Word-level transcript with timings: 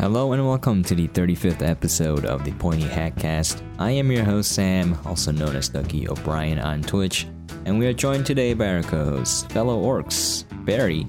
Hello 0.00 0.32
and 0.32 0.46
welcome 0.46 0.82
to 0.84 0.94
the 0.94 1.08
35th 1.08 1.60
episode 1.60 2.24
of 2.24 2.42
the 2.42 2.52
Pointy 2.52 2.84
Hatcast. 2.86 3.62
I 3.78 3.90
am 3.90 4.10
your 4.10 4.24
host 4.24 4.52
Sam, 4.52 4.98
also 5.04 5.30
known 5.30 5.54
as 5.54 5.68
Ducky 5.68 6.08
O'Brien 6.08 6.58
on 6.58 6.80
Twitch, 6.80 7.26
and 7.66 7.78
we 7.78 7.86
are 7.86 7.92
joined 7.92 8.24
today 8.24 8.54
by 8.54 8.68
our 8.68 8.82
co-hosts, 8.82 9.42
fellow 9.52 9.78
orcs, 9.78 10.46
Barry. 10.64 11.06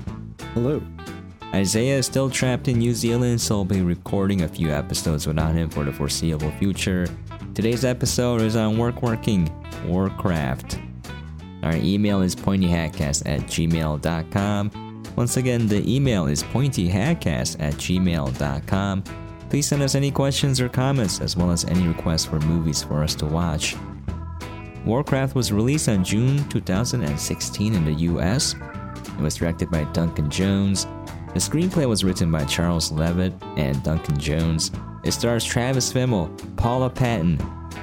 Hello. 0.53 0.83
Isaiah 1.53 1.99
is 1.99 2.05
still 2.05 2.29
trapped 2.29 2.67
in 2.67 2.79
New 2.79 2.93
Zealand, 2.93 3.39
so 3.39 3.59
I'll 3.59 3.65
be 3.65 3.81
recording 3.81 4.41
a 4.41 4.47
few 4.49 4.69
episodes 4.71 5.25
without 5.25 5.55
him 5.55 5.69
for 5.69 5.85
the 5.85 5.93
foreseeable 5.93 6.51
future. 6.59 7.07
Today's 7.53 7.85
episode 7.85 8.41
is 8.41 8.57
on 8.57 8.77
work 8.77 9.01
working, 9.01 9.49
Warcraft. 9.85 10.79
Our 11.63 11.77
email 11.77 12.21
is 12.21 12.35
pointyhatcast 12.35 13.23
at 13.25 13.39
gmail.com. 13.43 14.90
Once 15.15 15.37
again, 15.37 15.67
the 15.67 15.83
email 15.93 16.27
is 16.27 16.43
pointyhatcast 16.43 17.57
at 17.59 17.73
gmail.com. 17.75 19.03
Please 19.49 19.67
send 19.67 19.81
us 19.81 19.95
any 19.95 20.09
questions 20.09 20.61
or 20.61 20.69
comments, 20.69 21.19
as 21.19 21.35
well 21.35 21.51
as 21.51 21.65
any 21.65 21.87
requests 21.87 22.25
for 22.25 22.39
movies 22.39 22.81
for 22.81 23.03
us 23.03 23.13
to 23.15 23.25
watch. 23.25 23.75
Warcraft 24.85 25.35
was 25.35 25.51
released 25.51 25.89
on 25.89 26.03
June 26.03 26.47
2016 26.49 27.75
in 27.75 27.85
the 27.85 27.93
US. 27.93 28.55
It 29.05 29.21
was 29.21 29.35
directed 29.35 29.69
by 29.69 29.83
Duncan 29.91 30.29
Jones. 30.29 30.85
The 31.33 31.39
screenplay 31.39 31.87
was 31.87 32.03
written 32.03 32.31
by 32.31 32.45
Charles 32.45 32.91
Leavitt 32.91 33.33
and 33.57 33.81
Duncan 33.83 34.17
Jones. 34.17 34.71
It 35.03 35.11
stars 35.11 35.43
Travis 35.45 35.91
Fimmel, 35.91 36.29
Paula 36.55 36.89
Patton, 36.89 37.37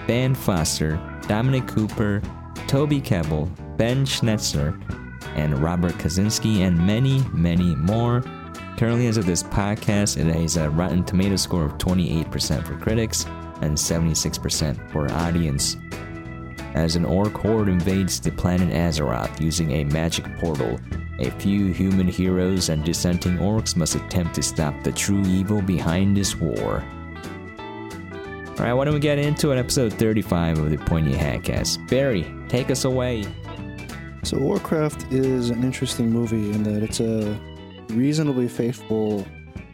Ben 0.06 0.34
Foster, 0.34 0.98
Dominic 1.28 1.66
Cooper, 1.68 2.22
Toby 2.66 3.00
Kebbell, 3.00 3.48
Ben 3.76 4.04
Schnetzer, 4.04 4.74
and 5.38 5.58
Robert 5.58 5.92
Kazinsky, 5.94 6.60
and 6.60 6.78
many, 6.78 7.22
many 7.32 7.74
more. 7.76 8.22
Currently, 8.76 9.06
as 9.06 9.16
of 9.16 9.26
this 9.26 9.42
podcast, 9.42 10.18
it 10.18 10.32
has 10.32 10.56
a 10.56 10.70
Rotten 10.70 11.04
Tomato 11.04 11.36
score 11.36 11.64
of 11.64 11.78
28% 11.78 12.66
for 12.66 12.76
critics 12.76 13.24
and 13.62 13.76
76% 13.76 14.90
for 14.90 15.10
audience. 15.12 15.76
As 16.74 16.94
an 16.96 17.04
orc 17.04 17.32
horde 17.32 17.68
invades 17.68 18.20
the 18.20 18.30
planet 18.30 18.68
Azeroth 18.70 19.40
using 19.40 19.72
a 19.72 19.84
magic 19.84 20.24
portal, 20.38 20.78
a 21.18 21.30
few 21.32 21.72
human 21.72 22.06
heroes 22.06 22.68
and 22.68 22.84
dissenting 22.84 23.38
orcs 23.38 23.74
must 23.74 23.96
attempt 23.96 24.34
to 24.36 24.42
stop 24.42 24.74
the 24.84 24.92
true 24.92 25.22
evil 25.22 25.60
behind 25.60 26.16
this 26.16 26.36
war. 26.36 26.84
Alright, 28.58 28.76
why 28.76 28.84
don't 28.84 28.94
we 28.94 29.00
get 29.00 29.18
into 29.18 29.50
it? 29.50 29.56
Episode 29.56 29.92
35 29.92 30.58
of 30.58 30.70
the 30.70 30.78
Pointy 30.78 31.14
Hatcast. 31.14 31.88
Barry, 31.88 32.32
take 32.48 32.70
us 32.70 32.84
away. 32.84 33.24
So 34.24 34.38
Warcraft 34.38 35.10
is 35.12 35.48
an 35.50 35.64
interesting 35.64 36.10
movie 36.10 36.50
in 36.50 36.62
that 36.64 36.82
it's 36.82 37.00
a 37.00 37.38
reasonably 37.88 38.46
faithful 38.48 39.26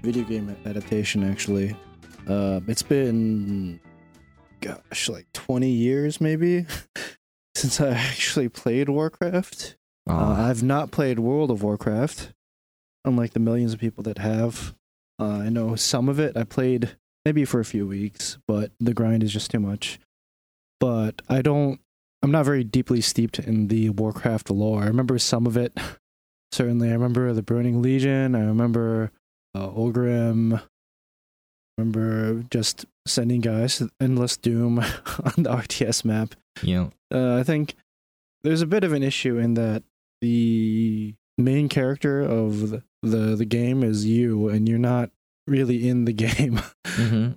video 0.03 0.23
game 0.25 0.55
adaptation. 0.65 1.29
Actually, 1.29 1.75
uh, 2.29 2.61
it's 2.69 2.83
been, 2.83 3.81
gosh, 4.61 5.09
like 5.09 5.27
twenty 5.33 5.71
years 5.71 6.21
maybe 6.21 6.67
since 7.57 7.81
I 7.81 7.91
actually 7.91 8.49
played 8.49 8.89
Warcraft. 8.89 9.77
Uh, 10.09 10.37
I've 10.39 10.63
not 10.63 10.91
played 10.93 11.19
World 11.19 11.51
of 11.51 11.63
Warcraft, 11.63 12.33
unlike 13.05 13.33
the 13.33 13.41
millions 13.41 13.73
of 13.73 13.81
people 13.81 14.05
that 14.05 14.19
have. 14.19 14.75
Uh, 15.19 15.39
I 15.39 15.49
know 15.49 15.75
some 15.75 16.09
of 16.09 16.21
it 16.21 16.37
I 16.37 16.45
played 16.45 16.97
maybe 17.25 17.45
for 17.45 17.59
a 17.59 17.65
few 17.65 17.87
weeks, 17.89 18.39
but 18.47 18.71
the 18.79 18.95
grind 18.95 19.23
is 19.25 19.33
just 19.33 19.51
too 19.51 19.61
much. 19.61 19.99
But 20.79 21.23
I 21.29 21.43
don't. 21.43 21.81
I'm 22.25 22.31
not 22.31 22.45
very 22.45 22.65
deeply 22.65 23.01
steeped 23.01 23.39
in 23.39 23.69
the 23.69 23.91
Warcraft 23.91 24.51
lore. 24.51 24.83
I 24.83 24.87
remember 24.87 25.19
some 25.19 25.47
of 25.47 25.57
it. 25.57 25.77
Certainly, 26.53 26.89
I 26.89 26.93
remember 26.93 27.33
the 27.33 27.43
Burning 27.43 27.83
Legion. 27.83 28.35
I 28.35 28.41
remember 28.41 29.11
uh, 29.55 29.69
Orgrim. 29.69 30.59
I 30.59 30.63
remember 31.79 32.45
just 32.51 32.87
sending 33.07 33.41
guys 33.41 33.83
endless 34.01 34.37
doom 34.37 34.79
on 35.25 35.43
the 35.43 35.51
RTS 35.51 36.05
map 36.05 36.35
know, 36.63 36.93
uh, 37.13 37.39
I 37.39 37.43
think 37.43 37.75
there's 38.43 38.63
a 38.63 38.67
bit 38.67 38.85
of 38.85 38.93
an 38.93 39.03
issue 39.03 39.39
in 39.39 39.55
that 39.55 39.83
the 40.21 41.15
main 41.37 41.69
character 41.69 42.21
of 42.21 42.71
the, 42.71 42.83
the 43.03 43.37
the 43.37 43.45
game 43.45 43.83
is 43.83 44.07
you, 44.07 44.49
and 44.49 44.69
you're 44.69 44.79
not 44.79 45.11
really 45.47 45.89
in 45.89 46.05
the 46.05 46.13
game. 46.15 46.61
mhm. 46.85 47.37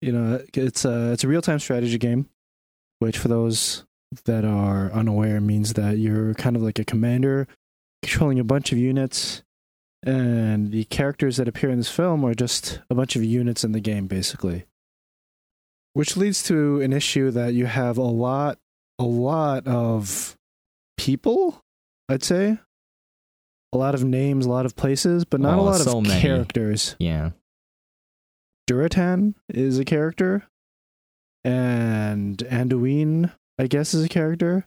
you 0.00 0.12
know, 0.12 0.40
it's 0.54 0.84
a 0.84 1.12
it's 1.12 1.24
a 1.24 1.28
real 1.28 1.42
time 1.42 1.58
strategy 1.58 1.98
game, 1.98 2.28
which 2.98 3.18
for 3.18 3.28
those 3.28 3.84
that 4.24 4.44
are 4.44 4.90
unaware 4.92 5.40
means 5.40 5.74
that 5.74 5.98
you're 5.98 6.34
kind 6.34 6.56
of 6.56 6.62
like 6.62 6.78
a 6.78 6.84
commander 6.84 7.46
controlling 8.02 8.38
a 8.38 8.44
bunch 8.44 8.72
of 8.72 8.78
units. 8.78 9.42
And 10.04 10.70
the 10.70 10.84
characters 10.84 11.36
that 11.38 11.48
appear 11.48 11.70
in 11.70 11.78
this 11.78 11.90
film 11.90 12.24
are 12.24 12.34
just 12.34 12.80
a 12.88 12.94
bunch 12.94 13.16
of 13.16 13.24
units 13.24 13.64
in 13.64 13.72
the 13.72 13.80
game, 13.80 14.06
basically. 14.06 14.64
Which 15.94 16.16
leads 16.16 16.42
to 16.44 16.80
an 16.80 16.92
issue 16.92 17.30
that 17.32 17.52
you 17.54 17.66
have 17.66 17.98
a 17.98 18.02
lot, 18.02 18.58
a 18.98 19.04
lot 19.04 19.66
of 19.66 20.36
people, 20.96 21.62
I'd 22.08 22.22
say. 22.22 22.58
A 23.72 23.76
lot 23.76 23.94
of 23.94 24.04
names, 24.04 24.46
a 24.46 24.50
lot 24.50 24.64
of 24.66 24.76
places, 24.76 25.24
but 25.24 25.40
not 25.40 25.58
a 25.58 25.60
Oh, 25.60 25.64
lot 25.64 25.80
so 25.80 25.98
of 25.98 26.06
many. 26.06 26.20
characters. 26.22 26.94
yeah. 26.98 27.30
Durotan 28.70 29.34
is 29.48 29.78
a 29.78 29.84
character, 29.84 30.46
and 31.44 32.36
Anduin, 32.38 33.32
I 33.58 33.66
guess, 33.66 33.94
as 33.94 34.04
a 34.04 34.08
character. 34.08 34.66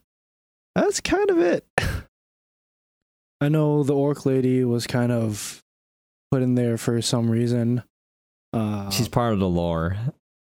That's 0.75 0.99
kind 1.01 1.29
of 1.29 1.39
it. 1.39 1.65
I 3.41 3.49
know 3.49 3.83
the 3.83 3.95
orc 3.95 4.25
lady 4.25 4.63
was 4.63 4.85
kind 4.87 5.11
of 5.11 5.61
put 6.31 6.41
in 6.41 6.55
there 6.55 6.77
for 6.77 7.01
some 7.01 7.29
reason. 7.29 7.83
Uh, 8.53 8.89
She's 8.89 9.07
part 9.07 9.33
of 9.33 9.39
the 9.39 9.47
lore. 9.49 9.97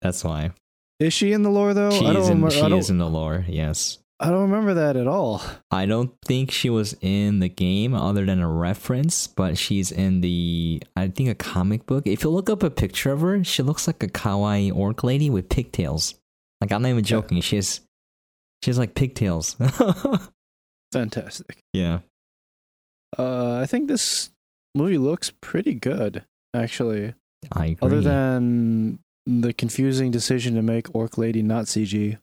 That's 0.02 0.24
why. 0.24 0.52
is 1.00 1.14
she 1.14 1.31
in 1.34 1.44
the 1.44 1.50
lore 1.50 1.74
though? 1.74 1.92
She, 1.92 2.06
I 2.06 2.12
is, 2.12 2.28
don't, 2.28 2.38
in, 2.38 2.42
remem- 2.44 2.52
she 2.52 2.62
I, 2.62 2.70
don't 2.70 2.80
is 2.80 2.90
in 2.90 2.98
the 2.98 3.09
lore, 3.09 3.46
yes. 3.48 3.98
I 4.20 4.30
don't 4.30 4.44
remember 4.44 4.75
that 4.75 4.96
at 4.96 5.08
all. 5.08 5.42
I 5.72 5.86
don't 5.86 6.14
think 6.24 6.52
she 6.52 6.70
was 6.70 6.96
in 7.02 7.40
the 7.40 7.50
game 7.50 7.94
other 7.94 8.25
than 8.25 8.40
a 8.40 8.48
reference, 8.48 9.28
but 9.28 9.58
she's 9.58 9.92
in 9.92 10.22
the 10.22 10.81
I 10.96 11.08
think 11.08 11.30
a 11.30 11.36
comic 11.36 11.86
book. 11.86 12.06
If 12.06 12.24
you 12.24 12.30
look 12.30 12.50
up 12.50 12.64
a 12.64 12.70
picture 12.70 13.12
of 13.12 13.22
her, 13.22 13.44
she 13.44 13.64
looks 13.64 13.88
like 13.88 14.04
a 14.04 14.08
kawaii 14.08 14.74
orc 14.74 15.04
lady 15.04 15.30
with 15.30 15.50
pigtails. 15.50 16.16
Like 16.62 16.72
I'm 16.72 16.84
not 16.84 16.90
even 16.90 17.04
joking. 17.04 17.42
She 17.42 17.56
has 17.58 17.81
she 18.63 18.69
has 18.69 18.78
like 18.79 18.96
pigtails. 18.96 19.57
Fantastic. 20.94 21.57
yeah. 21.74 22.00
Uh, 23.18 23.56
I 23.56 23.66
think 23.66 23.90
this 23.90 24.29
movie 24.74 24.97
looks 24.97 25.34
pretty 25.41 25.74
good, 25.74 26.24
actually. 26.53 27.13
I 27.51 27.66
agree. 27.66 27.78
Other 27.81 28.00
than 28.00 29.00
the 29.25 29.51
confusing 29.53 30.12
decision 30.12 30.56
to 30.56 30.62
make 30.62 30.96
Orc 30.96 31.18
Lady 31.18 31.41
not 31.41 31.66
CG, 31.66 32.18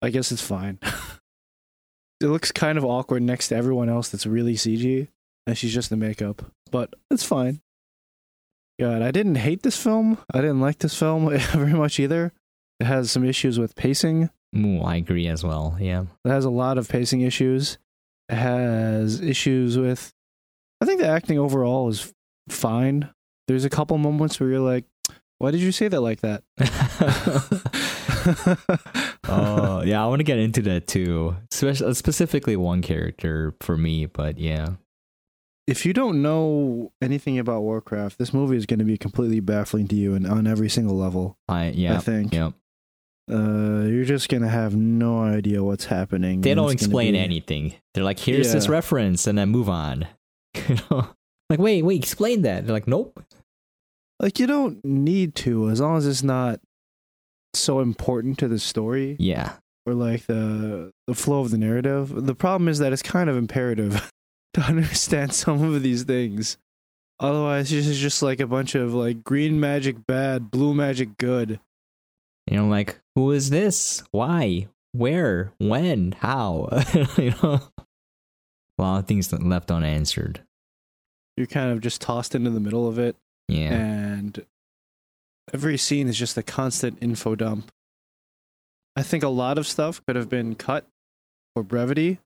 I 0.00 0.08
guess 0.08 0.32
it's 0.32 0.40
fine. 0.40 0.78
it 2.20 2.26
looks 2.26 2.50
kind 2.50 2.78
of 2.78 2.84
awkward 2.84 3.22
next 3.22 3.48
to 3.48 3.56
everyone 3.56 3.90
else 3.90 4.08
that's 4.08 4.24
really 4.24 4.54
CG, 4.54 5.08
and 5.46 5.58
she's 5.58 5.74
just 5.74 5.90
the 5.90 5.96
makeup, 5.96 6.42
but 6.70 6.94
it's 7.10 7.24
fine. 7.24 7.60
God, 8.80 9.02
I 9.02 9.10
didn't 9.10 9.36
hate 9.36 9.62
this 9.62 9.76
film. 9.76 10.16
I 10.32 10.40
didn't 10.40 10.62
like 10.62 10.78
this 10.78 10.98
film 10.98 11.28
very 11.38 11.74
much 11.74 12.00
either. 12.00 12.32
It 12.80 12.86
has 12.86 13.10
some 13.10 13.26
issues 13.26 13.58
with 13.58 13.76
pacing. 13.76 14.30
Ooh, 14.56 14.80
I 14.82 14.96
agree 14.96 15.26
as 15.28 15.42
well. 15.44 15.76
Yeah. 15.80 16.04
It 16.24 16.28
has 16.28 16.44
a 16.44 16.50
lot 16.50 16.78
of 16.78 16.88
pacing 16.88 17.20
issues. 17.22 17.78
It 18.28 18.36
has 18.36 19.20
issues 19.20 19.76
with. 19.78 20.12
I 20.80 20.86
think 20.86 21.00
the 21.00 21.08
acting 21.08 21.38
overall 21.38 21.88
is 21.88 22.12
fine. 22.48 23.10
There's 23.48 23.64
a 23.64 23.70
couple 23.70 23.96
moments 23.98 24.38
where 24.40 24.48
you're 24.48 24.60
like, 24.60 24.84
"Why 25.38 25.50
did 25.50 25.60
you 25.60 25.72
say 25.72 25.88
that 25.88 26.00
like 26.00 26.20
that?" 26.20 26.42
Oh, 29.26 29.82
yeah, 29.82 30.02
I 30.02 30.06
want 30.06 30.20
to 30.20 30.24
get 30.24 30.38
into 30.38 30.62
that 30.62 30.86
too. 30.86 31.36
Especially 31.52 31.94
specifically 31.94 32.56
one 32.56 32.82
character 32.82 33.54
for 33.60 33.76
me, 33.76 34.06
but 34.06 34.38
yeah. 34.38 34.74
if 35.66 35.86
you 35.86 35.92
don't 35.92 36.22
know 36.22 36.92
anything 37.02 37.38
about 37.38 37.62
Warcraft, 37.62 38.18
this 38.18 38.32
movie 38.34 38.56
is 38.56 38.66
going 38.66 38.78
to 38.78 38.84
be 38.84 38.98
completely 38.98 39.40
baffling 39.40 39.88
to 39.88 39.96
you 39.96 40.14
and 40.14 40.26
on 40.26 40.46
every 40.46 40.68
single 40.68 40.96
level. 40.96 41.38
I 41.48 41.68
yeah, 41.68 41.96
I 41.96 41.98
think 41.98 42.34
Yeah. 42.34 42.50
Uh, 43.30 43.82
you're 43.86 44.04
just 44.04 44.28
to 44.28 44.48
have 44.48 44.74
no 44.76 45.22
idea 45.22 45.62
what's 45.62 45.86
happening. 45.86 46.40
They 46.40 46.54
don't 46.54 46.72
explain 46.72 47.12
be- 47.12 47.18
anything. 47.18 47.74
They're 47.94 48.04
like, 48.04 48.18
here's 48.18 48.52
this 48.52 48.68
reference, 48.68 49.26
and 49.26 49.38
then 49.38 49.48
move 49.50 49.68
on. 49.68 50.06
you 50.68 50.76
know? 50.90 51.08
Like, 51.50 51.58
wait, 51.58 51.82
wait, 51.82 52.02
explain 52.02 52.42
that. 52.42 52.66
They're 52.66 52.74
like, 52.74 52.88
nope. 52.88 53.22
Like 54.20 54.38
you 54.38 54.46
don't 54.46 54.84
need 54.84 55.34
to, 55.36 55.70
as 55.70 55.80
long 55.80 55.96
as 55.96 56.06
it's 56.06 56.22
not 56.22 56.60
so 57.54 57.80
important 57.80 58.38
to 58.38 58.48
the 58.48 58.58
story. 58.58 59.16
Yeah. 59.18 59.54
or 59.86 59.94
like 59.94 60.26
the 60.26 60.92
the 61.06 61.14
flow 61.14 61.40
of 61.40 61.50
the 61.50 61.58
narrative. 61.58 62.26
The 62.26 62.34
problem 62.34 62.68
is 62.68 62.78
that 62.78 62.92
it's 62.92 63.02
kind 63.02 63.28
of 63.28 63.36
imperative 63.36 64.10
to 64.54 64.60
understand 64.62 65.32
some 65.34 65.62
of 65.62 65.82
these 65.82 66.04
things. 66.04 66.56
Otherwise, 67.20 67.70
this 67.70 67.86
is 67.86 67.98
just 67.98 68.22
like 68.22 68.40
a 68.40 68.46
bunch 68.46 68.74
of 68.74 68.94
like 68.94 69.22
green 69.24 69.60
magic 69.60 70.06
bad, 70.06 70.50
blue 70.50 70.74
magic 70.74 71.16
good. 71.18 71.60
You 72.50 72.58
know, 72.58 72.66
like, 72.68 73.00
who 73.14 73.30
is 73.32 73.50
this? 73.50 74.02
Why? 74.10 74.68
Where? 74.92 75.52
When? 75.58 76.12
How? 76.12 76.68
you 77.18 77.30
know? 77.42 77.60
A 78.78 78.82
lot 78.82 78.98
of 78.98 79.06
things 79.06 79.32
left 79.32 79.70
unanswered. 79.70 80.40
You're 81.36 81.46
kind 81.46 81.72
of 81.72 81.80
just 81.80 82.00
tossed 82.00 82.34
into 82.34 82.50
the 82.50 82.60
middle 82.60 82.86
of 82.86 82.98
it, 82.98 83.16
Yeah. 83.48 83.72
and 83.74 84.44
every 85.52 85.76
scene 85.78 86.06
is 86.06 86.16
just 86.16 86.36
a 86.38 86.42
constant 86.44 86.98
info 87.00 87.34
dump. 87.34 87.72
I 88.94 89.02
think 89.02 89.24
a 89.24 89.28
lot 89.28 89.58
of 89.58 89.66
stuff 89.66 90.00
could 90.06 90.14
have 90.14 90.28
been 90.28 90.54
cut 90.54 90.86
for 91.54 91.64
brevity 91.64 92.18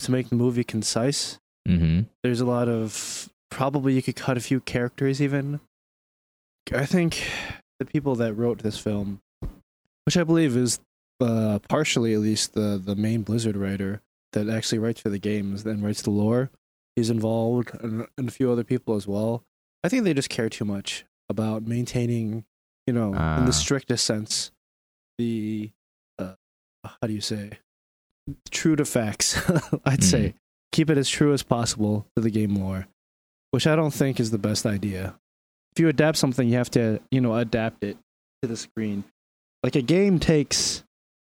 to 0.00 0.10
make 0.10 0.28
the 0.28 0.34
movie 0.34 0.64
concise. 0.64 1.38
Mm-hmm. 1.66 2.02
There's 2.22 2.40
a 2.40 2.44
lot 2.44 2.68
of 2.68 3.30
probably 3.50 3.94
you 3.94 4.02
could 4.02 4.16
cut 4.16 4.36
a 4.36 4.40
few 4.40 4.60
characters 4.60 5.22
even. 5.22 5.60
I 6.74 6.84
think 6.84 7.26
the 7.78 7.86
people 7.86 8.14
that 8.16 8.34
wrote 8.34 8.58
this 8.62 8.78
film, 8.78 9.21
which 10.06 10.16
I 10.16 10.24
believe 10.24 10.56
is 10.56 10.80
uh, 11.20 11.58
partially 11.68 12.14
at 12.14 12.20
least 12.20 12.54
the 12.54 12.80
the 12.82 12.96
main 12.96 13.22
Blizzard 13.22 13.56
writer 13.56 14.00
that 14.32 14.48
actually 14.48 14.78
writes 14.78 15.00
for 15.00 15.10
the 15.10 15.18
games, 15.18 15.64
then 15.64 15.82
writes 15.82 16.02
the 16.02 16.10
lore. 16.10 16.50
He's 16.96 17.10
involved 17.10 17.70
and, 17.82 18.06
and 18.18 18.28
a 18.28 18.32
few 18.32 18.50
other 18.50 18.64
people 18.64 18.94
as 18.96 19.06
well. 19.06 19.44
I 19.84 19.88
think 19.88 20.04
they 20.04 20.14
just 20.14 20.28
care 20.30 20.48
too 20.48 20.64
much 20.64 21.04
about 21.28 21.66
maintaining, 21.66 22.44
you 22.86 22.92
know, 22.92 23.08
in 23.12 23.18
Ah. 23.18 23.44
the 23.44 23.52
strictest 23.52 24.04
sense, 24.06 24.50
the 25.18 25.70
uh, 26.18 26.34
how 26.84 27.06
do 27.06 27.12
you 27.12 27.20
say, 27.20 27.52
true 28.50 28.76
to 28.76 28.84
facts. 28.84 29.40
I'd 29.84 30.04
say 30.04 30.34
keep 30.72 30.88
it 30.90 30.98
as 30.98 31.08
true 31.08 31.32
as 31.32 31.42
possible 31.42 32.06
to 32.16 32.22
the 32.22 32.30
game 32.30 32.54
lore, 32.56 32.86
which 33.50 33.66
I 33.66 33.76
don't 33.76 33.92
think 33.94 34.18
is 34.20 34.30
the 34.30 34.38
best 34.38 34.64
idea. 34.66 35.14
If 35.74 35.80
you 35.80 35.88
adapt 35.88 36.18
something, 36.18 36.48
you 36.48 36.56
have 36.56 36.70
to, 36.72 37.00
you 37.10 37.20
know, 37.20 37.34
adapt 37.36 37.82
it 37.84 37.96
to 38.42 38.48
the 38.48 38.56
screen. 38.56 39.04
Like 39.62 39.76
a 39.76 39.82
game 39.82 40.18
takes, 40.18 40.82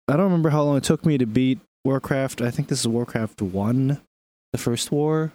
I 0.09 0.13
don't 0.15 0.25
remember 0.25 0.51
how 0.51 0.63
long 0.63 0.77
it 0.79 0.85
took 0.85 1.05
me 1.05 1.19
to 1.19 1.27
beat 1.27 1.59
Warcraft. 1.85 2.41
I 2.41 2.51
think 2.51 2.69
this 2.69 2.81
is 2.81 2.89
Warcraft 2.89 3.43
1, 3.43 4.01
the 4.53 4.59
first 4.59 4.91
war. 4.91 5.33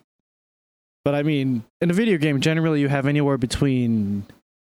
But 1.06 1.16
I 1.16 1.24
mean, 1.24 1.64
in 1.82 1.90
a 1.92 1.94
video 1.94 2.18
game, 2.18 2.42
generally 2.42 2.82
you 2.82 2.88
have 2.90 3.06
anywhere 3.06 3.38
between, 3.38 4.26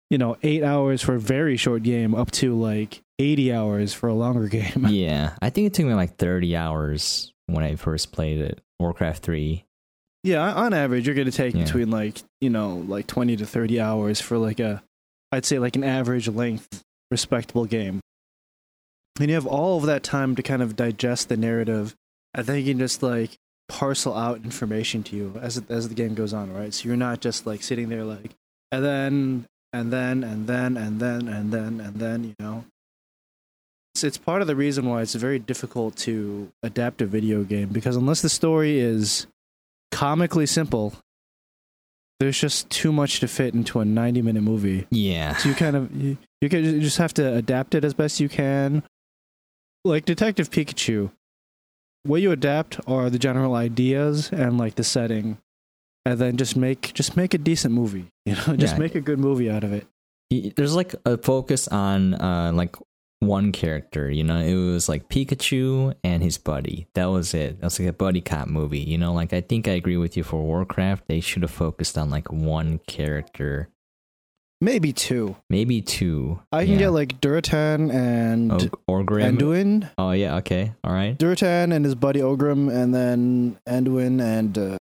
you 0.10 0.18
know, 0.18 0.38
eight 0.44 0.64
hours 0.64 1.02
for 1.02 1.16
a 1.16 1.20
very 1.20 1.58
short 1.58 1.84
game 1.84 2.16
up 2.16 2.32
to 2.32 2.56
like 2.60 3.02
80 3.20 3.54
hours 3.54 3.94
for 3.94 4.08
a 4.08 4.14
longer 4.14 4.48
game. 4.50 4.88
yeah, 4.90 5.34
I 5.42 5.50
think 5.50 5.68
it 5.68 5.74
took 5.74 5.86
me 5.86 5.94
like 5.94 6.16
30 6.18 6.56
hours 6.56 7.34
when 7.48 7.64
I 7.64 7.76
first 7.76 8.12
played 8.12 8.40
it. 8.40 8.62
Warcraft 8.80 9.24
3. 9.24 9.64
Yeah, 10.24 10.54
on 10.54 10.74
average, 10.74 11.06
you're 11.06 11.16
going 11.16 11.30
to 11.30 11.32
take 11.32 11.54
Yeah. 11.54 11.64
between 11.64 11.92
like, 11.92 12.18
you 12.42 12.50
know, 12.50 12.84
like 12.88 13.08
20 13.08 13.36
to 13.38 13.46
30 13.46 13.80
hours 13.80 14.20
for 14.20 14.38
like 14.38 14.60
a, 14.60 14.82
I'd 15.32 15.46
say 15.46 15.60
like 15.60 15.76
an 15.76 15.84
average 15.84 16.28
length, 16.28 16.84
respectable 17.12 17.66
game. 17.66 18.02
And 19.20 19.30
you 19.30 19.36
have 19.36 19.46
all 19.46 19.78
of 19.78 19.86
that 19.86 20.04
time 20.04 20.36
to 20.36 20.44
kind 20.44 20.62
of 20.62 20.76
digest 20.76 21.30
the 21.30 21.38
narrative. 21.38 21.96
I 22.34 22.44
think 22.44 22.66
you 22.66 22.74
can 22.74 22.80
just 22.80 23.02
like 23.02 23.38
parcel 23.70 24.16
out 24.16 24.44
information 24.44 25.04
to 25.04 25.16
you 25.16 25.40
as 25.42 25.62
as 25.70 25.88
the 25.90 25.96
game 25.96 26.16
goes 26.16 26.34
on, 26.34 26.54
right? 26.54 26.74
So 26.74 26.88
you're 26.88 26.98
not 26.98 27.22
just 27.22 27.46
like 27.46 27.64
sitting 27.64 27.90
there 27.90 28.04
like, 28.04 28.32
and 28.72 28.84
then, 28.84 29.46
and 29.72 29.92
then, 29.92 30.24
and 30.24 30.48
then, 30.48 30.78
and 30.78 31.00
then, 31.00 31.28
and 31.28 31.52
then, 31.52 31.80
and 31.80 31.96
then, 31.96 32.24
you 32.26 32.34
know. 32.40 32.66
It's, 33.94 34.04
it's 34.04 34.18
part 34.18 34.42
of 34.42 34.48
the 34.48 34.56
reason 34.56 34.86
why 34.86 35.02
it's 35.02 35.16
very 35.16 35.40
difficult 35.40 35.96
to 35.98 36.52
adapt 36.62 37.02
a 37.02 37.06
video 37.06 37.44
game 37.44 37.70
because 37.70 37.96
unless 37.96 38.22
the 38.22 38.30
story 38.30 38.80
is 38.80 39.28
comically 39.96 40.46
simple. 40.46 40.94
There's 42.20 42.40
just 42.40 42.70
too 42.70 42.92
much 42.92 43.20
to 43.22 43.28
fit 43.28 43.54
into 43.54 43.80
a 43.80 43.86
90 43.86 44.22
minute 44.22 44.42
movie. 44.42 44.88
Yeah. 44.90 45.36
So 45.38 45.50
you 45.50 45.56
kind 45.56 45.76
of 45.76 45.94
you, 45.96 46.18
you 46.42 46.50
can 46.50 46.64
you 46.64 46.82
just 46.82 46.98
have 46.98 47.14
to 47.16 47.36
adapt 47.36 47.76
it 47.76 47.84
as 47.84 47.94
best 47.94 48.20
you 48.20 48.30
can. 48.30 48.84
Like 49.86 50.06
Detective 50.06 50.50
Pikachu, 50.50 51.12
what 52.04 52.22
you 52.22 52.32
adapt 52.32 52.80
are 52.88 53.10
the 53.10 53.20
general 53.20 53.54
ideas 53.56 54.32
and 54.32 54.58
like 54.58 54.76
the 54.76 54.84
setting, 54.84 55.38
and 56.06 56.20
then 56.20 56.38
just 56.38 56.56
make 56.58 56.94
just 56.94 57.16
make 57.16 57.34
a 57.34 57.38
decent 57.38 57.74
movie. 57.74 58.08
You 58.26 58.34
know, 58.36 58.56
just 58.58 58.74
Yeah. 58.74 58.80
make 58.80 58.96
a 58.96 59.02
good 59.02 59.20
movie 59.20 59.50
out 59.50 59.64
of 59.64 59.72
it. 59.74 59.88
There's 60.56 60.76
like 60.76 60.96
a 61.06 61.18
focus 61.18 61.68
on 61.68 62.16
uh 62.16 62.52
like 62.54 62.76
one 63.20 63.52
character, 63.52 64.10
you 64.12 64.24
know, 64.24 64.40
it 64.40 64.56
was 64.56 64.90
like 64.90 65.08
Pikachu 65.08 65.94
and 66.04 66.22
his 66.22 66.38
buddy. 66.38 66.88
That 66.96 67.06
was 67.06 67.34
it. 67.34 67.62
That's 67.62 67.80
like 67.80 67.88
a 67.88 67.94
buddy 67.94 68.22
cop 68.22 68.48
movie, 68.48 68.80
you 68.82 68.98
know. 68.98 69.14
Like 69.14 69.34
I 69.34 69.42
think 69.42 69.68
I 69.68 69.72
agree 69.72 69.98
with 69.98 70.18
you 70.18 70.24
for 70.24 70.42
Warcraft. 70.42 71.06
They 71.08 71.22
should 71.22 71.44
have 71.44 71.52
focused 71.52 71.98
on 71.98 72.10
like 72.10 72.32
one 72.32 72.80
character, 72.88 73.70
Maybe 74.66 74.92
two. 74.94 75.36
maybe 75.50 75.82
two. 75.82 76.40
I 76.52 76.66
can 76.66 76.74
Yeah. 76.74 76.80
get 76.80 76.90
like 76.90 77.22
Durotan 77.22 77.94
and 77.94 78.52
Og- 78.52 78.80
Orgrim. 78.90 79.38
Anduin. 79.38 79.90
Oh 79.98 80.12
yeah, 80.12 80.38
okay, 80.38 80.74
all 80.84 80.92
right. 80.92 81.16
Durotan 81.18 81.72
and 81.72 81.86
his 81.86 81.94
buddy 81.94 82.20
Orgrim, 82.20 82.74
and 82.74 82.94
then 82.94 83.58
Anduin 83.70 84.20
and 84.20 84.58
uh, 84.58 84.78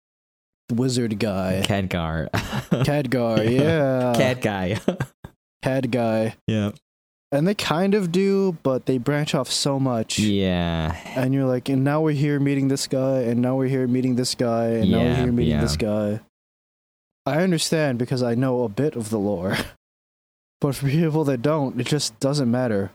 the 0.68 0.74
wizard 0.76 1.18
guy. 1.18 1.62
Khadgar. 1.66 2.30
Khadgar, 2.86 3.50
yeah. 3.50 4.14
Cad 4.16 4.40
guy. 4.40 4.78
Cad 5.62 5.90
guy. 5.90 6.36
yeah. 6.46 6.70
And 7.32 7.48
they 7.48 7.54
kind 7.54 7.94
of 7.94 8.12
do, 8.12 8.58
but 8.62 8.84
they 8.84 8.98
branch 8.98 9.34
off 9.34 9.50
so 9.50 9.80
much. 9.80 10.18
Yeah. 10.18 10.94
And 11.16 11.32
you're 11.32 11.46
like, 11.46 11.70
and 11.70 11.82
now 11.82 12.02
we're 12.02 12.12
here 12.12 12.38
meeting 12.38 12.68
this 12.68 12.86
guy, 12.86 13.20
and 13.22 13.40
now 13.40 13.56
we're 13.56 13.68
here 13.68 13.88
meeting 13.88 14.16
this 14.16 14.34
guy, 14.34 14.66
and 14.84 14.90
now 14.90 14.98
we're 15.00 15.14
here 15.16 15.32
meeting 15.32 15.54
yeah. 15.54 15.60
this 15.62 15.76
guy. 15.76 16.20
I 17.26 17.42
understand 17.42 17.98
because 17.98 18.22
I 18.22 18.34
know 18.34 18.64
a 18.64 18.68
bit 18.68 18.96
of 18.96 19.10
the 19.10 19.18
lore. 19.18 19.56
But 20.60 20.76
for 20.76 20.86
people 20.88 21.24
that 21.24 21.42
don't, 21.42 21.80
it 21.80 21.88
just 21.88 22.20
doesn't 22.20 22.48
matter. 22.48 22.92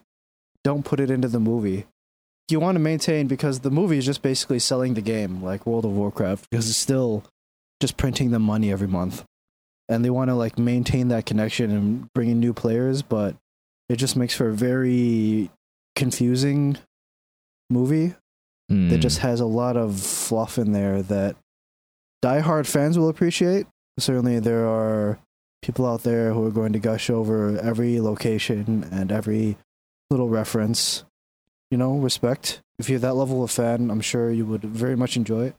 Don't 0.63 0.85
put 0.85 1.01
it 1.01 1.11
into 1.11 1.27
the 1.27 1.41
movie. 1.41 1.85
You 2.49 2.61
want 2.61 2.77
to 2.77 2.79
maintain 2.79 3.27
because 3.27 3.59
the 3.59 3.69
movie 3.69 3.97
is 3.97 4.05
just 4.05 4.21
basically 4.21 4.59
selling 4.59 4.93
the 4.93 5.01
game, 5.01 5.43
like 5.43 5.65
World 5.65 5.83
of 5.83 5.91
Warcraft, 5.91 6.49
because 6.49 6.69
it's 6.69 6.77
still 6.77 7.25
just 7.81 7.97
printing 7.97 8.31
them 8.31 8.41
money 8.43 8.71
every 8.71 8.87
month. 8.87 9.25
And 9.89 10.05
they 10.05 10.09
want 10.09 10.29
to 10.29 10.35
like 10.35 10.57
maintain 10.57 11.09
that 11.09 11.25
connection 11.25 11.71
and 11.71 12.07
bring 12.13 12.29
in 12.29 12.39
new 12.39 12.53
players, 12.53 13.01
but 13.01 13.35
it 13.89 13.97
just 13.97 14.15
makes 14.15 14.33
for 14.33 14.47
a 14.47 14.53
very 14.53 15.51
confusing 15.97 16.77
movie 17.69 18.15
Mm. 18.71 18.89
that 18.91 18.99
just 18.99 19.19
has 19.19 19.41
a 19.41 19.45
lot 19.45 19.75
of 19.75 19.99
fluff 19.99 20.57
in 20.57 20.71
there 20.71 21.01
that 21.01 21.35
diehard 22.23 22.65
fans 22.65 22.97
will 22.97 23.09
appreciate. 23.09 23.67
Certainly, 23.99 24.39
there 24.41 24.67
are 24.67 25.19
people 25.61 25.85
out 25.85 26.03
there 26.03 26.33
who 26.33 26.45
are 26.45 26.51
going 26.51 26.73
to 26.73 26.79
gush 26.79 27.09
over 27.09 27.57
every 27.59 27.99
location 27.99 28.87
and 28.91 29.11
every 29.11 29.57
little 30.09 30.29
reference. 30.29 31.03
You 31.71 31.77
know, 31.77 31.97
respect. 31.97 32.61
If 32.79 32.89
you're 32.89 32.99
that 32.99 33.15
level 33.15 33.43
of 33.43 33.51
fan, 33.51 33.89
I'm 33.89 34.01
sure 34.01 34.31
you 34.31 34.45
would 34.45 34.63
very 34.63 34.95
much 34.95 35.17
enjoy 35.17 35.47
it. 35.47 35.55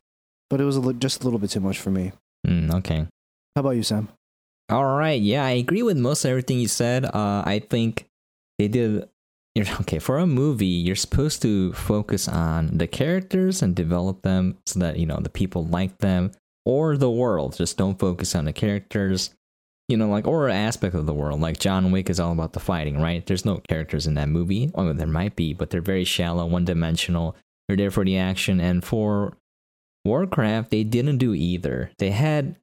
But 0.49 0.61
it 0.61 0.65
was 0.65 0.77
a 0.77 0.81
li- 0.81 0.95
just 0.99 1.21
a 1.21 1.25
little 1.25 1.39
bit 1.39 1.51
too 1.51 1.61
much 1.61 1.79
for 1.79 1.91
me. 1.91 2.13
Mm, 2.47 2.73
okay. 2.77 3.07
How 3.55 3.61
about 3.61 3.77
you, 3.77 3.83
Sam? 3.83 4.09
All 4.71 4.97
right. 4.97 5.21
Yeah, 5.21 5.45
I 5.45 5.51
agree 5.51 5.83
with 5.83 5.99
most 5.99 6.25
everything 6.25 6.59
you 6.59 6.69
said. 6.69 7.05
Uh, 7.05 7.43
I 7.45 7.59
think 7.69 8.07
they 8.59 8.69
did. 8.69 9.09
You're, 9.55 9.67
okay, 9.81 9.99
for 9.99 10.19
a 10.19 10.27
movie, 10.27 10.67
you're 10.67 10.97
supposed 10.97 11.43
to 11.43 11.73
focus 11.73 12.29
on 12.29 12.79
the 12.79 12.87
characters 12.87 13.61
and 13.61 13.75
develop 13.75 14.23
them 14.23 14.57
so 14.67 14.81
that 14.81 14.99
you 14.99 15.07
know 15.07 15.19
the 15.21 15.29
people 15.31 15.67
like 15.67 15.99
them, 15.99 16.33
or 16.69 16.99
the 16.99 17.11
world. 17.11 17.57
Just 17.57 17.79
don't 17.79 17.99
focus 17.99 18.35
on 18.35 18.45
the 18.45 18.53
characters. 18.53 19.35
You 19.89 19.97
know, 19.97 20.09
like 20.09 20.27
or 20.27 20.49
an 20.49 20.55
aspect 20.55 20.95
of 20.95 21.07
the 21.07 21.15
world. 21.15 21.41
Like 21.41 21.59
John 21.59 21.91
Wick 21.91 22.11
is 22.11 22.21
all 22.21 22.31
about 22.31 22.53
the 22.53 22.61
fighting, 22.61 23.01
right? 23.01 23.25
There's 23.25 23.47
no 23.47 23.63
characters 23.69 24.07
in 24.07 24.15
that 24.15 24.29
movie. 24.29 24.71
Oh, 24.75 24.93
there 24.93 25.07
might 25.07 25.35
be, 25.35 25.55
but 25.55 25.71
they're 25.71 25.81
very 25.81 26.05
shallow, 26.05 26.45
one-dimensional. 26.45 27.35
They're 27.67 27.77
there 27.77 27.91
for 27.91 28.05
the 28.05 28.19
action, 28.19 28.61
and 28.61 28.85
for 28.85 29.39
Warcraft, 30.05 30.71
they 30.71 30.85
didn't 30.85 31.19
do 31.19 31.33
either. 31.33 31.91
They 31.99 32.11
had 32.11 32.57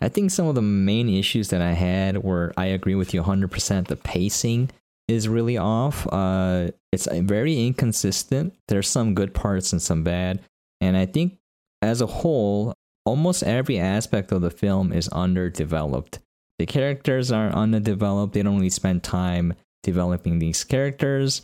I 0.00 0.08
think 0.08 0.30
some 0.30 0.46
of 0.46 0.54
the 0.54 0.62
main 0.62 1.08
issues 1.08 1.50
that 1.50 1.60
I 1.60 1.72
had 1.72 2.24
were 2.24 2.52
I 2.56 2.66
agree 2.66 2.94
with 2.94 3.14
you 3.14 3.22
100%. 3.22 3.86
The 3.86 3.96
pacing 3.96 4.70
is 5.08 5.28
really 5.28 5.58
off. 5.58 6.06
Uh, 6.12 6.70
it's 6.90 7.06
very 7.06 7.66
inconsistent. 7.66 8.54
There's 8.68 8.88
some 8.88 9.14
good 9.14 9.34
parts 9.34 9.72
and 9.72 9.80
some 9.82 10.02
bad. 10.02 10.40
And 10.80 10.96
I 10.96 11.06
think 11.06 11.38
as 11.82 12.00
a 12.00 12.06
whole, 12.06 12.74
almost 13.10 13.42
every 13.42 13.76
aspect 13.76 14.30
of 14.30 14.40
the 14.40 14.50
film 14.50 14.92
is 14.92 15.08
underdeveloped. 15.08 16.20
The 16.60 16.66
characters 16.66 17.32
are 17.32 17.48
underdeveloped. 17.50 18.34
They 18.34 18.44
don't 18.44 18.54
really 18.54 18.70
spend 18.70 19.02
time 19.02 19.54
developing 19.82 20.38
these 20.38 20.62
characters. 20.62 21.42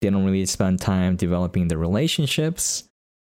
They 0.00 0.08
don't 0.08 0.24
really 0.24 0.46
spend 0.46 0.80
time 0.80 1.16
developing 1.16 1.68
the 1.68 1.76
relationships. 1.76 2.84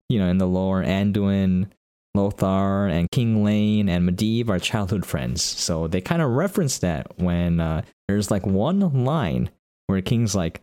You 0.08 0.18
know, 0.18 0.26
in 0.26 0.38
the 0.38 0.48
lore, 0.48 0.82
Anduin, 0.82 1.68
Lothar 2.16 2.88
and 2.88 3.08
King 3.12 3.44
Llane 3.44 3.88
and 3.88 4.08
Medivh 4.08 4.48
are 4.48 4.58
childhood 4.58 5.06
friends. 5.06 5.42
So 5.42 5.86
they 5.86 6.00
kind 6.00 6.22
of 6.22 6.30
reference 6.30 6.78
that 6.78 7.16
when 7.18 7.60
uh, 7.60 7.82
there's 8.08 8.32
like 8.32 8.44
one 8.46 9.04
line 9.04 9.50
where 9.86 10.02
King's 10.02 10.34
like, 10.34 10.60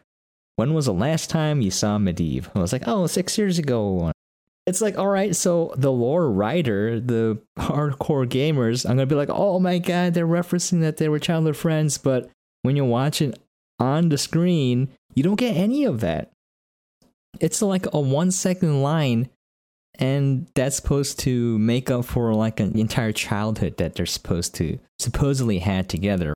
When 0.58 0.74
was 0.74 0.88
the 0.88 0.94
last 0.94 1.30
time 1.30 1.62
you 1.62 1.72
saw 1.72 1.98
Medivh? 1.98 2.50
I 2.54 2.60
was 2.60 2.74
like, 2.74 2.84
Oh, 2.86 3.08
six 3.08 3.38
years 3.38 3.60
ago. 3.60 4.12
It's 4.66 4.82
like, 4.82 4.98
all 4.98 5.10
right, 5.10 5.36
so 5.36 5.74
the 5.76 5.92
lore 5.92 6.32
writer, 6.32 7.00
the 7.00 7.42
hardcore 7.60 8.28
gamers, 8.28 8.90
I'm 8.90 8.98
to 8.98 9.06
be 9.06 9.16
like, 9.16 9.30
oh 9.30 9.60
my 9.60 9.78
God, 9.78 10.14
they're 10.14 10.26
referencing 10.26 10.82
that 10.82 10.98
they 10.98 11.10
were 11.10 11.20
childhood 11.20 11.58
friends. 11.58 11.98
But 11.98 12.30
when 12.62 12.76
you're 12.76 12.86
watching 12.86 13.34
on 13.80 14.10
the 14.10 14.18
screen, 14.18 14.90
you 15.16 15.24
don't 15.24 15.36
get 15.36 15.58
any 15.58 15.84
of 15.84 16.00
that. 16.00 16.32
It's 17.40 17.62
like 17.62 17.88
a 17.94 18.00
one 18.00 18.32
second 18.32 18.82
line 18.82 19.30
and 20.00 20.48
that's 20.56 20.76
supposed 20.76 21.20
to 21.20 21.58
make 21.60 21.92
up 21.92 22.06
for 22.06 22.34
like 22.34 22.60
an 22.60 22.78
entire 22.78 23.12
childhood 23.12 23.78
that 23.78 23.96
they're 23.96 24.06
supposed 24.06 24.56
to 24.56 24.80
supposedly 24.98 25.60
had 25.60 25.90
together 25.90 26.34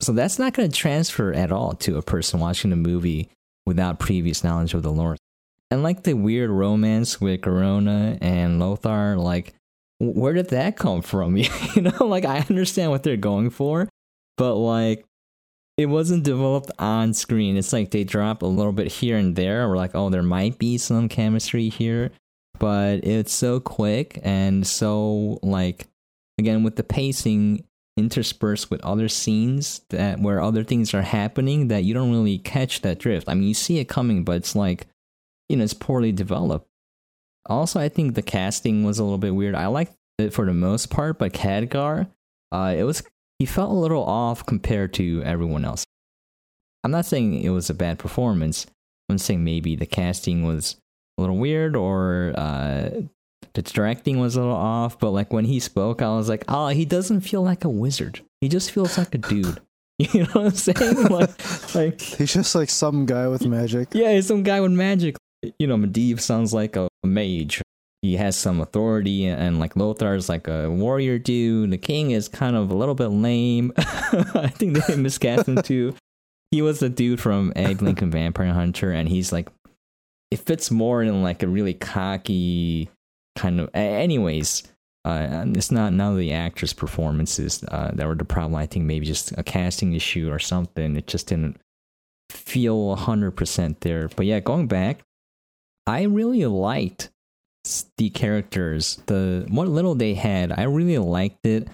So 0.00 0.12
that's 0.12 0.38
not 0.38 0.54
going 0.54 0.70
to 0.70 0.76
transfer 0.76 1.32
at 1.32 1.52
all 1.52 1.74
to 1.74 1.98
a 1.98 2.02
person 2.02 2.40
watching 2.40 2.70
the 2.70 2.76
movie 2.76 3.28
without 3.66 3.98
previous 3.98 4.42
knowledge 4.42 4.74
of 4.74 4.82
the 4.82 4.90
lore. 4.92 5.16
And 5.70 5.82
like 5.82 6.02
the 6.02 6.14
weird 6.14 6.50
romance 6.50 7.20
with 7.20 7.42
Garona 7.42 8.18
and 8.20 8.58
Lothar, 8.58 9.16
like 9.16 9.54
where 10.00 10.32
did 10.32 10.48
that 10.50 10.76
come 10.76 11.02
from? 11.02 11.36
you 11.36 11.48
know, 11.76 12.06
like 12.06 12.24
I 12.24 12.44
understand 12.48 12.90
what 12.90 13.02
they're 13.02 13.16
going 13.16 13.50
for, 13.50 13.88
but 14.36 14.54
like 14.56 15.04
it 15.76 15.86
wasn't 15.86 16.24
developed 16.24 16.70
on 16.78 17.14
screen. 17.14 17.56
It's 17.56 17.72
like 17.72 17.90
they 17.90 18.04
drop 18.04 18.42
a 18.42 18.46
little 18.46 18.72
bit 18.72 18.88
here 18.88 19.16
and 19.16 19.36
there. 19.36 19.68
We're 19.68 19.76
like, 19.76 19.94
oh, 19.94 20.10
there 20.10 20.22
might 20.22 20.58
be 20.58 20.76
some 20.76 21.08
chemistry 21.08 21.68
here, 21.68 22.10
but 22.58 23.04
it's 23.04 23.32
so 23.32 23.60
quick 23.60 24.18
and 24.22 24.66
so 24.66 25.38
like 25.42 25.86
again 26.38 26.64
with 26.64 26.76
the 26.76 26.82
pacing 26.82 27.64
interspersed 27.96 28.70
with 28.70 28.80
other 28.82 29.08
scenes 29.08 29.82
that 29.90 30.20
where 30.20 30.40
other 30.42 30.64
things 30.64 30.94
are 30.94 31.02
happening 31.02 31.68
that 31.68 31.84
you 31.84 31.94
don't 31.94 32.10
really 32.10 32.38
catch 32.38 32.80
that 32.80 32.98
drift. 32.98 33.28
I 33.28 33.34
mean, 33.34 33.48
you 33.48 33.54
see 33.54 33.78
it 33.78 33.88
coming, 33.88 34.24
but 34.24 34.36
it's 34.36 34.56
like 34.56 34.86
you 35.50 35.56
know, 35.56 35.64
it's 35.64 35.74
poorly 35.74 36.12
developed. 36.12 36.68
Also, 37.46 37.80
I 37.80 37.88
think 37.88 38.14
the 38.14 38.22
casting 38.22 38.84
was 38.84 38.98
a 38.98 39.02
little 39.02 39.18
bit 39.18 39.34
weird. 39.34 39.54
I 39.54 39.66
liked 39.66 39.94
it 40.18 40.32
for 40.32 40.46
the 40.46 40.54
most 40.54 40.90
part, 40.90 41.18
but 41.18 41.32
Khadgar, 41.32 42.08
uh, 42.52 42.74
it 42.76 42.84
was 42.84 43.02
he 43.38 43.46
felt 43.46 43.70
a 43.70 43.74
little 43.74 44.04
off 44.04 44.46
compared 44.46 44.94
to 44.94 45.22
everyone 45.24 45.64
else. 45.64 45.84
I'm 46.84 46.90
not 46.90 47.06
saying 47.06 47.42
it 47.42 47.48
was 47.50 47.68
a 47.68 47.74
bad 47.74 47.98
performance. 47.98 48.66
I'm 49.08 49.18
saying 49.18 49.42
maybe 49.42 49.74
the 49.74 49.86
casting 49.86 50.44
was 50.44 50.76
a 51.18 51.22
little 51.22 51.36
weird 51.36 51.74
or 51.74 52.32
uh, 52.36 52.90
the 53.54 53.62
directing 53.62 54.20
was 54.20 54.36
a 54.36 54.40
little 54.40 54.54
off. 54.54 54.98
But 55.00 55.10
like 55.10 55.32
when 55.32 55.46
he 55.46 55.58
spoke, 55.58 56.00
I 56.00 56.08
was 56.10 56.28
like, 56.28 56.44
oh, 56.48 56.68
he 56.68 56.84
doesn't 56.84 57.22
feel 57.22 57.42
like 57.42 57.64
a 57.64 57.68
wizard. 57.68 58.20
He 58.40 58.48
just 58.48 58.70
feels 58.70 58.96
like 58.96 59.14
a 59.14 59.18
dude. 59.32 59.60
You 60.14 60.22
know 60.22 60.28
what 60.32 60.44
I'm 60.46 60.50
saying? 60.52 61.08
Like, 61.08 61.74
like 61.74 62.00
he's 62.00 62.32
just 62.32 62.54
like 62.54 62.70
some 62.70 63.04
guy 63.04 63.28
with 63.28 63.44
magic. 63.44 63.88
Yeah, 63.92 64.14
he's 64.14 64.28
some 64.28 64.42
guy 64.42 64.58
with 64.62 64.72
magic 64.72 65.16
you 65.58 65.66
know, 65.66 65.76
Medivh 65.76 66.20
sounds 66.20 66.52
like 66.52 66.76
a, 66.76 66.88
mage. 67.02 67.62
He 68.02 68.16
has 68.16 68.36
some 68.36 68.60
authority, 68.60 69.26
and, 69.26 69.58
like 69.58 69.76
is 69.76 70.28
like 70.28 70.48
a 70.48 70.70
warrior 70.70 71.18
dude. 71.18 71.70
The 71.70 71.78
king 71.78 72.12
is 72.12 72.28
kind 72.28 72.56
of 72.56 72.70
a 72.70 72.74
little 72.74 72.94
bit 72.94 73.08
lame. 73.08 73.72
I 73.76 74.52
think 74.54 74.78
they 74.78 74.96
miscast 74.96 75.48
him 75.48 75.62
too. 75.62 75.94
He 76.50 76.62
was 76.62 76.80
the 76.80 76.88
dude 76.88 77.20
from 77.20 77.52
Abe 77.56 77.82
Lincoln 77.82 78.10
Vampire 78.10 78.52
Hunter, 78.52 78.90
and 78.90 79.08
he's 79.08 79.32
like, 79.32 79.48
it 80.30 80.38
fits 80.38 80.70
more 80.70 81.02
in 81.02 81.22
like 81.22 81.42
a 81.42 81.48
really 81.48 81.74
cocky 81.74 82.88
kind 83.36 83.60
of. 83.60 83.70
Anyways, 83.74 84.62
uh, 85.04 85.44
it's 85.48 85.70
not 85.70 85.92
none 85.92 86.12
of 86.12 86.18
the 86.18 86.32
actors' 86.32 86.72
performances 86.72 87.64
uh, 87.68 87.90
that 87.94 88.06
were 88.06 88.14
the 88.14 88.24
problem. 88.24 88.56
I 88.56 88.66
think 88.66 88.84
maybe 88.84 89.06
just 89.06 89.32
a 89.38 89.42
casting 89.42 89.94
issue 89.94 90.30
or 90.30 90.38
something. 90.38 90.96
It 90.96 91.06
just 91.06 91.28
didn't 91.28 91.60
feel 92.30 92.96
100% 92.96 93.80
there. 93.80 94.08
But 94.14 94.26
yeah, 94.26 94.40
going 94.40 94.66
back, 94.66 95.00
I 95.90 96.02
really 96.02 96.46
liked 96.46 97.10
the 97.98 98.10
characters. 98.10 99.02
The 99.06 99.44
what 99.48 99.66
little 99.66 99.96
they 99.96 100.14
had, 100.14 100.52
I 100.52 100.62
really 100.62 100.98
liked 100.98 101.44
it. 101.44 101.66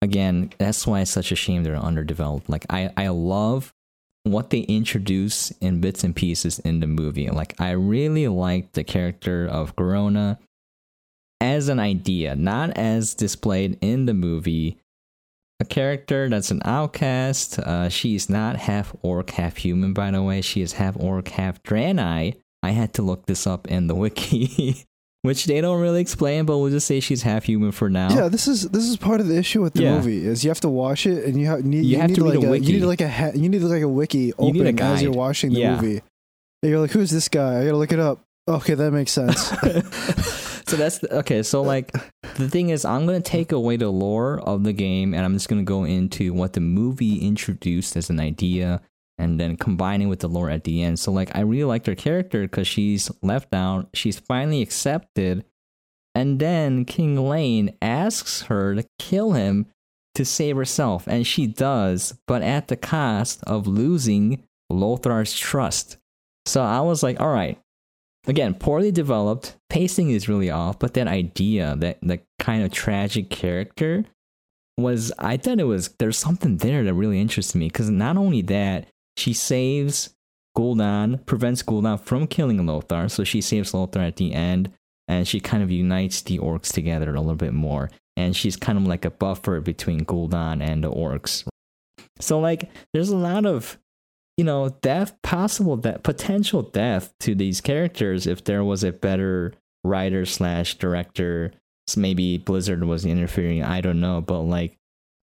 Again, 0.00 0.50
that's 0.56 0.86
why 0.86 1.00
it's 1.00 1.10
such 1.10 1.30
a 1.30 1.36
shame 1.36 1.62
they're 1.62 1.76
underdeveloped. 1.76 2.48
Like 2.48 2.64
I, 2.70 2.90
I 2.96 3.08
love 3.08 3.74
what 4.22 4.48
they 4.48 4.60
introduce 4.60 5.50
in 5.60 5.82
bits 5.82 6.04
and 6.04 6.16
pieces 6.16 6.58
in 6.60 6.80
the 6.80 6.86
movie. 6.86 7.28
Like 7.28 7.60
I 7.60 7.72
really 7.72 8.28
liked 8.28 8.72
the 8.72 8.82
character 8.82 9.46
of 9.46 9.76
Garona 9.76 10.38
as 11.38 11.68
an 11.68 11.78
idea, 11.78 12.34
not 12.36 12.70
as 12.78 13.12
displayed 13.12 13.76
in 13.82 14.06
the 14.06 14.14
movie. 14.14 14.78
A 15.60 15.66
character 15.66 16.30
that's 16.30 16.50
an 16.50 16.62
outcast. 16.64 17.58
Uh, 17.58 17.90
she's 17.90 18.30
not 18.30 18.56
half 18.56 18.96
orc, 19.02 19.28
half 19.28 19.58
human, 19.58 19.92
by 19.92 20.10
the 20.10 20.22
way. 20.22 20.40
She 20.40 20.62
is 20.62 20.72
half 20.72 20.96
orc, 20.98 21.28
half 21.28 21.62
Draenei. 21.62 22.36
I 22.62 22.70
had 22.70 22.94
to 22.94 23.02
look 23.02 23.26
this 23.26 23.46
up 23.46 23.68
in 23.68 23.86
the 23.86 23.94
wiki, 23.94 24.84
which 25.22 25.46
they 25.46 25.60
don't 25.60 25.80
really 25.80 26.00
explain, 26.00 26.44
but 26.44 26.58
we'll 26.58 26.70
just 26.70 26.86
say 26.86 27.00
she's 27.00 27.22
half 27.22 27.44
human 27.44 27.72
for 27.72 27.88
now. 27.88 28.10
Yeah, 28.10 28.28
this 28.28 28.48
is 28.48 28.68
this 28.70 28.84
is 28.84 28.96
part 28.96 29.20
of 29.20 29.28
the 29.28 29.36
issue 29.36 29.62
with 29.62 29.74
the 29.74 29.84
yeah. 29.84 29.96
movie 29.96 30.26
is 30.26 30.44
you 30.44 30.50
have 30.50 30.60
to 30.60 30.68
watch 30.68 31.06
it 31.06 31.24
and 31.24 31.40
you 31.40 31.46
have 31.46 31.64
need, 31.64 31.84
you, 31.84 31.92
you 31.92 31.98
have 31.98 32.10
need 32.10 32.16
to 32.16 32.24
read 32.24 32.36
like 32.36 32.44
a, 32.44 32.50
wiki. 32.50 32.66
You 32.66 32.80
need 32.80 32.86
like 32.86 33.00
a 33.00 33.32
you 33.34 33.48
need 33.48 33.62
like 33.62 33.82
a 33.82 33.88
wiki 33.88 34.32
open 34.34 34.54
you 34.54 34.84
as 34.84 35.02
you're 35.02 35.12
watching 35.12 35.52
the 35.52 35.60
yeah. 35.60 35.76
movie. 35.76 36.02
And 36.62 36.70
you're 36.70 36.80
like, 36.80 36.90
who's 36.90 37.10
this 37.10 37.28
guy? 37.28 37.60
I 37.60 37.64
gotta 37.64 37.76
look 37.76 37.92
it 37.92 38.00
up. 38.00 38.20
Okay, 38.46 38.74
that 38.74 38.90
makes 38.92 39.12
sense. 39.12 39.46
so 40.66 40.76
that's 40.76 40.98
the, 40.98 41.18
okay. 41.18 41.42
So 41.42 41.62
like 41.62 41.92
the 42.34 42.50
thing 42.50 42.68
is, 42.68 42.84
I'm 42.84 43.06
gonna 43.06 43.20
take 43.20 43.52
away 43.52 43.76
the 43.76 43.88
lore 43.88 44.40
of 44.40 44.64
the 44.64 44.72
game, 44.74 45.14
and 45.14 45.24
I'm 45.24 45.32
just 45.32 45.48
gonna 45.48 45.62
go 45.62 45.84
into 45.84 46.34
what 46.34 46.52
the 46.52 46.60
movie 46.60 47.26
introduced 47.26 47.96
as 47.96 48.10
an 48.10 48.20
idea 48.20 48.82
and 49.20 49.38
then 49.38 49.56
combining 49.56 50.08
with 50.08 50.20
the 50.20 50.28
lore 50.28 50.50
at 50.50 50.64
the 50.64 50.82
end. 50.82 50.98
So 50.98 51.12
like 51.12 51.34
I 51.36 51.40
really 51.40 51.64
liked 51.64 51.86
her 51.86 51.94
character 51.94 52.42
because 52.42 52.66
she's 52.66 53.10
left 53.22 53.52
out, 53.54 53.88
she's 53.94 54.18
finally 54.18 54.62
accepted, 54.62 55.44
and 56.14 56.40
then 56.40 56.84
King 56.84 57.16
Llane 57.16 57.76
asks 57.80 58.42
her 58.42 58.74
to 58.74 58.84
kill 58.98 59.32
him 59.32 59.66
to 60.14 60.24
save 60.24 60.56
herself, 60.56 61.06
and 61.06 61.26
she 61.26 61.46
does, 61.46 62.18
but 62.26 62.42
at 62.42 62.68
the 62.68 62.76
cost 62.76 63.42
of 63.44 63.66
losing 63.66 64.42
Lothar's 64.72 65.36
trust. 65.36 65.98
So 66.46 66.62
I 66.62 66.80
was 66.80 67.02
like, 67.02 67.20
all 67.20 67.32
right. 67.32 67.58
Again, 68.26 68.54
poorly 68.54 68.92
developed, 68.92 69.56
pacing 69.70 70.10
is 70.10 70.28
really 70.28 70.50
off, 70.50 70.78
but 70.78 70.92
that 70.94 71.08
idea, 71.08 71.74
that 71.78 71.98
the 72.02 72.20
kind 72.38 72.62
of 72.62 72.70
tragic 72.70 73.30
character 73.30 74.04
was 74.76 75.12
I 75.18 75.36
thought 75.36 75.60
it 75.60 75.64
was 75.64 75.88
there's 75.98 76.18
something 76.18 76.56
there 76.58 76.84
that 76.84 76.94
really 76.94 77.20
interested 77.20 77.58
me 77.58 77.68
because 77.68 77.90
not 77.90 78.16
only 78.16 78.42
that, 78.42 78.88
she 79.20 79.32
saves 79.32 80.14
Gul'dan, 80.56 81.24
prevents 81.26 81.62
Gul'dan 81.62 82.00
from 82.00 82.26
killing 82.26 82.64
Lothar, 82.66 83.08
so 83.08 83.22
she 83.22 83.40
saves 83.40 83.72
Lothar 83.72 84.00
at 84.00 84.16
the 84.16 84.32
end, 84.32 84.72
and 85.06 85.28
she 85.28 85.40
kind 85.40 85.62
of 85.62 85.70
unites 85.70 86.22
the 86.22 86.38
orcs 86.38 86.72
together 86.72 87.14
a 87.14 87.20
little 87.20 87.36
bit 87.36 87.54
more. 87.54 87.90
And 88.16 88.36
she's 88.36 88.56
kind 88.56 88.76
of 88.76 88.86
like 88.86 89.04
a 89.04 89.10
buffer 89.10 89.60
between 89.60 90.04
Gul'dan 90.04 90.62
and 90.62 90.82
the 90.82 90.90
orcs. 90.90 91.46
So 92.18 92.40
like 92.40 92.70
there's 92.92 93.08
a 93.08 93.16
lot 93.16 93.46
of 93.46 93.78
you 94.40 94.44
know, 94.44 94.70
death 94.80 95.20
possible 95.22 95.76
that 95.76 96.02
potential 96.02 96.62
death 96.62 97.12
to 97.20 97.34
these 97.34 97.60
characters 97.60 98.26
if 98.26 98.42
there 98.42 98.64
was 98.64 98.82
a 98.82 98.90
better 98.90 99.52
writer 99.84 100.24
slash 100.24 100.76
director. 100.76 101.52
Maybe 101.94 102.38
Blizzard 102.38 102.82
was 102.84 103.04
interfering, 103.04 103.62
I 103.62 103.82
don't 103.82 104.00
know, 104.00 104.22
but 104.22 104.40
like 104.40 104.78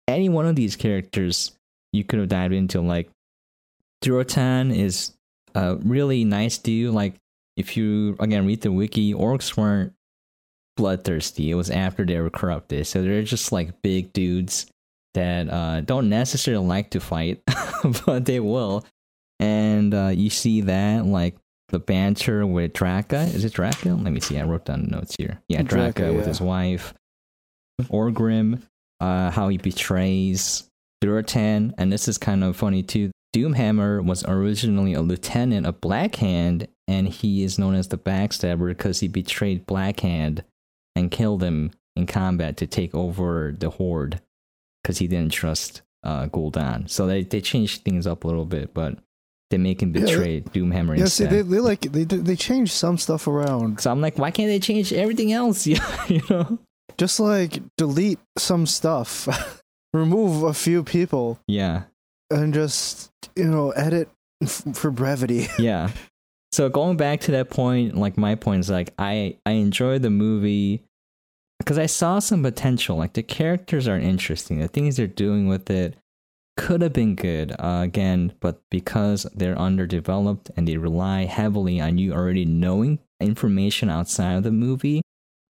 any 0.06 0.28
one 0.28 0.44
of 0.44 0.56
these 0.56 0.76
characters 0.76 1.52
you 1.90 2.04
could 2.04 2.18
have 2.18 2.28
dived 2.28 2.52
into 2.52 2.82
like 2.82 3.08
Durotan 4.02 4.74
is 4.74 5.12
a 5.54 5.76
really 5.76 6.24
nice 6.24 6.58
dude. 6.58 6.94
Like, 6.94 7.14
if 7.56 7.76
you 7.76 8.16
again 8.20 8.46
read 8.46 8.62
the 8.62 8.72
wiki, 8.72 9.14
orcs 9.14 9.56
weren't 9.56 9.92
bloodthirsty. 10.76 11.50
It 11.50 11.54
was 11.54 11.70
after 11.70 12.04
they 12.04 12.20
were 12.20 12.30
corrupted, 12.30 12.86
so 12.86 13.02
they're 13.02 13.22
just 13.22 13.52
like 13.52 13.82
big 13.82 14.12
dudes 14.12 14.66
that 15.14 15.50
uh, 15.50 15.80
don't 15.80 16.08
necessarily 16.08 16.66
like 16.66 16.90
to 16.90 17.00
fight, 17.00 17.42
but 18.06 18.24
they 18.24 18.40
will. 18.40 18.84
And 19.40 19.94
uh, 19.94 20.08
you 20.08 20.30
see 20.30 20.62
that 20.62 21.04
like 21.04 21.36
the 21.68 21.78
banter 21.78 22.46
with 22.46 22.72
Draka. 22.72 23.32
Is 23.34 23.44
it 23.44 23.52
Draka? 23.52 24.02
Let 24.02 24.12
me 24.12 24.20
see. 24.20 24.38
I 24.38 24.44
wrote 24.44 24.64
down 24.64 24.82
the 24.82 24.88
notes 24.88 25.14
here. 25.18 25.40
Yeah, 25.48 25.62
Draka, 25.62 25.92
Draka 25.94 26.16
with 26.16 26.26
his 26.26 26.40
wife. 26.40 26.94
Orgrim, 27.82 28.62
uh, 29.00 29.30
how 29.30 29.48
he 29.48 29.58
betrays 29.58 30.68
Durotan, 31.02 31.74
and 31.78 31.92
this 31.92 32.08
is 32.08 32.18
kind 32.18 32.42
of 32.42 32.56
funny 32.56 32.82
too. 32.82 33.10
Doomhammer 33.34 34.04
was 34.04 34.24
originally 34.24 34.94
a 34.94 35.02
lieutenant 35.02 35.66
of 35.66 35.80
Blackhand, 35.80 36.66
and 36.86 37.08
he 37.08 37.42
is 37.42 37.58
known 37.58 37.74
as 37.74 37.88
the 37.88 37.98
Backstabber 37.98 38.68
because 38.68 39.00
he 39.00 39.08
betrayed 39.08 39.66
Blackhand 39.66 40.42
and 40.96 41.10
killed 41.10 41.42
him 41.42 41.72
in 41.94 42.06
combat 42.06 42.56
to 42.56 42.66
take 42.66 42.94
over 42.94 43.54
the 43.56 43.70
Horde 43.70 44.20
because 44.82 44.98
he 44.98 45.08
didn't 45.08 45.32
trust 45.32 45.82
uh, 46.02 46.26
Gul'dan. 46.26 46.88
So 46.88 47.06
they, 47.06 47.22
they 47.22 47.40
changed 47.40 47.84
things 47.84 48.06
up 48.06 48.24
a 48.24 48.26
little 48.26 48.46
bit, 48.46 48.72
but 48.72 48.98
they 49.50 49.58
make 49.58 49.82
him 49.82 49.92
betray 49.92 50.36
yeah, 50.36 50.40
Doomhammer 50.40 50.96
yeah, 50.96 51.02
instead. 51.02 51.30
see, 51.30 51.36
they, 51.36 51.42
they 51.42 51.60
like 51.60 51.80
they 51.80 52.04
they 52.04 52.36
change 52.36 52.70
some 52.70 52.98
stuff 52.98 53.26
around. 53.26 53.80
So 53.80 53.90
I'm 53.90 54.00
like, 54.00 54.18
why 54.18 54.30
can't 54.30 54.48
they 54.48 54.60
change 54.60 54.92
everything 54.92 55.32
else? 55.32 55.66
you 55.66 55.80
know, 56.28 56.58
just 56.98 57.18
like 57.18 57.60
delete 57.76 58.18
some 58.36 58.66
stuff, 58.66 59.62
remove 59.94 60.42
a 60.42 60.54
few 60.54 60.84
people. 60.84 61.38
Yeah, 61.46 61.84
and 62.30 62.54
just 62.54 63.10
you 63.36 63.44
know 63.44 63.70
edit 63.70 64.08
f- 64.42 64.64
for 64.74 64.90
brevity. 64.90 65.48
yeah. 65.58 65.90
So 66.52 66.68
going 66.68 66.96
back 66.96 67.20
to 67.20 67.32
that 67.32 67.50
point, 67.50 67.96
like 67.96 68.16
my 68.16 68.34
point 68.34 68.60
is 68.60 68.70
like 68.70 68.94
I 68.98 69.36
I 69.44 69.52
enjoy 69.52 69.98
the 69.98 70.10
movie 70.10 70.82
because 71.58 71.78
I 71.78 71.86
saw 71.86 72.18
some 72.18 72.42
potential. 72.42 72.96
Like 72.96 73.12
the 73.12 73.22
characters 73.22 73.86
are 73.88 73.98
interesting. 73.98 74.58
The 74.58 74.68
things 74.68 74.96
they're 74.96 75.06
doing 75.06 75.48
with 75.48 75.70
it 75.70 75.96
could 76.56 76.82
have 76.82 76.92
been 76.92 77.14
good 77.14 77.52
uh, 77.52 77.82
again, 77.84 78.32
but 78.40 78.60
because 78.70 79.26
they're 79.34 79.58
underdeveloped 79.58 80.50
and 80.56 80.66
they 80.66 80.76
rely 80.76 81.24
heavily 81.24 81.80
on 81.80 81.98
you 81.98 82.12
already 82.12 82.44
knowing 82.44 82.98
information 83.20 83.88
outside 83.88 84.34
of 84.34 84.42
the 84.42 84.50
movie, 84.50 85.02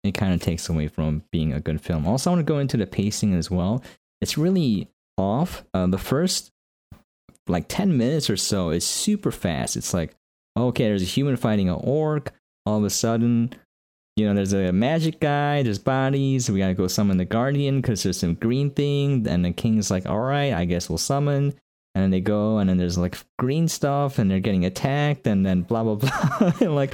it 0.03 0.13
kind 0.13 0.33
of 0.33 0.41
takes 0.41 0.69
away 0.69 0.89
from 0.89 1.23
being 1.31 1.53
a 1.53 1.61
good 1.61 1.81
film. 1.81 2.07
Also, 2.07 2.31
I 2.31 2.35
want 2.35 2.47
to 2.47 2.53
go 2.53 2.59
into 2.59 2.77
the 2.77 2.87
pacing 2.87 3.35
as 3.35 3.51
well. 3.51 3.83
It's 4.21 4.39
really 4.39 4.89
off. 5.19 5.65
Uh, 5.75 5.87
the 5.87 5.99
first 5.99 6.53
like 7.49 7.67
10 7.69 7.97
minutes 7.97 8.31
or 8.31 8.37
so 8.37 8.71
is 8.71 8.87
super 8.87 9.31
fast. 9.31 9.77
It's 9.77 9.95
like, 9.95 10.15
okay, 10.57 10.85
there's 10.85 11.03
a 11.03 11.07
human 11.07 11.37
fighting 11.37 11.69
an 11.69 11.81
orc. 11.83 12.33
All 12.67 12.79
of 12.79 12.85
a 12.85 12.91
sudden, 12.91 13.55
you 14.17 14.27
know, 14.27 14.35
there's 14.35 14.53
a 14.53 14.73
magic 14.73 15.21
guy, 15.21 15.63
there's 15.63 15.79
bodies. 15.79 16.51
We 16.51 16.61
gotta 16.61 16.75
go 16.75 16.87
summon 16.87 17.19
the 17.19 17.25
guardian 17.25 17.81
because 17.81 18.03
there's 18.03 18.19
some 18.19 18.35
green 18.35 18.71
thing. 18.71 19.27
And 19.29 19.45
the 19.45 19.53
king's 19.53 19.91
like, 19.91 20.07
all 20.07 20.21
right, 20.21 20.53
I 20.53 20.65
guess 20.65 20.89
we'll 20.89 20.99
summon. 20.99 21.55
And 21.95 22.03
then 22.03 22.11
they 22.11 22.21
go, 22.21 22.59
and 22.59 22.69
then 22.69 22.77
there's 22.77 22.99
like 22.99 23.17
green 23.39 23.69
stuff, 23.69 24.19
and 24.19 24.29
they're 24.29 24.41
getting 24.41 24.65
attacked, 24.65 25.29
and 25.29 25.47
then 25.47 25.63
blah, 25.63 25.85
blah, 25.85 25.95
blah. 25.95 26.53
and 26.61 26.75
like, 26.75 26.93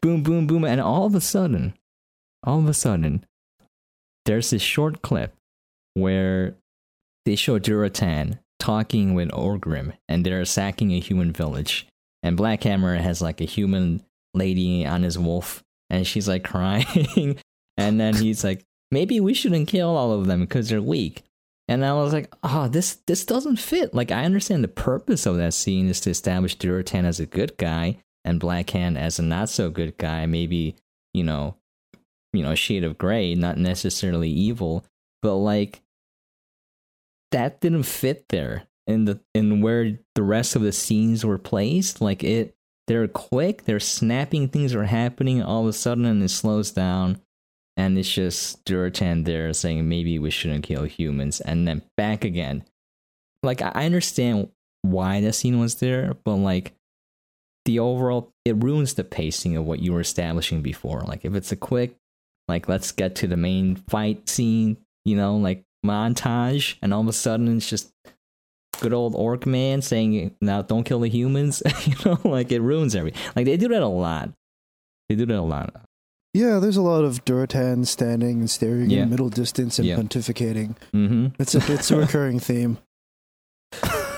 boom, 0.00 0.22
boom, 0.24 0.46
boom. 0.48 0.64
And 0.64 0.80
all 0.80 1.06
of 1.06 1.14
a 1.14 1.20
sudden, 1.20 1.74
all 2.44 2.58
of 2.58 2.68
a 2.68 2.74
sudden, 2.74 3.24
there's 4.24 4.50
this 4.50 4.62
short 4.62 5.02
clip 5.02 5.34
where 5.94 6.56
they 7.26 7.36
show 7.36 7.58
Durotan 7.60 8.38
talking 8.60 9.14
with 9.14 9.30
Orgrim 9.30 9.92
and 10.08 10.24
they're 10.24 10.44
sacking 10.44 10.92
a 10.92 11.00
human 11.00 11.32
village. 11.32 11.86
And 12.22 12.36
Black 12.36 12.62
Hammer 12.62 12.96
has 12.96 13.20
like 13.20 13.40
a 13.40 13.46
human 13.46 14.04
lady 14.34 14.86
on 14.86 15.02
his 15.02 15.18
wolf 15.18 15.64
and 15.88 16.06
she's 16.06 16.28
like 16.28 16.44
crying. 16.44 17.38
and 17.76 17.98
then 17.98 18.14
he's 18.14 18.44
like, 18.44 18.64
maybe 18.90 19.20
we 19.20 19.34
shouldn't 19.34 19.68
kill 19.68 19.96
all 19.96 20.12
of 20.12 20.26
them 20.26 20.40
because 20.40 20.68
they're 20.68 20.82
weak. 20.82 21.24
And 21.68 21.84
I 21.84 21.92
was 21.94 22.12
like, 22.12 22.32
oh, 22.42 22.66
this 22.66 22.96
this 23.06 23.24
doesn't 23.24 23.56
fit. 23.56 23.94
Like 23.94 24.10
I 24.10 24.24
understand 24.24 24.64
the 24.64 24.68
purpose 24.68 25.24
of 25.24 25.36
that 25.36 25.54
scene 25.54 25.88
is 25.88 26.00
to 26.00 26.10
establish 26.10 26.58
Durotan 26.58 27.04
as 27.04 27.20
a 27.20 27.26
good 27.26 27.56
guy 27.58 27.98
and 28.24 28.40
Black 28.40 28.66
Blackhand 28.66 28.98
as 28.98 29.18
a 29.18 29.22
not 29.22 29.48
so 29.48 29.70
good 29.70 29.96
guy, 29.96 30.26
maybe, 30.26 30.74
you 31.14 31.22
know, 31.22 31.56
you 32.32 32.42
know, 32.42 32.56
shade 32.56 32.82
of 32.84 32.98
gray, 32.98 33.34
not 33.34 33.56
necessarily 33.56 34.28
evil. 34.28 34.84
But 35.22 35.36
like 35.36 35.80
that 37.32 37.60
didn't 37.60 37.84
fit 37.84 38.28
there 38.28 38.64
in 38.86 39.04
the 39.04 39.20
in 39.34 39.60
where 39.60 39.98
the 40.14 40.22
rest 40.22 40.56
of 40.56 40.62
the 40.62 40.72
scenes 40.72 41.24
were 41.24 41.38
placed. 41.38 42.00
Like 42.00 42.24
it, 42.24 42.56
they're 42.86 43.08
quick, 43.08 43.64
they're 43.64 43.80
snapping, 43.80 44.48
things 44.48 44.74
are 44.74 44.84
happening 44.84 45.42
all 45.42 45.62
of 45.62 45.68
a 45.68 45.72
sudden, 45.72 46.04
and 46.04 46.22
it 46.22 46.28
slows 46.28 46.70
down, 46.72 47.20
and 47.76 47.96
it's 47.96 48.10
just 48.10 48.64
Durotan 48.64 49.24
there 49.24 49.52
saying 49.52 49.88
maybe 49.88 50.18
we 50.18 50.30
shouldn't 50.30 50.64
kill 50.64 50.84
humans, 50.84 51.40
and 51.40 51.66
then 51.66 51.82
back 51.96 52.24
again. 52.24 52.64
Like 53.42 53.62
I 53.62 53.86
understand 53.86 54.50
why 54.82 55.20
that 55.20 55.34
scene 55.34 55.60
was 55.60 55.76
there, 55.76 56.14
but 56.24 56.36
like 56.36 56.74
the 57.64 57.78
overall, 57.78 58.32
it 58.44 58.62
ruins 58.62 58.94
the 58.94 59.04
pacing 59.04 59.56
of 59.56 59.64
what 59.64 59.80
you 59.80 59.92
were 59.92 60.00
establishing 60.00 60.62
before. 60.62 61.00
Like 61.02 61.24
if 61.24 61.34
it's 61.34 61.52
a 61.52 61.56
quick, 61.56 61.96
like 62.48 62.68
let's 62.68 62.92
get 62.92 63.14
to 63.16 63.26
the 63.26 63.36
main 63.36 63.76
fight 63.76 64.28
scene, 64.28 64.78
you 65.04 65.16
know, 65.16 65.36
like 65.36 65.64
montage, 65.84 66.76
and 66.82 66.92
all 66.94 67.00
of 67.00 67.08
a 67.08 67.12
sudden 67.12 67.56
it's 67.56 67.68
just 67.68 67.90
good 68.80 68.92
old 68.92 69.14
orc 69.14 69.46
man 69.46 69.82
saying, 69.82 70.34
"Now 70.40 70.62
don't 70.62 70.84
kill 70.84 71.00
the 71.00 71.08
humans." 71.08 71.62
you 71.86 71.94
know, 72.04 72.18
like 72.24 72.52
it 72.52 72.60
ruins 72.60 72.94
everything. 72.94 73.20
Like 73.36 73.46
they 73.46 73.56
do 73.56 73.68
that 73.68 73.82
a 73.82 73.86
lot. 73.88 74.30
They 75.08 75.14
do 75.16 75.26
that 75.26 75.38
a 75.38 75.42
lot. 75.42 75.74
Yeah, 76.32 76.60
there's 76.60 76.76
a 76.76 76.82
lot 76.82 77.02
of 77.02 77.24
Durotan 77.24 77.84
standing 77.86 78.38
and 78.38 78.48
staring 78.50 78.88
Yeah. 78.88 79.02
in 79.02 79.10
middle 79.10 79.30
distance 79.30 79.78
and 79.80 79.88
Yeah. 79.88 79.96
pontificating. 79.96 80.76
Mm-hmm. 80.94 81.26
It's 81.40 81.54
a 81.56 81.72
it's 81.72 81.90
a 81.90 81.96
recurring 82.04 82.38
theme. 82.38 82.78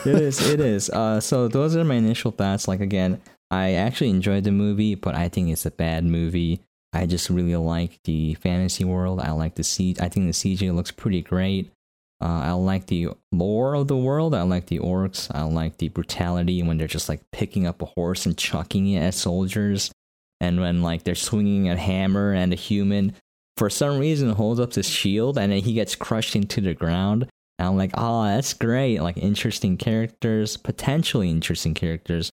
it 0.04 0.20
is. 0.20 0.46
It 0.48 0.60
is. 0.60 0.90
Uh, 0.90 1.20
so 1.20 1.48
those 1.48 1.76
are 1.76 1.84
my 1.84 1.94
initial 1.94 2.30
thoughts. 2.30 2.68
Like 2.68 2.80
again, 2.80 3.20
I 3.50 3.72
actually 3.72 4.10
enjoyed 4.10 4.44
the 4.44 4.50
movie, 4.52 4.94
but 4.94 5.14
I 5.14 5.28
think 5.28 5.48
it's 5.50 5.64
a 5.66 5.70
bad 5.70 6.04
movie. 6.04 6.60
I 6.92 7.06
just 7.06 7.30
really 7.30 7.56
like 7.56 8.00
the 8.04 8.34
fantasy 8.34 8.84
world. 8.84 9.20
I 9.20 9.32
like 9.32 9.54
the 9.54 9.64
C. 9.64 9.96
I 10.00 10.08
think 10.08 10.26
the 10.26 10.32
CG 10.32 10.74
looks 10.74 10.90
pretty 10.90 11.22
great. 11.22 11.72
Uh, 12.20 12.40
I 12.44 12.52
like 12.52 12.86
the 12.86 13.08
lore 13.32 13.74
of 13.74 13.88
the 13.88 13.96
world. 13.96 14.34
I 14.34 14.42
like 14.42 14.66
the 14.66 14.78
orcs. 14.78 15.28
I 15.34 15.42
like 15.42 15.78
the 15.78 15.88
brutality 15.88 16.62
when 16.62 16.78
they're 16.78 16.86
just 16.86 17.08
like 17.08 17.22
picking 17.32 17.66
up 17.66 17.82
a 17.82 17.86
horse 17.86 18.26
and 18.26 18.38
chucking 18.38 18.88
it 18.88 19.00
at 19.00 19.14
soldiers, 19.14 19.90
and 20.40 20.60
when 20.60 20.82
like 20.82 21.04
they're 21.04 21.14
swinging 21.14 21.68
a 21.68 21.76
hammer 21.76 22.32
and 22.32 22.52
a 22.52 22.56
human 22.56 23.14
for 23.56 23.70
some 23.70 23.98
reason 23.98 24.30
holds 24.30 24.60
up 24.60 24.74
his 24.74 24.88
shield 24.88 25.38
and 25.38 25.52
then 25.52 25.60
he 25.60 25.74
gets 25.74 25.94
crushed 25.94 26.34
into 26.34 26.60
the 26.60 26.74
ground. 26.74 27.28
And 27.58 27.68
I'm 27.68 27.76
like, 27.76 27.92
oh, 27.94 28.24
that's 28.24 28.54
great. 28.54 29.00
Like 29.00 29.16
interesting 29.16 29.76
characters, 29.76 30.56
potentially 30.56 31.30
interesting 31.30 31.74
characters. 31.74 32.30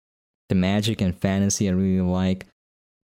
The 0.47 0.55
magic 0.55 1.01
and 1.01 1.15
fantasy 1.15 1.69
I 1.69 1.73
really 1.73 2.01
like. 2.01 2.47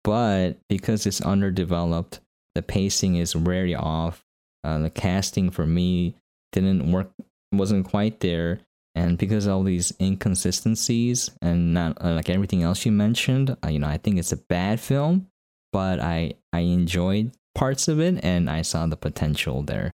But 0.04 0.58
because 0.68 1.06
it's 1.06 1.20
underdeveloped, 1.22 2.20
the 2.54 2.62
pacing 2.62 3.16
is 3.16 3.32
very 3.32 3.74
off. 3.74 4.22
Uh, 4.62 4.78
the 4.78 4.90
casting 4.90 5.50
for 5.50 5.66
me 5.66 6.14
didn't 6.52 6.92
work, 6.92 7.10
wasn't 7.52 7.86
quite 7.88 8.20
there. 8.20 8.60
And 8.94 9.18
because 9.18 9.46
of 9.46 9.52
all 9.54 9.62
these 9.64 9.92
inconsistencies 10.00 11.30
and 11.42 11.74
not 11.74 11.98
uh, 12.04 12.12
like 12.14 12.28
everything 12.30 12.62
else 12.62 12.86
you 12.86 12.92
mentioned, 12.92 13.56
uh, 13.64 13.68
you 13.68 13.78
know, 13.80 13.88
I 13.88 13.96
think 13.96 14.18
it's 14.18 14.30
a 14.32 14.36
bad 14.36 14.78
film. 14.78 15.26
But 15.72 15.98
I 15.98 16.34
I 16.52 16.60
enjoyed 16.60 17.32
parts 17.56 17.88
of 17.88 17.98
it 17.98 18.22
and 18.24 18.48
I 18.48 18.62
saw 18.62 18.86
the 18.86 18.96
potential 18.96 19.62
there. 19.62 19.90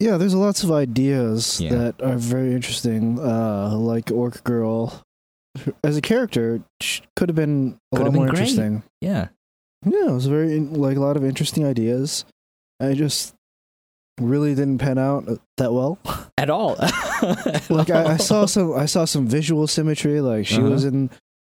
Yeah, 0.00 0.16
there's 0.16 0.34
lots 0.34 0.64
of 0.64 0.72
ideas 0.72 1.60
Yeah. 1.60 1.70
that 1.70 2.02
are 2.02 2.16
very 2.18 2.52
interesting. 2.52 3.20
Uh, 3.20 3.76
like 3.76 4.10
Orc 4.10 4.42
Girl, 4.42 5.02
as 5.84 5.96
a 5.96 6.00
character, 6.02 6.62
could 7.16 7.28
have 7.28 7.36
been 7.36 7.78
a 7.92 7.96
Could 7.96 8.04
lot 8.06 8.14
more 8.14 8.26
great. 8.26 8.38
interesting. 8.40 8.82
Yeah. 9.00 9.28
Yeah, 9.86 10.08
it 10.08 10.12
was 10.14 10.26
very 10.26 10.58
like 10.60 10.96
a 10.96 11.00
lot 11.00 11.16
of 11.16 11.24
interesting 11.24 11.64
ideas. 11.66 12.24
I 12.80 12.94
just 12.94 13.34
really 14.20 14.54
didn't 14.54 14.78
pan 14.78 14.98
out 14.98 15.28
uh, 15.28 15.36
that 15.58 15.72
well. 15.72 15.98
At 16.38 16.50
all. 16.50 16.76
like 17.70 17.90
I, 17.90 18.14
I 18.14 18.16
saw 18.16 18.46
some 18.46 18.74
I 18.74 18.86
saw 18.86 19.04
some 19.04 19.26
visual 19.26 19.66
symmetry. 19.66 20.20
Like 20.20 20.46
she 20.46 20.56
Uh-huh. 20.58 20.70
was 20.70 20.84
in 20.84 21.10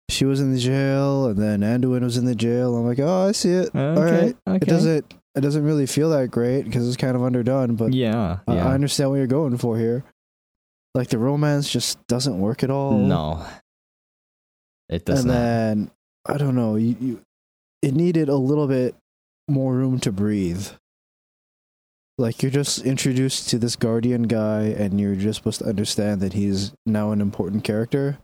she 0.08 0.24
was 0.24 0.40
in 0.40 0.52
the 0.52 0.58
jail, 0.60 1.26
and 1.26 1.38
then 1.38 1.60
Anduin 1.60 2.02
was 2.02 2.16
in 2.16 2.24
the 2.24 2.34
jail. 2.34 2.76
I'm 2.76 2.86
like, 2.86 2.98
oh, 3.00 3.28
I 3.28 3.32
see 3.32 3.50
it. 3.50 3.70
All 3.74 3.80
Okay, 3.98 4.26
right, 4.26 4.36
okay. 4.48 4.56
it 4.56 4.68
doesn't 4.68 5.14
it 5.36 5.40
doesn't 5.40 5.64
really 5.64 5.86
feel 5.86 6.10
that 6.10 6.30
great 6.30 6.62
because 6.64 6.86
it's 6.86 6.96
kind 6.96 7.16
of 7.16 7.22
underdone. 7.22 7.74
But 7.76 7.92
yeah. 7.94 8.38
I- 8.46 8.54
Yeah. 8.54 8.68
I 8.68 8.74
understand 8.74 9.10
what 9.10 9.16
you're 9.16 9.26
going 9.26 9.56
for 9.58 9.76
here. 9.76 10.04
Like 10.94 11.08
the 11.08 11.18
romance 11.18 11.70
just 11.70 12.04
doesn't 12.08 12.38
work 12.40 12.62
at 12.64 12.70
all. 12.70 12.96
no. 12.98 13.44
It 14.90 15.04
does 15.04 15.20
and 15.20 15.28
not. 15.28 15.34
then 15.34 15.90
I 16.26 16.36
don't 16.36 16.56
know. 16.56 16.76
You, 16.76 16.96
you 17.00 17.20
it 17.80 17.94
needed 17.94 18.28
a 18.28 18.36
little 18.36 18.66
bit 18.66 18.94
more 19.48 19.72
room 19.74 19.98
to 20.00 20.12
breathe. 20.12 20.66
Like 22.18 22.42
you're 22.42 22.50
just 22.50 22.84
introduced 22.84 23.48
to 23.48 23.58
this 23.58 23.76
guardian 23.76 24.24
guy, 24.24 24.64
and 24.64 25.00
you're 25.00 25.14
just 25.14 25.38
supposed 25.38 25.60
to 25.60 25.68
understand 25.68 26.20
that 26.20 26.34
he's 26.34 26.72
now 26.84 27.12
an 27.12 27.20
important 27.20 27.64
character. 27.64 28.18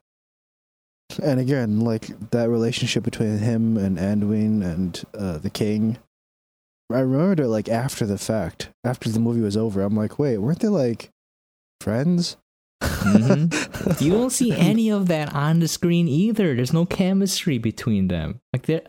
And 1.22 1.40
again, 1.40 1.80
like 1.80 2.30
that 2.30 2.50
relationship 2.50 3.04
between 3.04 3.38
him 3.38 3.78
and 3.78 3.96
Anduin 3.96 4.62
and 4.62 5.02
uh, 5.16 5.38
the 5.38 5.50
king. 5.50 5.98
I 6.92 7.00
remembered 7.00 7.40
it 7.40 7.48
like 7.48 7.68
after 7.68 8.04
the 8.06 8.18
fact, 8.18 8.70
after 8.84 9.08
the 9.08 9.20
movie 9.20 9.40
was 9.40 9.56
over. 9.56 9.82
I'm 9.82 9.96
like, 9.96 10.18
wait, 10.18 10.38
weren't 10.38 10.60
they 10.60 10.68
like 10.68 11.10
friends? 11.80 12.36
Mhm. 12.82 14.00
you 14.00 14.10
don't 14.12 14.30
see 14.30 14.52
any 14.52 14.90
of 14.90 15.08
that 15.08 15.34
on 15.34 15.60
the 15.60 15.68
screen 15.68 16.08
either. 16.08 16.54
There's 16.54 16.72
no 16.72 16.84
chemistry 16.86 17.58
between 17.58 18.08
them. 18.08 18.40
Like 18.52 18.66
they're 18.66 18.82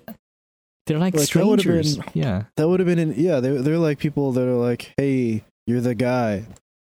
they're 0.86 0.98
like, 1.00 1.14
Like, 1.14 1.22
that 1.22 1.28
strangers. 1.28 1.98
been- 1.98 2.06
yeah. 2.14 2.44
That 2.58 2.68
would 2.70 2.80
have 2.80 2.88
been 2.88 3.00
in 3.00 3.14
yeah, 3.16 3.40
they're 3.40 3.62
they're 3.62 3.78
like 3.78 4.00
people 4.00 4.32
that 4.34 4.48
are 4.48 4.56
like, 4.56 4.94
Hey, 4.98 5.44
you're 5.66 5.82
the 5.82 5.96
guy. 5.96 6.46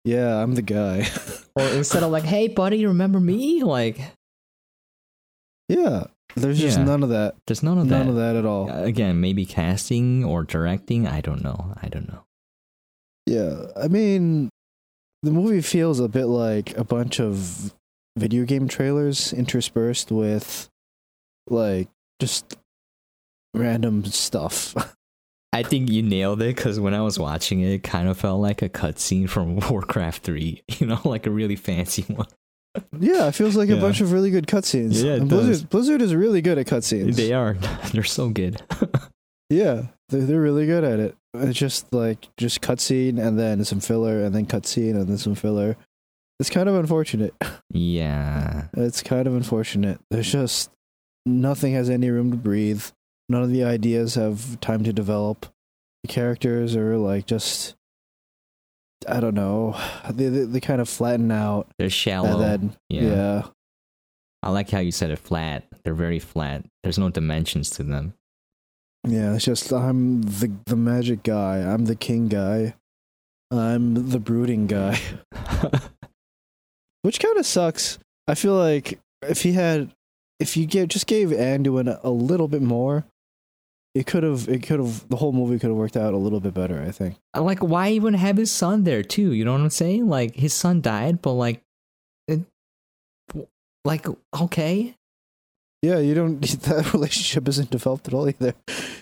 Yeah, 0.05 0.43
I'm 0.43 0.55
the 0.55 0.63
guy. 0.63 1.07
Or 1.57 1.65
instead 1.67 2.03
of 2.05 2.11
like, 2.13 2.23
hey 2.25 2.47
buddy, 2.49 2.87
remember 2.87 3.19
me? 3.21 3.63
Like 3.65 4.01
yeah. 5.69 6.05
There's 6.37 6.61
just 6.61 6.79
Yeah. 6.79 6.85
none 6.85 7.03
of 7.03 7.09
that. 7.11 7.35
there's 7.47 7.63
none 7.63 7.79
of 7.79 7.87
none 7.87 8.07
that. 8.07 8.11
of 8.11 8.17
that 8.17 8.37
at 8.37 8.45
all. 8.47 8.71
Uh, 8.71 8.83
Again, 8.85 9.21
maybe 9.21 9.45
casting 9.45 10.25
or 10.25 10.45
directing. 10.45 11.07
I 11.09 11.21
don't 11.21 11.43
know. 11.43 11.75
I 11.83 11.89
don't 11.89 12.07
know. 12.09 12.23
Yeah. 13.27 13.67
I 13.77 13.89
mean 13.89 14.50
the 15.23 15.31
movie 15.31 15.61
feels 15.61 16.01
a 16.01 16.09
bit 16.09 16.27
like 16.27 16.77
a 16.77 16.85
bunch 16.85 17.21
of 17.21 17.75
video 18.17 18.45
game 18.45 18.69
trailers 18.69 19.33
interspersed 19.33 20.11
with 20.11 20.69
like 21.49 21.89
just 22.21 22.57
random 23.55 24.05
stuff. 24.05 24.75
I 25.53 25.65
think 25.65 25.91
you 25.91 26.03
nailed 26.03 26.41
it 26.43 26.55
because 26.55 26.79
when 26.79 26.95
I 26.95 27.03
was 27.03 27.19
watching 27.19 27.61
it, 27.61 27.73
it 27.73 27.83
kind 27.83 28.09
of 28.09 28.17
felt 28.17 28.41
like 28.41 28.63
a 28.63 28.69
cutscene 28.69 29.29
from 29.29 29.57
Warcraft 29.71 30.23
3, 30.23 30.63
you 30.79 30.87
know, 30.87 31.01
like 31.05 31.27
a 31.27 31.31
really 31.31 31.57
fancy 31.57 32.03
one. 32.03 32.29
yeah, 32.99 33.27
it 33.27 33.33
feels 33.33 33.57
like 33.57 33.69
a 33.69 33.77
bunch 33.77 34.01
of 34.01 34.13
really 34.13 34.31
good 34.31 34.47
cutscenes. 34.47 35.03
Yeah, 35.03 35.15
it 35.15 35.23
and 35.23 35.31
does. 35.31 35.45
Blizzard 35.45 35.71
Blizzard 35.71 36.03
is 36.03 36.15
really 36.15 36.41
good 36.41 36.57
at 36.57 36.67
cutscenes. 36.67 37.17
They 37.17 37.33
are. 37.33 37.55
They're 37.93 38.05
so 38.05 38.29
good. 38.29 38.63
Yeah, 39.51 39.87
they're 40.09 40.21
they're 40.21 40.41
really 40.41 40.67
good 40.67 40.85
at 40.85 41.01
it. 41.01 41.17
It's 41.35 41.59
just 41.59 41.93
like 41.93 42.29
just 42.37 42.61
cutscene 42.61 43.19
and 43.19 43.39
then 43.39 43.65
some 43.65 43.81
filler 43.81 44.25
and 44.25 44.35
then 44.35 44.47
cutscene 44.47 44.97
and 44.97 45.07
then 45.09 45.19
some 45.19 45.35
filler. 45.35 45.77
It's 46.41 46.51
kind 46.51 46.69
of 46.69 46.75
unfortunate. 46.75 47.35
yeah. 47.71 48.69
It's 48.75 49.03
kind 49.03 49.27
of 49.27 49.35
unfortunate. 49.35 50.01
There's 50.11 50.33
just 50.33 50.71
nothing 51.27 51.75
has 51.75 51.91
any 51.91 52.11
room 52.11 52.31
to 52.31 52.37
breathe. 52.37 52.85
None 53.29 53.43
of 53.43 53.51
the 53.51 53.63
ideas 53.63 54.17
have 54.17 54.59
time 54.61 54.83
to 54.85 54.93
develop. 54.93 55.47
The 56.03 56.09
characters 56.09 56.75
are 56.75 56.97
like 56.97 57.27
just 57.27 57.77
I 59.09 59.21
don't 59.21 59.35
know. 59.35 59.79
They 60.11 60.29
they, 60.29 60.45
they 60.45 60.61
kind 60.61 60.81
of 60.81 60.89
flatten 60.89 61.31
out 61.31 61.69
They're 61.79 61.91
shallow. 61.91 62.41
and 62.41 62.43
then 62.43 62.77
yeah. 62.89 63.03
yeah. 63.03 63.43
I 64.43 64.51
like 64.51 64.71
how 64.71 64.79
you 64.79 64.93
said 64.93 65.11
it 65.11 65.19
flat. 65.19 65.65
They're 65.85 65.95
very 65.95 66.19
flat. 66.19 66.65
There's 66.83 66.99
no 66.99 67.11
dimensions 67.11 67.71
to 67.71 67.83
them. 67.83 68.15
Yeah, 69.07 69.35
it's 69.35 69.45
just 69.45 69.73
I'm 69.73 70.23
the 70.23 70.53
the 70.67 70.77
magic 70.77 71.23
guy. 71.23 71.59
I'm 71.59 71.87
the 71.87 71.97
king 71.97 72.29
guy. 72.29 72.75
I'm 73.51 74.11
the 74.11 74.21
brooding 74.21 74.67
guy. 74.67 75.01
Which 77.03 77.19
kind 77.19 77.39
of 77.39 77.47
sucks. 77.47 77.99
I 78.29 78.35
feel 78.35 78.55
like 78.55 79.01
if 79.23 79.43
he 79.43 79.53
had 79.53 79.91
if 80.39 80.57
you 80.57 80.67
get 80.67 80.89
just 80.89 81.07
gave 81.07 81.29
Anduin 81.29 81.99
a 82.03 82.11
little 82.11 82.49
bit 82.49 82.63
more, 82.63 83.05
it 83.95 84.07
could 84.07 84.23
have 84.23 84.49
it 84.49 84.63
could 84.63 84.81
have 84.81 85.09
the 85.09 85.17
whole 85.17 85.33
movie 85.33 85.59
could 85.59 85.69
have 85.69 85.77
worked 85.77 85.97
out 85.97 86.15
a 86.15 86.19
little 86.19 86.41
bit 86.41 86.55
better, 86.55 86.81
I 86.81 86.91
think. 86.91 87.17
Uh, 87.35 87.43
like, 87.43 87.61
why 87.61 87.91
even 87.91 88.15
have 88.15 88.37
his 88.37 88.51
son 88.51 88.85
there 88.85 89.03
too? 89.03 89.33
You 89.33 89.45
know 89.45 89.53
what 89.53 89.63
I'm 89.63 89.71
saying? 89.71 90.09
Like, 90.09 90.35
his 90.35 90.55
son 90.55 90.81
died, 90.81 91.23
but 91.23 91.33
like, 91.33 91.63
it, 92.29 92.41
like, 93.85 94.07
okay, 94.41 94.95
Yeah, 95.83 95.99
you 95.99 96.15
don't 96.15 96.41
that 96.63 96.93
relationship 96.93 97.49
isn't 97.49 97.71
developed 97.71 98.09
at 98.09 98.15
all 98.15 98.29
either. 98.29 98.55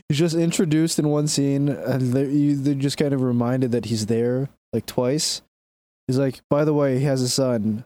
He's 0.08 0.18
just 0.18 0.36
introduced 0.36 0.98
in 0.98 1.08
one 1.08 1.26
scene 1.26 1.68
and 1.68 2.12
they 2.12 2.26
you 2.26 2.56
they're 2.56 2.74
just 2.74 2.98
kind 2.98 3.12
of 3.12 3.22
reminded 3.22 3.72
that 3.72 3.86
he's 3.86 4.06
there 4.06 4.48
like 4.72 4.86
twice. 4.86 5.42
He's 6.06 6.18
like, 6.18 6.40
by 6.48 6.64
the 6.64 6.72
way, 6.72 6.98
he 6.98 7.04
has 7.04 7.20
a 7.20 7.28
son. 7.28 7.84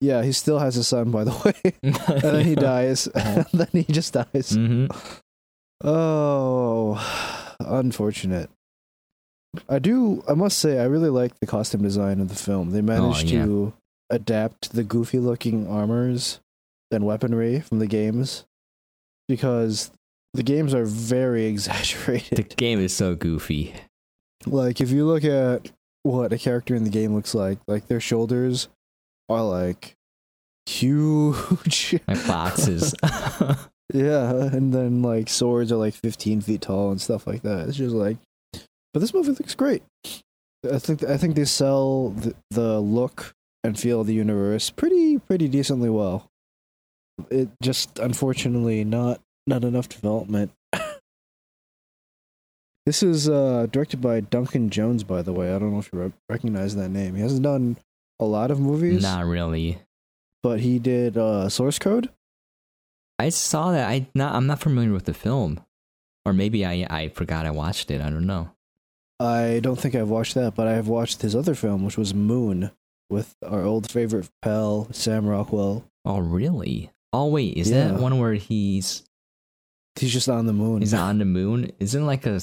Yeah, 0.00 0.22
he 0.22 0.32
still 0.32 0.58
has 0.58 0.76
a 0.76 0.84
son, 0.84 1.10
by 1.10 1.24
the 1.24 1.30
way. 1.64 1.72
and 1.82 2.22
then 2.22 2.44
he 2.44 2.54
dies. 2.54 3.06
and 3.06 3.46
then 3.54 3.68
he 3.72 3.84
just 3.84 4.12
dies. 4.12 4.50
hmm 4.50 4.86
Oh, 5.82 7.54
unfortunate. 7.60 8.48
I 9.68 9.78
do. 9.78 10.22
I 10.28 10.34
must 10.34 10.58
say, 10.58 10.78
I 10.78 10.84
really 10.84 11.10
like 11.10 11.38
the 11.40 11.46
costume 11.46 11.82
design 11.82 12.20
of 12.20 12.28
the 12.28 12.34
film. 12.34 12.70
They 12.70 12.80
managed 12.80 13.30
yeah. 13.30 13.44
to 13.44 13.72
adapt 14.10 14.72
the 14.72 14.82
goofy-looking 14.82 15.68
armors 15.68 16.40
and 16.94 17.04
weaponry 17.04 17.60
from 17.60 17.78
the 17.80 17.86
games 17.86 18.44
because 19.28 19.90
the 20.32 20.42
games 20.42 20.72
are 20.74 20.84
very 20.86 21.44
exaggerated. 21.54 22.36
The 22.50 22.54
game 22.54 22.78
is 22.80 22.94
so 22.96 23.14
goofy. 23.14 23.74
like, 24.46 24.80
if 24.80 24.90
you 24.90 25.04
look 25.06 25.24
at 25.24 25.70
what 26.02 26.32
a 26.32 26.38
character 26.38 26.74
in 26.74 26.84
the 26.84 26.90
game 26.90 27.14
looks 27.14 27.34
like, 27.34 27.58
like 27.66 27.86
their 27.88 28.00
shoulders 28.00 28.68
are 29.28 29.42
like 29.42 29.94
huge. 30.66 31.96
Like 32.08 32.26
boxes. 32.26 32.94
Yeah, 33.92 34.32
and 34.32 34.72
then 34.72 35.02
like 35.02 35.28
swords 35.28 35.70
are 35.70 35.76
like 35.76 35.92
15 35.94 36.40
feet 36.40 36.62
tall 36.62 36.90
and 36.90 36.98
stuff 37.00 37.26
like 37.26 37.42
that. 37.42 37.68
It's 37.68 37.76
just 37.76 37.94
like, 37.94 38.16
but 38.94 39.00
this 39.00 39.12
movie 39.12 39.32
looks 39.32 39.54
great. 39.54 39.82
I 40.68 40.78
think 40.78 41.04
I 41.04 41.18
think 41.18 41.34
they 41.36 41.44
sell 41.44 42.08
the, 42.08 42.34
the 42.50 42.80
look 42.80 43.34
and 43.62 43.78
feel 43.78 44.00
of 44.00 44.06
the 44.06 44.14
universe 44.14 44.70
pretty 44.70 45.18
pretty 45.18 45.48
decently 45.48 45.90
well. 45.90 46.26
It 47.30 47.48
just 47.62 47.98
unfortunately 47.98 48.84
not 48.84 49.20
not 49.46 49.64
enough 49.64 49.88
development. 49.88 50.52
this 52.86 53.02
is 53.02 53.28
uh, 53.28 53.66
directed 53.70 54.00
by 54.00 54.20
Duncan 54.20 54.70
Jones, 54.70 55.04
by 55.04 55.22
the 55.22 55.32
way. 55.32 55.54
I 55.54 55.58
don't 55.58 55.72
know 55.72 55.78
if 55.78 55.90
you 55.92 56.00
re- 56.00 56.12
recognize 56.28 56.76
that 56.76 56.88
name. 56.90 57.14
He 57.14 57.22
hasn't 57.22 57.42
done 57.42 57.76
a 58.20 58.24
lot 58.24 58.50
of 58.50 58.60
movies, 58.60 59.02
Not 59.02 59.24
really. 59.26 59.78
but 60.42 60.60
he 60.60 60.78
did 60.78 61.16
uh, 61.16 61.48
Source 61.48 61.78
Code. 61.78 62.10
I 63.18 63.28
saw 63.28 63.72
that. 63.72 63.88
I 63.88 64.06
not. 64.14 64.34
I'm 64.34 64.46
not 64.46 64.60
familiar 64.60 64.92
with 64.92 65.04
the 65.04 65.14
film, 65.14 65.60
or 66.24 66.32
maybe 66.32 66.64
I 66.66 66.86
I 66.90 67.08
forgot 67.08 67.46
I 67.46 67.50
watched 67.50 67.90
it. 67.90 68.00
I 68.00 68.10
don't 68.10 68.26
know. 68.26 68.50
I 69.20 69.60
don't 69.62 69.78
think 69.78 69.94
I've 69.94 70.10
watched 70.10 70.34
that, 70.34 70.54
but 70.56 70.66
I 70.66 70.72
have 70.72 70.88
watched 70.88 71.22
his 71.22 71.36
other 71.36 71.54
film, 71.54 71.84
which 71.84 71.96
was 71.96 72.12
Moon, 72.12 72.72
with 73.08 73.36
our 73.46 73.62
old 73.62 73.88
favorite 73.90 74.28
pal 74.42 74.88
Sam 74.90 75.26
Rockwell. 75.26 75.84
Oh 76.04 76.18
really? 76.18 76.90
Oh 77.14 77.28
wait, 77.28 77.56
is 77.56 77.70
Yeah. 77.70 77.88
that 77.88 78.00
one 78.00 78.18
where 78.18 78.34
he's 78.34 79.04
He's 79.96 80.12
just 80.12 80.28
on 80.28 80.46
the 80.46 80.52
moon. 80.52 80.80
he's 80.82 80.92
on 80.94 81.18
the 81.18 81.24
moon? 81.24 81.70
Isn't 81.78 82.04
like 82.04 82.26
a 82.26 82.40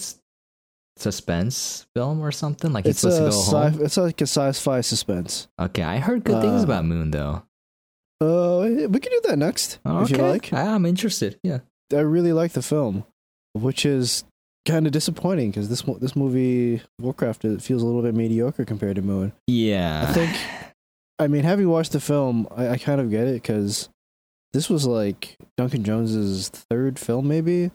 suspense 0.97 1.85
film 1.95 2.21
or 2.21 2.31
something? 2.31 2.71
Like 2.73 2.85
he's 2.85 2.91
It's 2.95 3.01
supposed 3.01 3.21
a 3.21 3.25
to 3.25 3.31
go 3.31 3.41
sci- 3.41 3.69
home. 3.77 3.85
it's 3.85 3.97
like 3.97 4.21
a 4.21 4.27
sci-fi 4.27 4.81
suspense. 4.81 5.47
Okay, 5.59 5.83
I 5.83 5.97
heard 5.97 6.23
good 6.23 6.41
things 6.41 6.61
Uh, 6.61 6.65
about 6.65 6.85
Moon 6.85 7.11
though. 7.11 7.43
Uh, 8.21 8.87
we 8.87 8.99
can 8.99 9.11
do 9.11 9.21
that 9.25 9.37
next 9.39 9.79
Oh, 9.83 10.03
if 10.03 10.11
you 10.11 10.17
like. 10.17 10.53
I, 10.53 10.61
I'm 10.61 10.85
interested. 10.85 11.39
Yeah. 11.43 11.59
I 11.91 11.99
really 12.01 12.33
like 12.33 12.51
the 12.53 12.61
film, 12.61 13.03
which 13.53 13.85
is 13.85 14.23
kind 14.67 14.85
of 14.85 14.91
disappointing 14.93 15.49
because 15.49 15.69
this 15.69 15.81
this 15.99 16.15
movie 16.15 16.81
Warcraft 16.99 17.45
it 17.45 17.61
feels 17.61 17.81
a 17.81 17.85
little 17.85 18.03
bit 18.03 18.13
mediocre 18.13 18.63
compared 18.63 18.95
to 18.97 19.01
Moon. 19.01 19.33
Yeah. 19.47 20.05
I 20.07 20.13
think- 20.13 20.37
I 21.19 21.27
mean, 21.27 21.43
having 21.43 21.67
watched 21.69 21.91
the 21.91 21.99
film, 21.99 22.47
I, 22.55 22.69
I 22.69 22.77
kind 22.77 22.99
of 23.01 23.11
get 23.11 23.27
it 23.27 23.33
because 23.43 23.89
this 24.53 24.69
was 24.69 24.85
like 24.85 25.37
Duncan 25.57 25.83
Jones's 25.83 26.49
third 26.49 26.99
film, 26.99 27.27
maybe, 27.27 27.71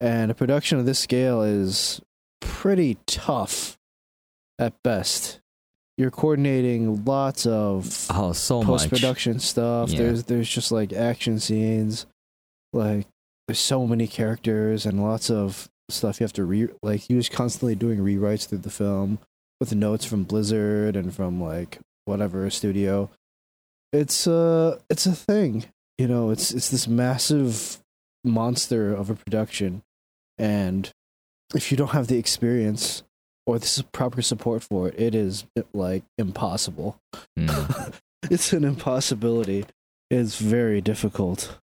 and 0.00 0.30
a 0.30 0.34
production 0.34 0.78
of 0.78 0.86
this 0.86 0.98
scale 0.98 1.42
is 1.42 2.00
pretty 2.40 2.96
tough 3.06 3.78
at 4.58 4.74
best. 4.82 5.40
You're 5.98 6.10
coordinating 6.10 7.04
lots 7.04 7.46
of 7.46 8.06
oh 8.10 8.32
so 8.32 8.62
post 8.62 8.88
production 8.88 9.38
stuff. 9.38 9.90
Yeah. 9.90 9.98
There's 9.98 10.24
there's 10.24 10.48
just 10.48 10.72
like 10.72 10.92
action 10.92 11.38
scenes, 11.38 12.06
like 12.72 13.06
there's 13.46 13.58
so 13.58 13.86
many 13.86 14.06
characters 14.06 14.86
and 14.86 15.02
lots 15.02 15.30
of 15.30 15.68
stuff 15.90 16.20
you 16.20 16.24
have 16.24 16.32
to 16.32 16.44
re 16.44 16.68
like 16.82 17.00
he 17.00 17.14
was 17.14 17.28
constantly 17.28 17.74
doing 17.74 17.98
rewrites 17.98 18.48
through 18.48 18.58
the 18.58 18.70
film 18.70 19.18
with 19.60 19.74
notes 19.74 20.04
from 20.06 20.24
Blizzard 20.24 20.96
and 20.96 21.14
from 21.14 21.40
like 21.40 21.78
whatever 22.06 22.48
studio. 22.48 23.10
It's 23.92 24.26
uh 24.26 24.78
it's 24.88 25.04
a 25.04 25.12
thing. 25.12 25.66
You 26.02 26.08
know, 26.08 26.30
it's 26.30 26.50
it's 26.50 26.68
this 26.68 26.88
massive 26.88 27.78
monster 28.24 28.92
of 28.92 29.08
a 29.08 29.14
production 29.14 29.82
and 30.36 30.90
if 31.54 31.70
you 31.70 31.76
don't 31.76 31.90
have 31.90 32.08
the 32.08 32.18
experience 32.18 33.04
or 33.46 33.58
the 33.60 33.84
proper 33.92 34.20
support 34.22 34.64
for 34.64 34.88
it, 34.88 34.98
it 34.98 35.14
is 35.14 35.44
like 35.72 36.02
impossible 36.18 36.96
Mm. 37.38 37.94
it's 38.30 38.52
an 38.52 38.64
impossibility. 38.64 39.64
It's 40.10 40.38
very 40.38 40.80
difficult. 40.80 41.58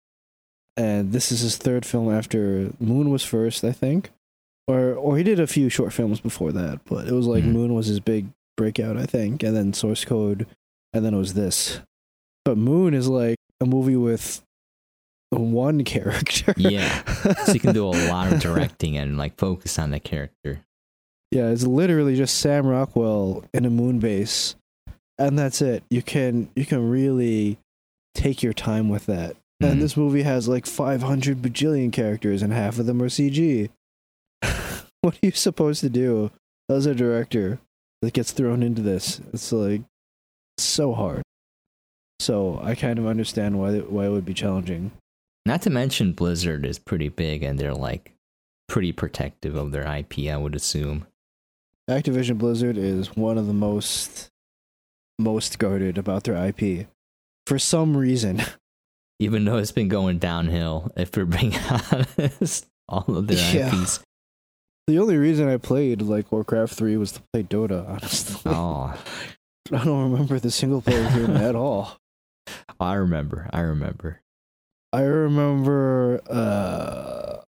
And 0.76 1.12
this 1.12 1.30
is 1.30 1.40
his 1.40 1.56
third 1.56 1.86
film 1.86 2.12
after 2.12 2.72
Moon 2.80 3.10
was 3.10 3.22
first, 3.24 3.62
I 3.62 3.70
think. 3.72 4.10
Or 4.66 4.94
or 4.94 5.16
he 5.16 5.22
did 5.22 5.38
a 5.38 5.46
few 5.46 5.68
short 5.68 5.92
films 5.92 6.18
before 6.18 6.50
that, 6.50 6.80
but 6.86 7.06
it 7.06 7.12
was 7.12 7.28
like 7.28 7.44
Mhm. 7.44 7.52
Moon 7.52 7.74
was 7.74 7.86
his 7.86 8.00
big 8.00 8.26
breakout, 8.56 8.96
I 8.96 9.06
think, 9.06 9.44
and 9.44 9.54
then 9.56 9.72
Source 9.74 10.04
Code, 10.04 10.46
and 10.92 11.04
then 11.04 11.14
it 11.14 11.18
was 11.18 11.34
this. 11.34 11.80
But 12.44 12.58
Moon 12.58 12.94
is 12.94 13.08
like 13.08 13.36
a 13.60 13.66
movie 13.66 13.96
with 13.96 14.42
one 15.30 15.84
character. 15.84 16.54
Yeah. 16.56 17.02
so 17.44 17.52
you 17.52 17.60
can 17.60 17.74
do 17.74 17.86
a 17.86 17.88
lot 18.08 18.32
of 18.32 18.40
directing 18.40 18.96
and 18.96 19.16
like 19.18 19.36
focus 19.36 19.78
on 19.78 19.90
the 19.90 20.00
character. 20.00 20.60
Yeah, 21.30 21.48
it's 21.48 21.64
literally 21.64 22.14
just 22.16 22.38
Sam 22.38 22.66
Rockwell 22.66 23.44
in 23.52 23.64
a 23.64 23.70
moon 23.70 23.98
base, 23.98 24.54
and 25.18 25.36
that's 25.38 25.60
it. 25.60 25.82
You 25.90 26.00
can 26.02 26.48
you 26.54 26.64
can 26.64 26.88
really 26.88 27.58
take 28.14 28.42
your 28.42 28.52
time 28.52 28.88
with 28.88 29.06
that. 29.06 29.34
Mhm. 29.60 29.70
And 29.72 29.82
this 29.82 29.96
movie 29.96 30.22
has 30.22 30.46
like 30.46 30.66
500 30.66 31.38
bajillion 31.42 31.92
characters, 31.92 32.40
and 32.42 32.52
half 32.52 32.78
of 32.78 32.86
them 32.86 33.02
are 33.02 33.08
CG. 33.08 33.70
what 35.00 35.14
are 35.14 35.18
you 35.26 35.32
supposed 35.32 35.80
to 35.80 35.88
do 35.88 36.30
as 36.68 36.86
a 36.86 36.94
director 36.94 37.58
that 38.02 38.12
gets 38.12 38.30
thrown 38.30 38.62
into 38.62 38.82
this? 38.82 39.20
It's 39.32 39.50
like 39.52 39.82
so 40.58 40.92
hard. 40.94 41.22
So 42.20 42.60
I 42.62 42.74
kind 42.74 42.98
of 42.98 43.06
understand 43.06 43.58
why 43.58 43.78
why 43.80 44.06
it 44.06 44.10
would 44.10 44.24
be 44.24 44.34
challenging. 44.34 44.92
Not 45.46 45.62
to 45.62 45.70
mention 45.70 46.12
Blizzard 46.12 46.64
is 46.64 46.78
pretty 46.78 47.08
big 47.08 47.42
and 47.42 47.58
they're 47.58 47.74
like 47.74 48.12
pretty 48.68 48.92
protective 48.92 49.54
of 49.56 49.72
their 49.72 49.86
IP, 49.96 50.30
I 50.30 50.36
would 50.36 50.54
assume. 50.54 51.06
Activision 51.90 52.38
Blizzard 52.38 52.78
is 52.78 53.14
one 53.14 53.36
of 53.36 53.46
the 53.46 53.52
most 53.52 54.30
most 55.18 55.58
guarded 55.58 55.98
about 55.98 56.24
their 56.24 56.36
IP 56.46 56.86
for 57.46 57.58
some 57.58 57.96
reason. 57.96 58.42
Even 59.20 59.44
though 59.44 59.58
it's 59.58 59.70
been 59.72 59.88
going 59.88 60.18
downhill, 60.18 60.90
if 60.96 61.16
we're 61.16 61.24
being 61.24 61.54
honest, 62.18 62.66
all 62.88 63.04
of 63.16 63.26
their 63.28 63.54
Yeah. 63.54 63.68
IPs. 63.68 64.00
The 64.86 64.98
only 64.98 65.16
reason 65.16 65.48
I 65.48 65.56
played 65.56 66.02
like 66.02 66.32
Warcraft 66.32 66.74
3 66.74 66.96
was 66.96 67.12
to 67.12 67.22
play 67.32 67.42
Dota, 67.44 67.88
honestly. 67.88 68.40
Oh, 68.50 68.98
I 69.72 69.84
don't 69.84 70.10
remember 70.10 70.38
the 70.40 70.50
single 70.50 70.82
player 70.82 71.08
game 71.10 71.36
at 71.36 71.54
all. 71.54 71.96
I 72.80 72.94
remember. 72.94 73.48
I 73.52 73.60
remember. 73.60 74.20
I 74.92 75.02
remember 75.02 76.20
uh 76.28 77.42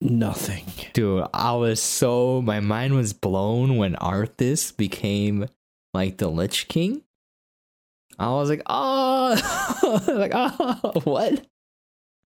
nothing. 0.00 0.64
Dude, 0.92 1.26
I 1.34 1.52
was 1.54 1.82
so 1.82 2.42
my 2.42 2.60
mind 2.60 2.94
was 2.94 3.12
blown 3.12 3.76
when 3.76 3.94
Arthas 3.96 4.76
became 4.76 5.46
like 5.94 6.18
the 6.18 6.28
Lich 6.28 6.68
King. 6.68 7.02
I 8.18 8.30
was 8.30 8.50
like, 8.50 8.62
oh, 8.66 10.02
like 10.08 10.32
oh, 10.34 11.00
what? 11.04 11.46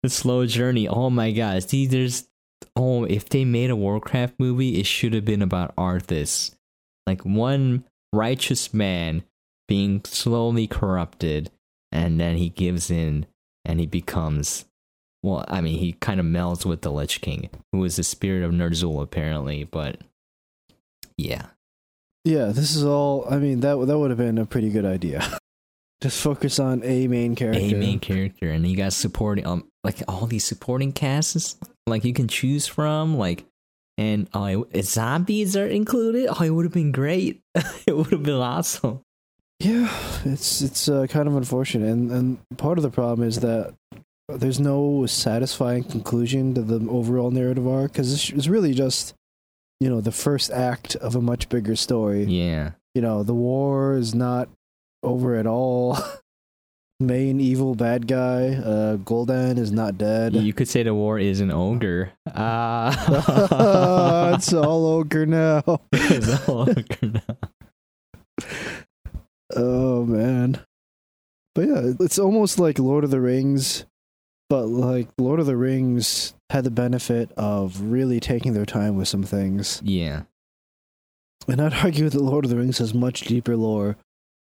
The 0.03 0.09
slow 0.09 0.45
journey. 0.45 0.87
Oh 0.87 1.09
my 1.09 1.31
gosh, 1.31 1.65
see, 1.65 1.87
there's 1.87 2.27
oh, 2.75 3.03
if 3.05 3.29
they 3.29 3.45
made 3.45 3.69
a 3.69 3.75
Warcraft 3.75 4.35
movie, 4.39 4.79
it 4.79 4.85
should 4.85 5.13
have 5.13 5.25
been 5.25 5.41
about 5.41 5.75
Arthas, 5.75 6.55
like 7.05 7.25
one 7.25 7.83
righteous 8.13 8.73
man 8.73 9.23
being 9.69 10.01
slowly 10.03 10.65
corrupted 10.65 11.51
and 11.91 12.19
then 12.19 12.37
he 12.37 12.49
gives 12.49 12.89
in 12.89 13.27
and 13.63 13.79
he 13.79 13.85
becomes 13.85 14.65
well, 15.21 15.43
I 15.49 15.59
mean, 15.59 15.77
he 15.77 15.93
kind 15.93 16.19
of 16.19 16.25
melds 16.25 16.65
with 16.65 16.81
the 16.81 16.91
Lich 16.91 17.19
King, 17.19 17.49
who 17.73 17.83
is 17.83 17.97
the 17.97 18.03
spirit 18.03 18.41
of 18.43 18.51
Ner'zhul 18.51 19.01
apparently, 19.01 19.65
but 19.65 19.97
yeah. 21.17 21.47
Yeah, 22.23 22.47
this 22.47 22.73
is 22.73 22.85
all. 22.85 23.27
I 23.29 23.37
mean, 23.37 23.59
that 23.59 23.75
that 23.85 23.97
would 23.97 24.11
have 24.11 24.17
been 24.17 24.37
a 24.37 24.45
pretty 24.45 24.69
good 24.69 24.85
idea. 24.85 25.21
Just 26.01 26.21
focus 26.21 26.57
on 26.59 26.81
a 26.83 27.07
main 27.07 27.35
character. 27.35 27.59
A 27.61 27.73
main 27.73 27.99
character, 27.99 28.49
and 28.49 28.65
you 28.65 28.77
got 28.77 28.93
supporting, 28.93 29.45
um, 29.45 29.67
like 29.83 30.01
all 30.07 30.25
these 30.25 30.45
supporting 30.45 30.93
casts, 30.93 31.57
like 31.85 32.05
you 32.05 32.13
can 32.13 32.29
choose 32.29 32.65
from, 32.65 33.17
like, 33.17 33.45
and 33.97 34.29
oh, 34.33 34.65
it, 34.71 34.85
zombies 34.85 35.57
are 35.57 35.67
included. 35.67 36.27
Oh, 36.29 36.43
it 36.43 36.51
would 36.51 36.63
have 36.63 36.73
been 36.73 36.93
great. 36.93 37.41
it 37.85 37.95
would 37.95 38.11
have 38.11 38.23
been 38.23 38.35
awesome. 38.35 39.01
Yeah, 39.59 39.93
it's 40.23 40.61
it's 40.61 40.87
uh, 40.87 41.07
kind 41.07 41.27
of 41.27 41.35
unfortunate, 41.35 41.91
and 41.91 42.11
and 42.11 42.57
part 42.57 42.77
of 42.77 42.83
the 42.83 42.89
problem 42.89 43.27
is 43.27 43.41
that 43.41 43.73
there's 44.29 44.59
no 44.59 45.05
satisfying 45.05 45.83
conclusion 45.83 46.53
to 46.53 46.61
the 46.61 46.87
overall 46.89 47.31
narrative 47.31 47.67
arc 47.67 47.91
because 47.91 48.13
it's, 48.13 48.29
it's 48.29 48.47
really 48.47 48.73
just 48.73 49.13
you 49.81 49.89
know 49.89 49.99
the 49.99 50.13
first 50.13 50.49
act 50.51 50.95
of 50.95 51.15
a 51.15 51.21
much 51.21 51.49
bigger 51.49 51.75
story. 51.75 52.23
Yeah, 52.23 52.71
you 52.95 53.01
know 53.01 53.23
the 53.23 53.33
war 53.33 53.95
is 53.95 54.15
not 54.15 54.47
over 55.03 55.35
at 55.35 55.45
all. 55.47 55.97
Main 57.01 57.39
evil 57.39 57.75
bad 57.75 58.07
guy, 58.07 58.55
uh, 58.55 58.97
Gul'dan 58.97 59.57
is 59.57 59.71
not 59.71 59.97
dead. 59.97 60.35
You 60.35 60.51
could 60.51 60.67
say 60.67 60.83
the 60.83 60.93
war 60.93 61.17
is 61.17 61.39
an 61.39 61.49
ogre. 61.49 62.11
Uh, 62.25 62.93
it's 64.35 64.51
all 64.51 64.85
ogre 64.85 65.25
now. 65.25 65.63
it's 65.93 66.49
all 66.49 66.69
ogre 66.69 67.21
now. 67.25 67.37
Oh 69.55 70.05
man. 70.05 70.61
But 71.55 71.67
yeah, 71.67 71.91
it's 71.99 72.19
almost 72.19 72.59
like 72.59 72.79
Lord 72.79 73.03
of 73.03 73.11
the 73.11 73.19
Rings, 73.19 73.85
but 74.49 74.67
like 74.67 75.09
Lord 75.17 75.39
of 75.39 75.45
the 75.45 75.57
Rings 75.57 76.33
had 76.49 76.63
the 76.63 76.71
benefit 76.71 77.31
of 77.37 77.81
really 77.81 78.19
taking 78.19 78.53
their 78.53 78.65
time 78.65 78.95
with 78.95 79.07
some 79.07 79.23
things. 79.23 79.81
Yeah. 79.83 80.23
And 81.47 81.61
I'd 81.61 81.73
argue 81.83 82.09
that 82.09 82.21
Lord 82.21 82.45
of 82.45 82.51
the 82.51 82.57
Rings 82.57 82.77
has 82.77 82.93
much 82.93 83.21
deeper 83.21 83.55
lore, 83.55 83.97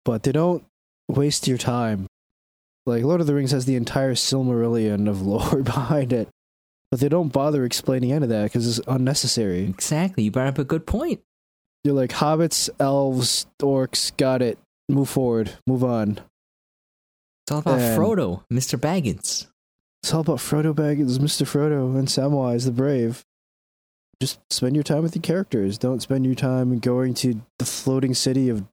but 0.04 0.24
they 0.24 0.32
don't 0.32 0.66
waste 1.08 1.48
your 1.48 1.58
time. 1.58 2.08
Like 2.86 3.04
Lord 3.04 3.22
of 3.22 3.28
the 3.28 3.34
Rings 3.34 3.52
has 3.52 3.66
the 3.66 3.76
entire 3.76 4.14
Silmarillion 4.14 5.08
of 5.08 5.22
lore 5.26 5.62
behind 5.62 6.12
it, 6.12 6.28
but 6.92 7.00
they 7.00 7.10
don't 7.10 7.34
bother 7.34 7.66
explaining 7.66 8.12
any 8.12 8.24
of 8.24 8.30
that 8.30 8.44
because 8.44 8.78
it's 8.78 8.88
unnecessary. 8.88 9.64
Exactly. 9.64 10.24
You 10.24 10.32
brought 10.32 10.48
up 10.48 10.60
a 10.60 10.64
good 10.64 10.86
point. 10.86 11.22
You're 11.84 11.94
like 11.94 12.12
hobbits, 12.12 12.70
elves, 12.80 13.46
orcs, 13.62 14.16
got 14.18 14.42
it 14.42 14.58
move 14.90 15.10
forward, 15.10 15.54
move 15.68 15.84
on. 15.84 16.20
It's 17.44 17.52
all 17.52 17.60
about 17.60 17.80
and 17.80 17.98
Frodo, 18.00 18.44
Mr. 18.52 18.80
Baggins. 18.80 19.48
It's 20.04 20.14
all 20.14 20.22
about 20.22 20.38
Frodo 20.38 20.74
Baggins, 20.74 21.18
Mr. 21.20 21.46
Frodo, 21.46 21.98
and 21.98 22.08
Samwise 22.08 22.66
the 22.66 22.72
Brave. 22.72 23.24
Just 24.22 24.40
spend 24.50 24.76
your 24.76 24.84
time 24.84 25.04
with 25.04 25.16
your 25.16 25.22
characters. 25.22 25.78
Don't 25.78 26.02
spend 26.02 26.26
your 26.26 26.36
time 26.36 26.80
going 26.80 27.14
to 27.16 27.42
the 27.60 27.66
floating 27.66 28.14
city 28.14 28.50
of 28.50 28.64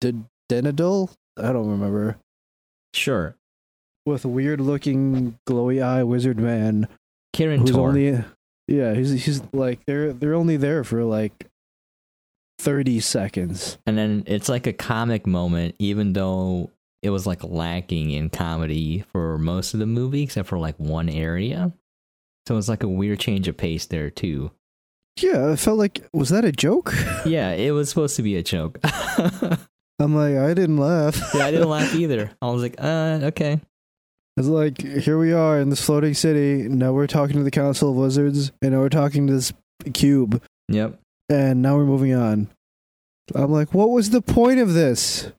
D- 0.00 0.24
Denadil. 0.50 1.10
I 1.38 1.52
don't 1.52 1.68
remember. 1.70 2.18
Sure. 2.92 3.34
With 4.04 4.24
a 4.24 4.28
weird 4.28 4.60
looking 4.60 5.38
glowy 5.48 5.82
eye 5.82 6.02
wizard 6.02 6.38
man. 6.38 6.88
Who's 7.36 7.70
Tor. 7.70 7.88
only 7.88 8.22
Yeah, 8.68 8.94
he's 8.94 9.24
he's 9.24 9.42
like 9.52 9.80
they're 9.86 10.12
they're 10.12 10.34
only 10.34 10.56
there 10.56 10.84
for 10.84 11.02
like 11.04 11.46
30 12.62 13.00
seconds. 13.00 13.76
And 13.86 13.98
then 13.98 14.22
it's 14.26 14.48
like 14.48 14.68
a 14.68 14.72
comic 14.72 15.26
moment, 15.26 15.74
even 15.80 16.12
though 16.12 16.70
it 17.02 17.10
was 17.10 17.26
like 17.26 17.42
lacking 17.42 18.12
in 18.12 18.30
comedy 18.30 19.04
for 19.10 19.36
most 19.36 19.74
of 19.74 19.80
the 19.80 19.86
movie, 19.86 20.22
except 20.22 20.48
for 20.48 20.58
like 20.58 20.78
one 20.78 21.08
area. 21.08 21.72
So 22.46 22.56
it's 22.56 22.68
like 22.68 22.84
a 22.84 22.88
weird 22.88 23.18
change 23.18 23.48
of 23.48 23.56
pace 23.56 23.86
there, 23.86 24.10
too. 24.10 24.52
Yeah, 25.20 25.50
I 25.50 25.56
felt 25.56 25.78
like, 25.78 26.08
was 26.12 26.30
that 26.30 26.44
a 26.44 26.52
joke? 26.52 26.94
yeah, 27.26 27.50
it 27.50 27.72
was 27.72 27.88
supposed 27.88 28.16
to 28.16 28.22
be 28.22 28.36
a 28.36 28.42
joke. 28.42 28.78
I'm 28.84 30.14
like, 30.14 30.36
I 30.36 30.54
didn't 30.54 30.78
laugh. 30.78 31.20
yeah, 31.34 31.46
I 31.46 31.50
didn't 31.50 31.68
laugh 31.68 31.94
either. 31.96 32.30
I 32.40 32.46
was 32.46 32.62
like, 32.62 32.76
uh, 32.78 33.20
okay. 33.24 33.60
It's 34.36 34.48
like, 34.48 34.80
here 34.80 35.18
we 35.18 35.32
are 35.32 35.60
in 35.60 35.68
this 35.68 35.84
floating 35.84 36.14
city. 36.14 36.68
Now 36.68 36.92
we're 36.92 37.06
talking 37.06 37.36
to 37.36 37.42
the 37.42 37.50
Council 37.50 37.90
of 37.90 37.96
Wizards, 37.96 38.52
and 38.62 38.72
now 38.72 38.78
we're 38.78 38.88
talking 38.88 39.26
to 39.26 39.32
this 39.34 39.52
cube. 39.92 40.42
Yep 40.68 40.98
and 41.28 41.62
now 41.62 41.76
we're 41.76 41.84
moving 41.84 42.14
on. 42.14 42.48
I'm 43.34 43.50
like, 43.50 43.72
what 43.72 43.90
was 43.90 44.10
the 44.10 44.22
point 44.22 44.60
of 44.60 44.74
this? 44.74 45.32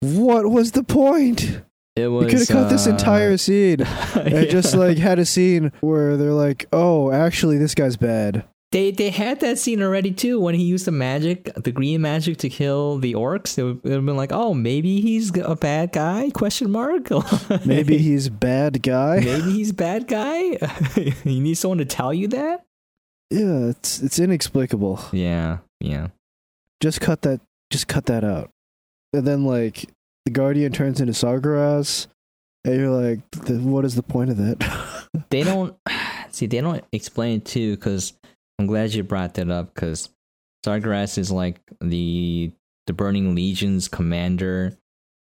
What 0.00 0.50
was 0.50 0.72
the 0.72 0.84
point? 0.84 1.62
It 1.96 2.08
was. 2.08 2.24
You 2.24 2.30
could 2.30 2.38
have 2.40 2.48
cut 2.48 2.66
uh, 2.66 2.68
this 2.68 2.86
entire 2.86 3.36
scene 3.38 3.80
and 4.14 4.32
yeah. 4.32 4.44
just 4.44 4.74
like 4.74 4.98
had 4.98 5.18
a 5.18 5.24
scene 5.24 5.72
where 5.80 6.18
they're 6.18 6.32
like, 6.32 6.66
"Oh, 6.72 7.10
actually, 7.10 7.56
this 7.56 7.74
guy's 7.74 7.96
bad." 7.96 8.44
They 8.72 8.90
they 8.90 9.08
had 9.08 9.40
that 9.40 9.58
scene 9.58 9.80
already 9.80 10.10
too 10.12 10.38
when 10.38 10.54
he 10.54 10.64
used 10.64 10.84
the 10.84 10.92
magic, 10.92 11.50
the 11.54 11.72
green 11.72 12.02
magic 12.02 12.36
to 12.38 12.50
kill 12.50 12.98
the 12.98 13.14
orcs. 13.14 13.56
It 13.56 13.62
would, 13.62 13.90
have 13.90 14.04
been 14.04 14.16
like, 14.16 14.32
"Oh, 14.32 14.52
maybe 14.52 15.00
he's 15.00 15.34
a 15.38 15.56
bad 15.56 15.92
guy?" 15.92 16.30
Question 16.34 16.70
mark. 16.70 17.08
maybe 17.64 17.96
he's 17.96 18.28
bad 18.28 18.82
guy. 18.82 19.20
Maybe 19.20 19.52
he's 19.52 19.72
bad 19.72 20.06
guy. 20.06 20.58
you 21.24 21.40
need 21.40 21.54
someone 21.54 21.78
to 21.78 21.86
tell 21.86 22.12
you 22.12 22.28
that 22.28 22.65
yeah, 23.30 23.68
it's 23.68 24.00
it's 24.00 24.18
inexplicable. 24.18 25.00
Yeah, 25.12 25.58
yeah. 25.80 26.08
Just 26.80 27.00
cut 27.00 27.22
that. 27.22 27.40
Just 27.70 27.88
cut 27.88 28.06
that 28.06 28.24
out. 28.24 28.50
And 29.12 29.26
then 29.26 29.44
like 29.44 29.86
the 30.24 30.30
Guardian 30.30 30.72
turns 30.72 31.00
into 31.00 31.12
Sargeras, 31.12 32.06
and 32.64 32.76
you're 32.76 32.90
like, 32.90 33.20
what 33.48 33.84
is 33.84 33.94
the 33.94 34.02
point 34.02 34.30
of 34.30 34.36
that? 34.36 35.08
they 35.30 35.42
don't 35.42 35.76
see. 36.30 36.46
They 36.46 36.60
don't 36.60 36.84
explain 36.92 37.38
it 37.38 37.44
too. 37.44 37.76
Because 37.76 38.12
I'm 38.58 38.66
glad 38.66 38.94
you 38.94 39.02
brought 39.02 39.34
that 39.34 39.50
up. 39.50 39.74
Because 39.74 40.10
Sargeras 40.64 41.18
is 41.18 41.30
like 41.30 41.60
the 41.80 42.52
the 42.86 42.92
Burning 42.92 43.34
Legion's 43.34 43.88
commander. 43.88 44.76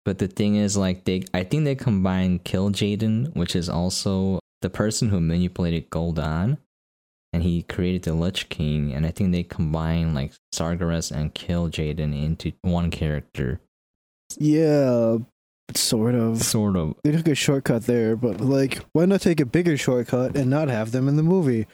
But 0.05 0.19
the 0.19 0.27
thing 0.27 0.57
is, 0.57 0.77
like 0.77 1.05
they, 1.05 1.23
I 1.33 1.45
think 1.45 1.65
they 1.65 1.77
combine 1.77 2.41
Kil'jaeden, 2.41 3.37
which 3.37 3.55
is 3.55 3.69
also 3.69 4.41
the 4.61 4.71
person 4.71 5.09
who 5.09 5.21
manipulated 5.21 5.91
Gul'dan, 5.91 6.59
and 7.33 7.43
he 7.43 7.63
created 7.63 8.03
the 8.03 8.15
Lich 8.15 8.49
King, 8.49 8.93
and 8.93 9.07
I 9.07 9.11
think 9.11 9.33
they 9.33 9.43
combined 9.43 10.15
like 10.15 10.33
Sargeras 10.55 11.11
and 11.11 11.35
Kil'jaeden 11.35 12.15
into 12.15 12.53
one 12.63 12.91
character. 12.91 13.61
Yeah, 14.39 15.19
sort 15.75 16.15
of. 16.15 16.43
Sort 16.43 16.77
of. 16.77 16.95
They 17.05 17.13
took 17.13 17.29
a 17.29 17.35
shortcut 17.35 17.87
there, 17.87 18.17
but 18.17 18.41
like, 18.41 18.81
why 18.93 19.07
not 19.07 19.23
take 19.23 19.41
a 19.41 19.47
bigger 19.47 19.77
shortcut 19.77 20.37
and 20.37 20.51
not 20.51 20.69
have 20.69 20.93
them 20.93 21.09
in 21.09 21.17
the 21.17 21.23
movie? 21.23 21.67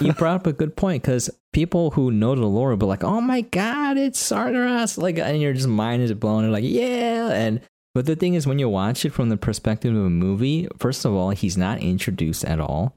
you 0.00 0.12
brought 0.18 0.36
up 0.36 0.46
a 0.46 0.52
good 0.52 0.76
point 0.76 1.02
because 1.02 1.30
people 1.52 1.90
who 1.92 2.10
know 2.10 2.34
the 2.34 2.44
lore 2.44 2.70
will 2.70 2.76
be 2.76 2.86
like, 2.86 3.04
"Oh 3.04 3.20
my 3.20 3.40
god, 3.40 3.96
it's 3.96 4.22
Sargeras!" 4.22 4.98
Like, 4.98 5.18
and 5.18 5.40
your 5.40 5.54
just 5.54 5.68
mind 5.68 6.02
is 6.02 6.12
blown. 6.12 6.44
And 6.44 6.52
like, 6.52 6.64
yeah, 6.64 7.30
and 7.30 7.60
but 7.94 8.06
the 8.06 8.16
thing 8.16 8.34
is, 8.34 8.46
when 8.46 8.58
you 8.58 8.68
watch 8.68 9.04
it 9.04 9.12
from 9.12 9.28
the 9.28 9.36
perspective 9.36 9.94
of 9.94 10.04
a 10.04 10.10
movie, 10.10 10.68
first 10.78 11.04
of 11.04 11.14
all, 11.14 11.30
he's 11.30 11.56
not 11.56 11.78
introduced 11.78 12.44
at 12.44 12.60
all 12.60 12.94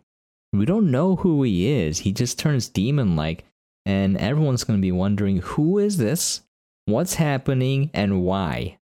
we 0.53 0.65
don't 0.65 0.91
know 0.91 1.15
who 1.15 1.43
he 1.43 1.71
is. 1.71 1.99
He 1.99 2.11
just 2.11 2.39
turns 2.39 2.67
demon 2.67 3.15
like, 3.15 3.45
and 3.85 4.17
everyone's 4.17 4.63
going 4.63 4.79
to 4.79 4.81
be 4.81 4.91
wondering 4.91 5.37
who 5.37 5.77
is 5.77 5.97
this, 5.97 6.41
what's 6.85 7.15
happening, 7.15 7.89
and 7.93 8.23
why. 8.23 8.79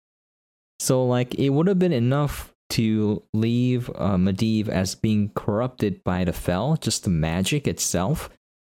So, 0.80 1.06
like, 1.06 1.36
it 1.36 1.49
would 1.49 1.67
have 1.67 1.80
been 1.80 1.93
enough 1.93 2.54
to 2.71 3.23
leave 3.34 3.89
uh, 3.91 4.15
Medivh 4.15 4.67
as 4.67 4.95
being 4.95 5.32
corrupted 5.36 6.04
by 6.04 6.23
the 6.23 6.34
Fel, 6.34 6.76
just 6.76 7.04
the 7.04 7.10
magic 7.10 7.67
itself, 7.67 8.30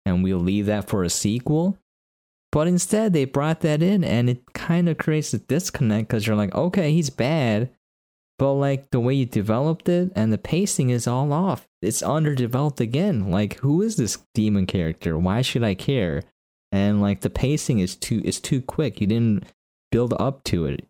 and 0.07 0.25
we'll 0.25 0.39
leave 0.39 0.67
that 0.67 0.89
for 0.89 1.05
a 1.05 1.11
sequel. 1.11 1.79
But 2.53 2.67
instead, 2.67 3.13
they 3.13 3.27
brought 3.27 3.61
that 3.61 3.83
in, 3.83 4.03
and 4.03 4.29
it 4.29 4.53
kind 4.55 4.89
of 4.89 4.99
creates 4.99 5.33
a 5.35 5.39
disconnect 5.39 6.09
because 6.09 6.27
you're 6.27 6.37
like, 6.37 6.55
okay, 6.55 6.93
he's 6.93 7.11
bad, 7.11 7.71
but 8.39 8.55
like 8.55 8.91
the 8.91 9.01
way 9.01 9.15
you 9.15 9.27
developed 9.27 9.89
it 9.89 10.11
and 10.17 10.33
the 10.33 10.39
pacing 10.39 10.91
is 10.91 11.07
all 11.07 11.33
off. 11.33 11.69
It's 11.83 12.03
underdeveloped 12.03 12.81
again. 12.81 13.31
Like 13.31 13.59
who 13.61 13.83
is 13.83 13.97
this 13.97 14.19
demon 14.35 14.67
character? 14.67 15.19
Why 15.19 15.43
should 15.43 15.65
I 15.65 15.75
care? 15.75 16.23
And 16.73 17.01
like 17.01 17.21
the 17.21 17.31
pacing 17.31 17.79
is 17.79 17.97
too 17.97 18.21
is 18.25 18.41
too 18.41 18.61
quick. 18.61 19.01
You 19.01 19.07
didn't 19.07 19.45
build 19.91 20.15
up 20.19 20.45
to 20.45 20.67
it. 20.67 20.87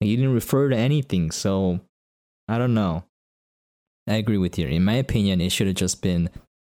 You 0.00 0.16
didn't 0.16 0.34
refer 0.34 0.68
to 0.68 0.76
anything. 0.76 1.30
So 1.30 1.80
I 2.48 2.58
don't 2.58 2.74
know. 2.74 3.04
I 4.08 4.14
agree 4.14 4.38
with 4.38 4.58
you. 4.58 4.66
In 4.66 4.84
my 4.84 4.94
opinion, 4.94 5.40
it 5.40 5.50
should 5.50 5.66
have 5.66 5.76
just 5.76 6.02
been 6.02 6.30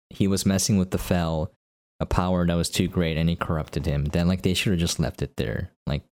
he 0.10 0.27
was 0.27 0.45
messing 0.45 0.77
with 0.77 0.91
the 0.91 0.97
fel, 0.97 1.51
a 1.99 2.05
power 2.05 2.45
that 2.45 2.55
was 2.55 2.69
too 2.69 2.88
great, 2.88 3.17
and 3.17 3.29
he 3.29 3.36
corrupted 3.36 3.86
him. 3.86 4.05
Then 4.05 4.27
like 4.27 4.41
they 4.41 4.53
should 4.53 4.71
have 4.71 4.79
just 4.79 4.99
left 4.99 5.21
it 5.21 5.38
there. 5.38 5.71
Like 5.86 6.03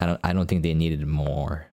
I 0.00 0.06
don't 0.06 0.20
I 0.24 0.32
don't 0.32 0.46
think 0.46 0.62
they 0.62 0.74
needed 0.74 1.06
more. 1.06 1.69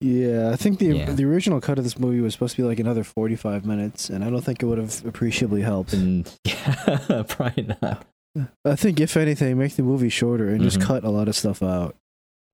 Yeah, 0.00 0.50
I 0.52 0.56
think 0.56 0.78
the 0.78 0.86
yeah. 0.86 1.12
the 1.12 1.24
original 1.24 1.60
cut 1.60 1.78
of 1.78 1.84
this 1.84 1.98
movie 1.98 2.20
was 2.20 2.32
supposed 2.32 2.54
to 2.54 2.62
be 2.62 2.68
like 2.68 2.78
another 2.78 3.02
forty 3.02 3.34
five 3.34 3.66
minutes, 3.66 4.10
and 4.10 4.22
I 4.22 4.30
don't 4.30 4.42
think 4.42 4.62
it 4.62 4.66
would 4.66 4.78
have 4.78 5.04
appreciably 5.04 5.62
helped. 5.62 5.92
And, 5.92 6.30
yeah, 6.44 7.24
probably 7.28 7.74
not. 7.82 8.06
I 8.64 8.76
think 8.76 9.00
if 9.00 9.16
anything, 9.16 9.58
make 9.58 9.74
the 9.74 9.82
movie 9.82 10.08
shorter 10.08 10.48
and 10.48 10.60
mm-hmm. 10.60 10.68
just 10.68 10.80
cut 10.80 11.02
a 11.02 11.10
lot 11.10 11.26
of 11.26 11.34
stuff 11.34 11.62
out. 11.62 11.96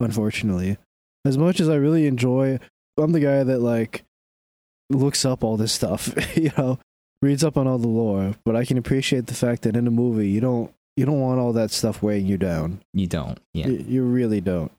Unfortunately, 0.01 0.79
as 1.27 1.37
much 1.37 1.61
as 1.61 1.69
I 1.69 1.75
really 1.75 2.07
enjoy, 2.07 2.59
I'm 2.97 3.13
the 3.13 3.21
guy 3.21 3.45
that 3.45 3.61
like 3.61 4.05
looks 4.89 5.27
up 5.27 5.45
all 5.45 5.59
this 5.59 5.73
stuff, 5.73 6.15
you 6.37 6.51
know, 6.57 6.79
reads 7.21 7.45
up 7.45 7.59
on 7.59 7.67
all 7.67 7.79
the 7.79 7.89
lore. 7.89 8.35
But 8.47 8.57
I 8.57 8.65
can 8.65 8.79
appreciate 8.79 9.27
the 9.27 9.35
fact 9.35 9.63
that 9.63 9.77
in 9.77 9.87
a 9.87 9.91
movie, 9.91 10.31
you 10.31 10.41
don't 10.41 10.73
you 10.97 11.05
don't 11.05 11.21
want 11.21 11.41
all 11.41 11.53
that 11.53 11.71
stuff 11.71 12.03
weighing 12.03 12.27
you 12.27 12.39
down. 12.39 12.81
You 12.95 13.07
don't. 13.07 13.39
Yeah. 13.53 13.67
You, 13.67 13.85
you 13.87 14.03
really 14.05 14.41
don't. 14.41 14.73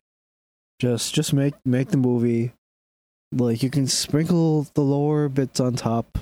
Just 0.85 1.15
just 1.15 1.33
make 1.33 1.55
make 1.65 1.89
the 1.89 1.97
movie 1.97 2.51
like 3.31 3.63
you 3.63 3.69
can 3.71 3.87
sprinkle 3.87 4.67
the 4.75 4.81
lower 4.81 5.27
bits 5.29 5.59
on 5.59 5.73
top, 5.75 6.17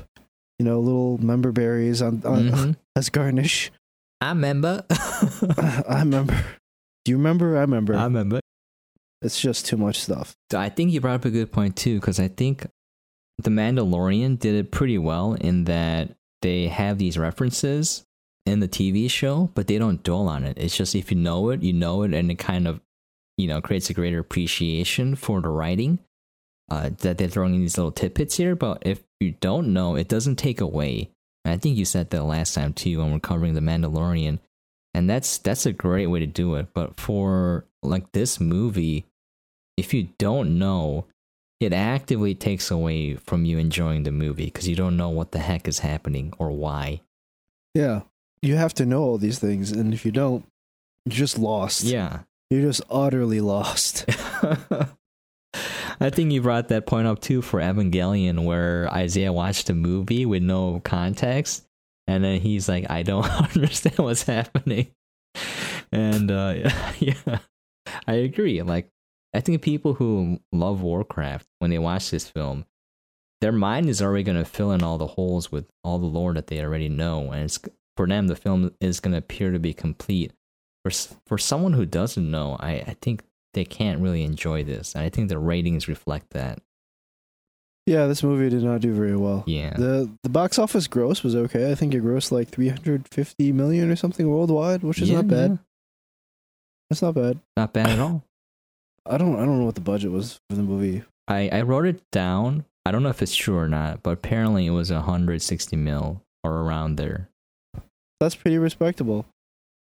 you 0.58 0.66
know, 0.66 0.80
little 0.80 1.18
member 1.20 1.52
berries 1.52 2.02
on, 2.02 2.22
on 2.26 2.50
Mhm. 2.50 2.76
as 2.96 3.10
garnish. 3.10 3.72
I 4.22 4.30
remember. 4.30 4.86
I 4.90 6.00
remember. 6.00 6.34
Do 7.04 7.12
you 7.12 7.18
remember? 7.18 7.58
I 7.58 7.62
remember. 7.62 7.96
I 7.96 8.06
remember. 8.06 8.40
it's 9.22 9.40
just 9.42 9.66
too 9.66 9.76
much 9.78 10.00
stuff. 10.00 10.34
I 10.56 10.70
think 10.70 10.92
you 10.92 11.02
brought 11.02 11.16
up 11.16 11.26
a 11.26 11.30
good 11.30 11.52
point 11.52 11.76
too, 11.76 12.00
because 12.00 12.20
I 12.20 12.30
think 12.30 12.66
The 13.40 13.50
Mandalorian 13.50 14.40
did 14.40 14.56
it 14.56 14.72
pretty 14.72 14.98
well 14.98 15.34
in 15.34 15.66
that 15.66 16.16
they 16.42 16.68
have 16.68 16.98
these 17.00 17.18
references 17.18 18.04
in 18.46 18.60
the 18.62 18.68
TV 18.68 19.10
show, 19.10 19.50
but 19.56 19.68
they 19.68 19.78
don't 19.78 20.04
dwell 20.04 20.28
on 20.30 20.44
it. 20.46 20.58
It's 20.58 20.76
just 20.76 20.96
if 20.96 21.12
you 21.12 21.18
know 21.18 21.50
it, 21.50 21.62
you 21.64 21.74
know 21.74 22.04
it, 22.04 22.14
and 22.14 22.32
it 22.32 22.36
kind 22.40 22.68
of, 22.68 22.80
you 23.38 23.48
know, 23.48 23.62
creates 23.62 23.90
a 23.90 23.94
greater 23.94 24.20
appreciation 24.20 25.16
for 25.16 25.42
the 25.42 25.50
writing 25.50 26.00
uh, 26.70 26.90
that 27.00 27.18
they're 27.18 27.28
throwing 27.28 27.56
in 27.56 27.62
these 27.62 27.78
little 27.78 27.92
tidbits 27.92 28.38
here. 28.38 28.56
But 28.56 28.84
if 28.86 29.04
you 29.20 29.32
don't 29.40 29.74
know, 29.74 29.96
it 29.96 30.08
doesn't 30.08 30.38
take 30.38 30.62
away. 30.62 31.10
And 31.46 31.54
I 31.54 31.58
think 31.58 31.78
you 31.78 31.86
said 31.86 32.10
that 32.10 32.24
last 32.24 32.54
time 32.54 32.74
too 32.74 33.00
when 33.00 33.12
we're 33.12 33.20
covering 33.20 33.54
The 33.54 33.62
Mandalorian, 33.62 34.40
and 34.94 35.10
that's 35.10 35.38
that's 35.40 35.66
a 35.66 35.74
great 35.74 36.08
way 36.08 36.20
to 36.20 36.28
do 36.28 36.56
it. 36.56 36.68
But 36.74 37.00
for 37.00 37.66
like 37.82 38.12
this 38.12 38.40
movie, 38.40 39.06
if 39.78 39.94
you 39.94 40.10
don't 40.18 40.58
know, 40.58 41.06
it 41.60 41.74
actively 41.74 42.36
takes 42.36 42.70
away 42.72 43.16
from 43.16 43.46
you 43.46 43.58
enjoying 43.58 44.04
the 44.04 44.12
movie 44.12 44.46
because 44.46 44.68
you 44.68 44.76
don't 44.76 44.98
know 44.98 45.10
what 45.10 45.32
the 45.32 45.40
heck 45.40 45.68
is 45.68 45.80
happening 45.80 46.34
or 46.38 46.52
why. 46.52 47.02
Yeah. 47.74 48.02
You 48.42 48.56
have 48.58 48.74
to 48.76 48.86
know 48.86 49.04
all 49.04 49.18
these 49.18 49.40
things, 49.40 49.72
and 49.72 49.94
if 49.94 50.06
you 50.06 50.12
don't, 50.12 50.46
you're 51.06 51.16
just 51.16 51.40
lost. 51.40 51.84
Yeah. 51.84 52.20
You're 52.54 52.62
just 52.62 52.84
utterly 52.88 53.42
lost. 53.42 54.06
I 56.00 56.12
think 56.12 56.32
you 56.32 56.40
brought 56.40 56.68
that 56.68 56.86
point 56.86 57.08
up 57.08 57.20
too 57.20 57.42
for 57.42 57.60
Evangelion, 57.60 58.46
where 58.46 58.88
Isaiah 58.94 59.34
watched 59.34 59.72
a 59.72 59.74
movie 59.74 60.28
with 60.28 60.44
no 60.44 60.80
context, 60.84 61.66
and 62.06 62.24
then 62.24 62.40
he's 62.40 62.70
like, 62.70 62.92
"I 62.92 63.02
don't 63.02 63.26
understand 63.56 63.98
what's 63.98 64.22
happening," 64.22 64.92
and 65.92 66.30
uh, 66.30 66.70
yeah, 67.00 67.40
I 68.06 68.14
agree. 68.14 68.62
Like, 68.62 68.88
I 69.34 69.40
think 69.40 69.64
people 69.64 69.96
who 69.96 70.40
love 70.52 70.84
Warcraft 70.84 71.48
when 71.58 71.72
they 71.72 71.80
watch 71.80 72.12
this 72.12 72.30
film, 72.30 72.66
their 73.42 73.52
mind 73.52 73.90
is 73.90 74.00
already 74.00 74.26
going 74.26 74.38
to 74.38 74.46
fill 74.46 74.74
in 74.74 74.84
all 74.84 75.00
the 75.00 75.08
holes 75.08 75.52
with 75.52 75.66
all 75.84 75.98
the 75.98 76.06
lore 76.06 76.36
that 76.36 76.46
they 76.46 76.62
already 76.62 76.88
know, 76.88 77.32
and 77.32 77.46
it's 77.46 77.58
for 77.98 78.06
them 78.06 78.28
the 78.28 78.36
film 78.36 78.76
is 78.80 79.00
going 79.00 79.14
to 79.14 79.18
appear 79.18 79.52
to 79.52 79.60
be 79.60 79.74
complete. 79.74 80.34
For 80.84 80.92
for 81.26 81.38
someone 81.38 81.74
who 81.74 81.86
doesn't 81.86 82.30
know, 82.30 82.58
I, 82.60 82.72
I 82.74 82.96
think 83.02 83.24
they 83.54 83.64
can't 83.66 84.02
really 84.02 84.24
enjoy 84.24 84.64
this. 84.64 84.96
And 84.96 85.04
I 85.04 85.10
think 85.10 85.30
the 85.30 85.38
ratings 85.40 85.88
reflect 85.88 86.32
that. 86.32 86.60
yeah, 87.86 88.08
this 88.08 88.24
movie 88.24 88.50
did 88.50 88.64
not 88.64 88.82
do 88.82 88.94
very 88.94 89.16
well. 89.16 89.44
Yeah. 89.48 89.74
The 89.78 90.10
the 90.24 90.30
box 90.30 90.58
office 90.60 90.88
gross 90.88 91.24
was 91.24 91.36
okay. 91.36 91.72
I 91.72 91.76
think 91.76 91.94
it 91.94 92.04
grossed 92.04 92.32
like 92.32 92.50
350 92.50 93.52
million 93.54 93.90
or 93.92 93.96
something 93.96 94.28
worldwide, 94.30 94.84
which 94.84 95.02
is 95.02 95.10
Yeah, 95.10 95.18
not 95.18 95.28
bad. 95.28 95.52
yeah. 95.52 95.58
That's 96.90 97.02
not 97.02 97.16
bad. 97.16 97.40
Not 97.58 97.74
bad 97.74 97.90
at 97.90 98.00
all. 98.00 98.24
I 99.06 99.18
don't 99.18 99.36
I 99.36 99.46
don't 99.46 99.60
know 99.60 99.66
what 99.66 99.76
the 99.76 99.82
budget 99.82 100.12
was 100.12 100.40
for 100.50 100.56
the 100.56 100.64
movie. 100.64 101.04
I, 101.28 101.50
I 101.50 101.62
wrote 101.62 101.86
it 101.86 102.02
down. 102.12 102.66
I 102.86 102.92
don't 102.92 103.04
know 103.04 103.10
if 103.10 103.22
it's 103.22 103.36
true 103.36 103.58
or 103.58 103.70
not, 103.70 104.04
but 104.04 104.12
apparently 104.12 104.66
it 104.66 104.72
was 104.72 104.92
160 104.92 105.76
mil 105.78 106.22
or 106.44 106.52
around 106.62 106.96
there. 106.98 107.30
That's 108.20 108.36
pretty 108.36 108.58
respectable. 108.58 109.26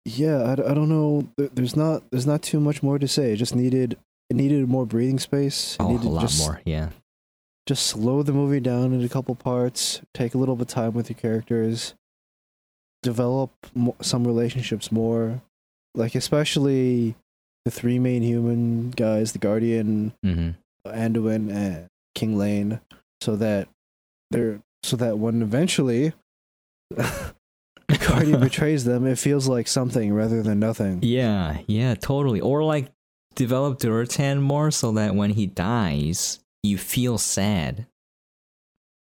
Yeah, 0.05 0.37
I, 0.43 0.51
I 0.53 0.73
don't 0.73 0.89
know. 0.89 1.27
There's 1.37 1.75
not 1.75 2.03
there's 2.11 2.25
not 2.25 2.41
too 2.41 2.59
much 2.59 2.81
more 2.81 2.97
to 2.99 3.07
say. 3.07 3.33
It 3.33 3.37
just 3.37 3.55
needed 3.55 3.97
it 4.29 4.35
needed 4.35 4.67
more 4.67 4.85
breathing 4.85 5.19
space. 5.19 5.73
It 5.75 5.81
Oh, 5.83 5.91
a 5.97 5.97
lot 5.97 6.21
just, 6.21 6.39
more. 6.39 6.61
Yeah. 6.65 6.89
Just 7.67 7.85
slow 7.85 8.23
the 8.23 8.33
movie 8.33 8.59
down 8.59 8.93
into 8.93 9.05
a 9.05 9.09
couple 9.09 9.35
parts. 9.35 10.01
Take 10.13 10.33
a 10.33 10.37
little 10.37 10.55
bit 10.55 10.63
of 10.63 10.67
time 10.69 10.93
with 10.93 11.09
your 11.09 11.17
characters. 11.17 11.93
Develop 13.03 13.51
mo- 13.75 13.95
some 14.01 14.25
relationships 14.25 14.91
more, 14.91 15.41
like 15.95 16.13
especially 16.15 17.15
the 17.65 17.71
three 17.71 17.97
main 17.99 18.21
human 18.23 18.91
guys: 18.91 19.31
the 19.33 19.39
Guardian, 19.39 20.13
hmm 20.23 20.51
Anduin, 20.87 21.51
and 21.53 21.87
King 22.15 22.37
Llane, 22.37 22.79
so 23.21 23.35
that 23.35 23.67
they're 24.31 24.61
so 24.83 24.95
that 24.97 25.17
when 25.19 25.41
eventually 25.41 26.13
Guardian 28.07 28.39
betrays 28.41 28.83
them, 28.83 29.05
it 29.05 29.17
feels 29.17 29.47
like 29.47 29.67
something 29.67 30.13
rather 30.13 30.41
than 30.43 30.59
nothing. 30.59 30.99
Yeah, 31.01 31.59
yeah, 31.67 31.95
totally. 31.95 32.41
Or 32.41 32.63
like 32.63 32.91
develop 33.35 33.79
Durotan 33.79 34.41
more 34.41 34.71
so 34.71 34.91
that 34.93 35.15
when 35.15 35.31
he 35.31 35.45
dies, 35.45 36.39
you 36.63 36.77
feel 36.77 37.17
sad. 37.17 37.87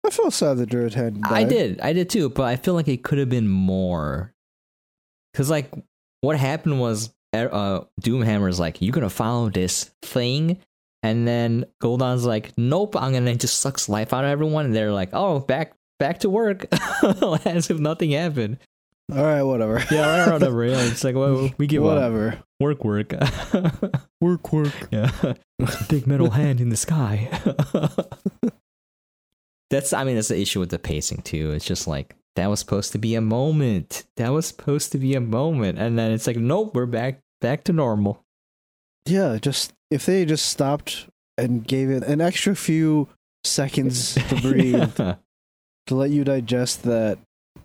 I 0.05 0.11
feel 0.11 0.31
sad 0.31 0.57
that 0.57 0.69
Durotan 0.69 1.21
died. 1.21 1.31
I 1.31 1.43
did, 1.43 1.81
I 1.81 1.93
did 1.93 2.09
too, 2.09 2.29
but 2.29 2.43
I 2.43 2.55
feel 2.55 2.73
like 2.73 2.87
it 2.87 3.03
could 3.03 3.17
have 3.17 3.29
been 3.29 3.49
more. 3.49 4.33
Cause 5.33 5.49
like 5.49 5.71
what 6.21 6.37
happened 6.37 6.79
was, 6.79 7.13
uh, 7.33 7.81
Doomhammer's 8.01 8.59
like, 8.59 8.81
you're 8.81 8.93
gonna 8.93 9.09
follow 9.09 9.49
this 9.49 9.91
thing?" 10.01 10.57
And 11.03 11.27
then 11.27 11.65
Gul'dan's 11.81 12.25
like, 12.25 12.57
"Nope, 12.57 12.95
I'm 12.95 13.13
gonna 13.13 13.35
just 13.35 13.59
sucks 13.59 13.87
life 13.87 14.13
out 14.13 14.25
of 14.25 14.31
everyone." 14.31 14.65
And 14.65 14.75
they're 14.75 14.91
like, 14.91 15.09
"Oh, 15.13 15.39
back 15.39 15.73
back 15.99 16.19
to 16.21 16.29
work," 16.29 16.65
as 17.45 17.69
if 17.69 17.79
nothing 17.79 18.11
happened. 18.11 18.57
All 19.11 19.23
right, 19.23 19.41
whatever. 19.43 19.83
Yeah, 19.91 20.21
right, 20.25 20.31
whatever. 20.33 20.65
Yeah, 20.65 20.81
it's 20.83 21.03
like, 21.03 21.15
well, 21.15 21.49
we 21.57 21.67
give 21.67 21.83
up. 21.83 21.93
whatever. 21.95 22.39
Work, 22.59 22.83
work. 22.83 23.13
Work, 24.21 24.51
work. 24.51 24.73
yeah, 24.91 25.11
big 25.87 26.05
metal 26.05 26.29
hand 26.31 26.59
in 26.59 26.67
the 26.69 26.75
sky. 26.77 27.29
that's, 29.69 29.93
I 29.93 30.03
mean, 30.03 30.15
that's 30.15 30.27
the 30.27 30.39
issue 30.39 30.59
with 30.59 30.69
the 30.69 30.79
pacing 30.79 31.21
too. 31.21 31.51
It's 31.51 31.65
just 31.65 31.87
like 31.87 32.15
that 32.35 32.47
was 32.47 32.59
supposed 32.59 32.91
to 32.91 32.97
be 32.97 33.15
a 33.15 33.21
moment. 33.21 34.03
That 34.17 34.29
was 34.33 34.47
supposed 34.47 34.91
to 34.91 34.97
be 34.97 35.15
a 35.15 35.21
moment, 35.21 35.77
and 35.79 35.97
then 35.97 36.11
it's 36.11 36.27
like, 36.27 36.37
nope, 36.37 36.75
we're 36.75 36.85
back 36.85 37.19
back 37.41 37.63
to 37.65 37.73
normal. 37.73 38.23
Yeah, 39.05 39.37
just 39.41 39.73
if 39.89 40.05
they 40.05 40.25
just 40.25 40.47
stopped 40.47 41.07
and 41.37 41.65
gave 41.65 41.89
it 41.89 42.03
an 42.03 42.19
extra 42.21 42.55
few 42.55 43.07
seconds 43.45 44.15
to 44.15 44.35
breathe 44.41 44.99
Yeah. 44.99 45.15
to 45.87 45.95
let 45.95 46.09
you 46.09 46.23
digest 46.25 46.83
that, 46.83 47.17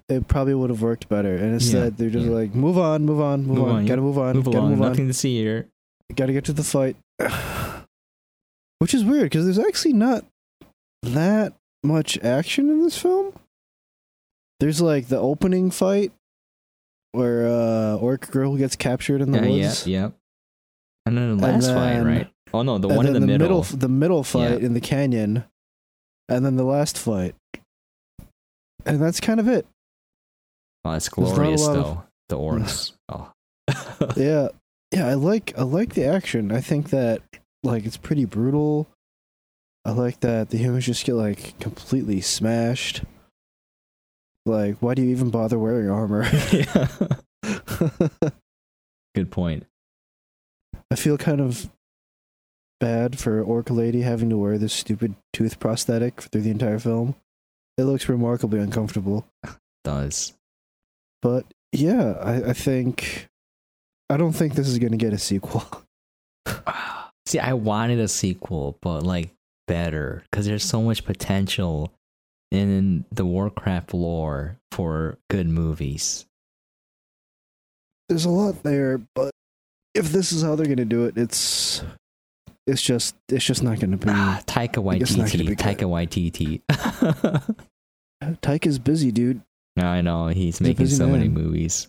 it 0.09 0.29
probably 0.29 0.55
would 0.55 0.71
have 0.71 0.83
worked 0.83 1.09
better. 1.09 1.35
And 1.35 1.55
instead, 1.55 1.97
they're 1.97 2.11
just 2.11 2.27
yeah. 2.27 2.33
like, 2.33 2.55
move 2.55 2.77
on, 2.79 3.05
move 3.07 3.21
on, 3.21 3.45
move, 3.47 3.59
Move 3.59 3.69
on, 3.69 3.77
on, 3.77 3.87
gotta 3.87 4.03
move 4.03 4.19
on, 4.19 4.37
Move 4.37 4.45
gotta 4.47 4.59
along. 4.59 4.71
move 4.71 4.83
on, 4.83 4.89
Nothing 4.91 5.07
to 5.09 5.15
see 5.15 5.37
here. 5.39 5.69
gotta 6.15 6.33
get 6.33 6.45
to 6.47 6.53
the 6.53 6.63
fight. 6.65 6.97
Which 8.79 8.93
is 8.95 9.05
weird 9.05 9.25
because 9.25 9.45
there's 9.45 9.59
actually 9.59 9.95
not 9.95 10.25
that 11.03 11.55
much 11.83 12.19
action 12.23 12.69
in 12.69 12.83
this 12.83 12.99
film. 12.99 13.33
There's 14.61 14.81
like 14.81 15.09
the 15.09 15.19
opening 15.19 15.71
fight 15.71 16.13
where 17.13 17.47
uh 17.47 17.97
Orc 17.97 18.31
Girl 18.31 18.57
gets 18.57 18.77
captured 18.77 19.21
in 19.21 19.31
the 19.31 19.39
Yeah, 19.41 19.45
yeah, 19.47 19.67
woods. 19.69 19.87
yeah. 19.87 20.11
And 21.07 21.17
then 21.19 21.37
the 21.39 21.47
last 21.47 21.67
fight, 21.69 22.01
right? 22.03 22.29
Oh 22.53 22.63
no, 22.63 22.79
the 22.79 22.89
one 22.89 23.07
in 23.07 23.13
the, 23.15 23.21
then 23.21 23.39
middle. 23.39 23.63
the 23.63 23.89
middle 23.89 24.23
fight 24.25 24.61
in 24.63 24.75
the 24.75 24.81
canyon, 24.81 25.45
and 26.29 26.45
then 26.45 26.57
the 26.57 26.65
last 26.65 26.97
fight, 26.99 27.35
and 28.87 29.01
that's 29.03 29.21
kind 29.21 29.39
of 29.41 29.49
it. 29.49 29.67
Oh, 30.85 30.93
it's 30.93 31.09
There's 31.09 31.29
not 31.31 31.33
a 31.33 31.35
glorious 31.37 31.63
lot 31.67 31.77
of- 31.77 31.85
though. 31.85 32.03
The 32.29 32.39
orcs. 32.39 32.93
oh. 33.09 33.33
Yeah, 34.17 34.49
yeah, 34.93 35.09
I 35.09 35.15
like 35.15 35.53
I 35.59 35.63
like 35.63 35.95
the 35.95 36.05
action. 36.05 36.53
I 36.53 36.61
think 36.61 36.91
that 36.91 37.23
like 37.63 37.85
it's 37.87 37.97
pretty 37.97 38.25
brutal. 38.27 38.89
I 39.85 39.91
like 39.93 40.21
that 40.21 40.51
the 40.51 40.57
humans 40.59 40.87
just 40.87 41.05
get 41.07 41.15
like 41.15 41.59
completely 41.61 42.21
smashed. 42.21 43.03
Like, 44.47 44.77
why 44.81 44.95
do 44.95 45.03
you 45.03 45.11
even 45.11 45.31
bother 45.31 45.59
wearing 45.59 45.89
armor? 45.91 46.27
yeah. 46.53 46.89
Good 49.15 49.31
point. 49.31 49.65
I 50.91 50.97
feel 50.97 51.17
kind 51.17 51.41
of 51.41 51.71
bad 52.81 53.19
for 53.19 53.43
Orc 53.43 53.71
Lady 53.71 54.03
having 54.03 54.29
to 54.31 54.37
wear 54.37 54.59
this 54.59 54.73
stupid 54.75 55.15
tooth 55.33 55.59
prosthetic 55.59 56.21
through 56.23 56.43
the 56.43 56.51
entire 56.51 56.79
film. 56.79 57.15
It 57.79 57.85
looks 57.85 58.09
remarkably 58.09 58.61
uncomfortable. 58.61 59.27
Does. 59.83 60.35
But 61.25 61.47
yeah, 61.73 62.19
I, 62.21 62.51
I 62.51 62.53
think 62.53 63.29
I 64.11 64.19
don't 64.19 64.35
think 64.35 64.55
this 64.55 64.69
is 64.69 64.79
gonna 64.79 64.99
get 64.99 65.15
a 65.15 65.19
sequel. 65.19 65.65
See, 67.27 67.39
I 67.39 67.55
wanted 67.55 67.99
a 67.99 68.09
sequel, 68.09 68.77
but 68.83 69.03
like 69.03 69.31
better 69.67 70.23
because 70.31 70.45
there's 70.45 70.63
so 70.63 70.83
much 70.83 71.07
potential 71.07 71.91
in 72.51 73.07
the 73.11 73.25
Warcraft 73.25 73.95
lore 73.95 74.59
for 74.71 75.17
good 75.31 75.49
movies. 75.49 76.27
There's 78.11 78.27
a 78.27 78.31
lot 78.31 78.63
there, 78.63 79.01
but 79.15 79.31
if 79.95 80.13
this 80.13 80.31
is 80.31 80.43
how 80.43 80.57
they're 80.57 80.67
gonna 80.67 80.85
do 80.85 81.07
it, 81.07 81.17
it's 81.17 81.83
it's 82.67 82.83
just 82.83 83.17
it's 83.31 83.47
just 83.47 83.63
not 83.63 83.81
going 83.81 83.93
to 83.93 83.97
be. 83.97 84.11
Ah, 84.13 84.43
Taika 84.47 84.75
gonna 84.75 84.99
Waititi. 84.99 85.57
Taika 85.57 86.61
Waititi. 86.61 87.57
Tyke 88.43 88.67
is 88.67 88.79
busy, 88.79 89.11
dude. 89.11 89.41
I 89.77 90.01
know 90.01 90.29
he's 90.29 90.61
making 90.61 90.87
so 90.87 91.09
many 91.09 91.29
movies. 91.29 91.89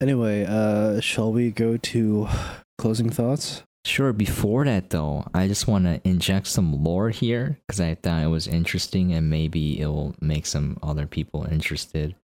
Anyway, 0.00 0.44
uh, 0.44 1.00
shall 1.00 1.32
we 1.32 1.50
go 1.50 1.76
to 1.76 2.28
closing 2.78 3.10
thoughts? 3.10 3.62
Sure. 3.84 4.14
Before 4.14 4.64
that, 4.64 4.90
though, 4.90 5.26
I 5.34 5.46
just 5.46 5.68
want 5.68 5.84
to 5.84 6.00
inject 6.08 6.46
some 6.46 6.82
lore 6.82 7.10
here 7.10 7.58
because 7.66 7.80
I 7.80 7.94
thought 7.94 8.22
it 8.22 8.28
was 8.28 8.46
interesting 8.46 9.12
and 9.12 9.28
maybe 9.28 9.78
it 9.78 9.86
will 9.86 10.14
make 10.20 10.46
some 10.46 10.78
other 10.82 11.06
people 11.06 11.44
interested 11.44 12.14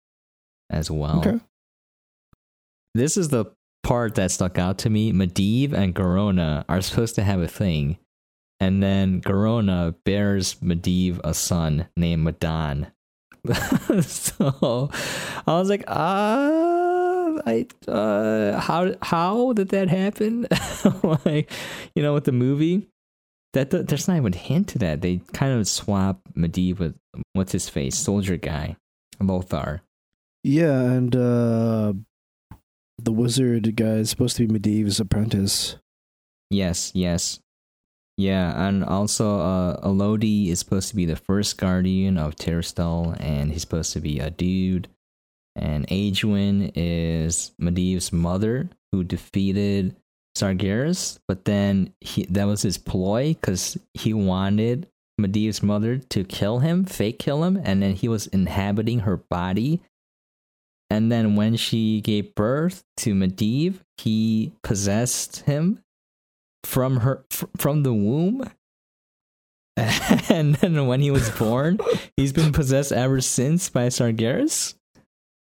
as 0.70 0.90
well. 0.90 1.18
Okay. 1.18 1.40
This 2.94 3.16
is 3.18 3.28
the 3.28 3.46
part 3.82 4.14
that 4.14 4.30
stuck 4.30 4.58
out 4.58 4.78
to 4.78 4.90
me. 4.90 5.12
Medivh 5.12 5.72
and 5.74 5.94
Garona 5.94 6.64
are 6.68 6.80
supposed 6.80 7.14
to 7.16 7.22
have 7.22 7.40
a 7.40 7.48
thing, 7.48 7.98
and 8.58 8.82
then 8.82 9.20
Garona 9.20 9.94
bears 10.04 10.54
Medivh 10.56 11.20
a 11.22 11.34
son 11.34 11.88
named 11.96 12.24
Medan. 12.24 12.90
so 14.02 14.90
I 15.46 15.52
was 15.58 15.68
like, 15.68 15.84
ah, 15.88 17.38
I, 17.46 17.66
uh, 17.88 18.60
how 18.60 18.94
how 19.02 19.52
did 19.52 19.70
that 19.70 19.88
happen? 19.88 20.46
like, 21.24 21.50
you 21.94 22.02
know, 22.02 22.14
with 22.14 22.24
the 22.24 22.32
movie, 22.32 22.88
that 23.52 23.70
there's 23.70 24.08
not 24.08 24.16
even 24.16 24.34
a 24.34 24.36
hint 24.36 24.68
to 24.68 24.78
that. 24.78 25.00
They 25.00 25.20
kind 25.32 25.58
of 25.58 25.66
swap 25.66 26.20
Medivh 26.36 26.78
with 26.78 26.96
what's 27.32 27.52
his 27.52 27.68
face, 27.68 27.96
soldier 27.96 28.36
guy, 28.36 28.76
Lothar. 29.20 29.82
Yeah, 30.42 30.80
and 30.80 31.14
uh, 31.14 31.92
the 32.98 33.12
wizard 33.12 33.76
guy 33.76 33.96
is 33.96 34.10
supposed 34.10 34.36
to 34.36 34.46
be 34.46 34.58
Medivh's 34.58 35.00
apprentice. 35.00 35.76
Yes, 36.50 36.92
yes. 36.94 37.40
Yeah, 38.20 38.68
and 38.68 38.84
also 38.84 39.38
uh 39.40 39.80
Alodi 39.80 40.48
is 40.48 40.58
supposed 40.58 40.90
to 40.90 40.96
be 40.96 41.06
the 41.06 41.16
first 41.16 41.56
guardian 41.56 42.18
of 42.18 42.36
Tirisfal 42.36 43.16
and 43.18 43.50
he's 43.50 43.62
supposed 43.62 43.94
to 43.94 44.00
be 44.00 44.18
a 44.18 44.28
dude. 44.28 44.88
And 45.56 45.86
Aegwynn 45.88 46.70
is 46.74 47.52
Medivh's 47.58 48.12
mother 48.12 48.68
who 48.92 49.04
defeated 49.04 49.96
Sargeras, 50.36 51.18
but 51.26 51.46
then 51.46 51.94
he 52.02 52.26
that 52.26 52.44
was 52.44 52.60
his 52.60 52.76
ploy 52.76 53.36
cuz 53.40 53.78
he 53.94 54.12
wanted 54.12 54.86
Medivh's 55.18 55.62
mother 55.62 55.96
to 55.96 56.22
kill 56.22 56.58
him, 56.58 56.84
fake 56.84 57.18
kill 57.18 57.44
him, 57.44 57.56
and 57.64 57.82
then 57.82 57.94
he 57.94 58.06
was 58.06 58.26
inhabiting 58.26 59.00
her 59.00 59.16
body. 59.16 59.80
And 60.90 61.10
then 61.10 61.36
when 61.36 61.56
she 61.56 62.02
gave 62.02 62.34
birth 62.34 62.84
to 62.98 63.14
Medivh, 63.14 63.78
he 63.96 64.52
possessed 64.62 65.40
him 65.40 65.82
from 66.64 66.98
her 66.98 67.24
fr- 67.30 67.46
from 67.56 67.82
the 67.82 67.92
womb? 67.92 68.50
And 70.28 70.56
then 70.56 70.86
when 70.86 71.00
he 71.00 71.10
was 71.10 71.30
born 71.30 71.78
he's 72.16 72.32
been 72.32 72.52
possessed 72.52 72.92
ever 72.92 73.20
since 73.20 73.68
by 73.70 73.86
sargeras? 73.86 74.74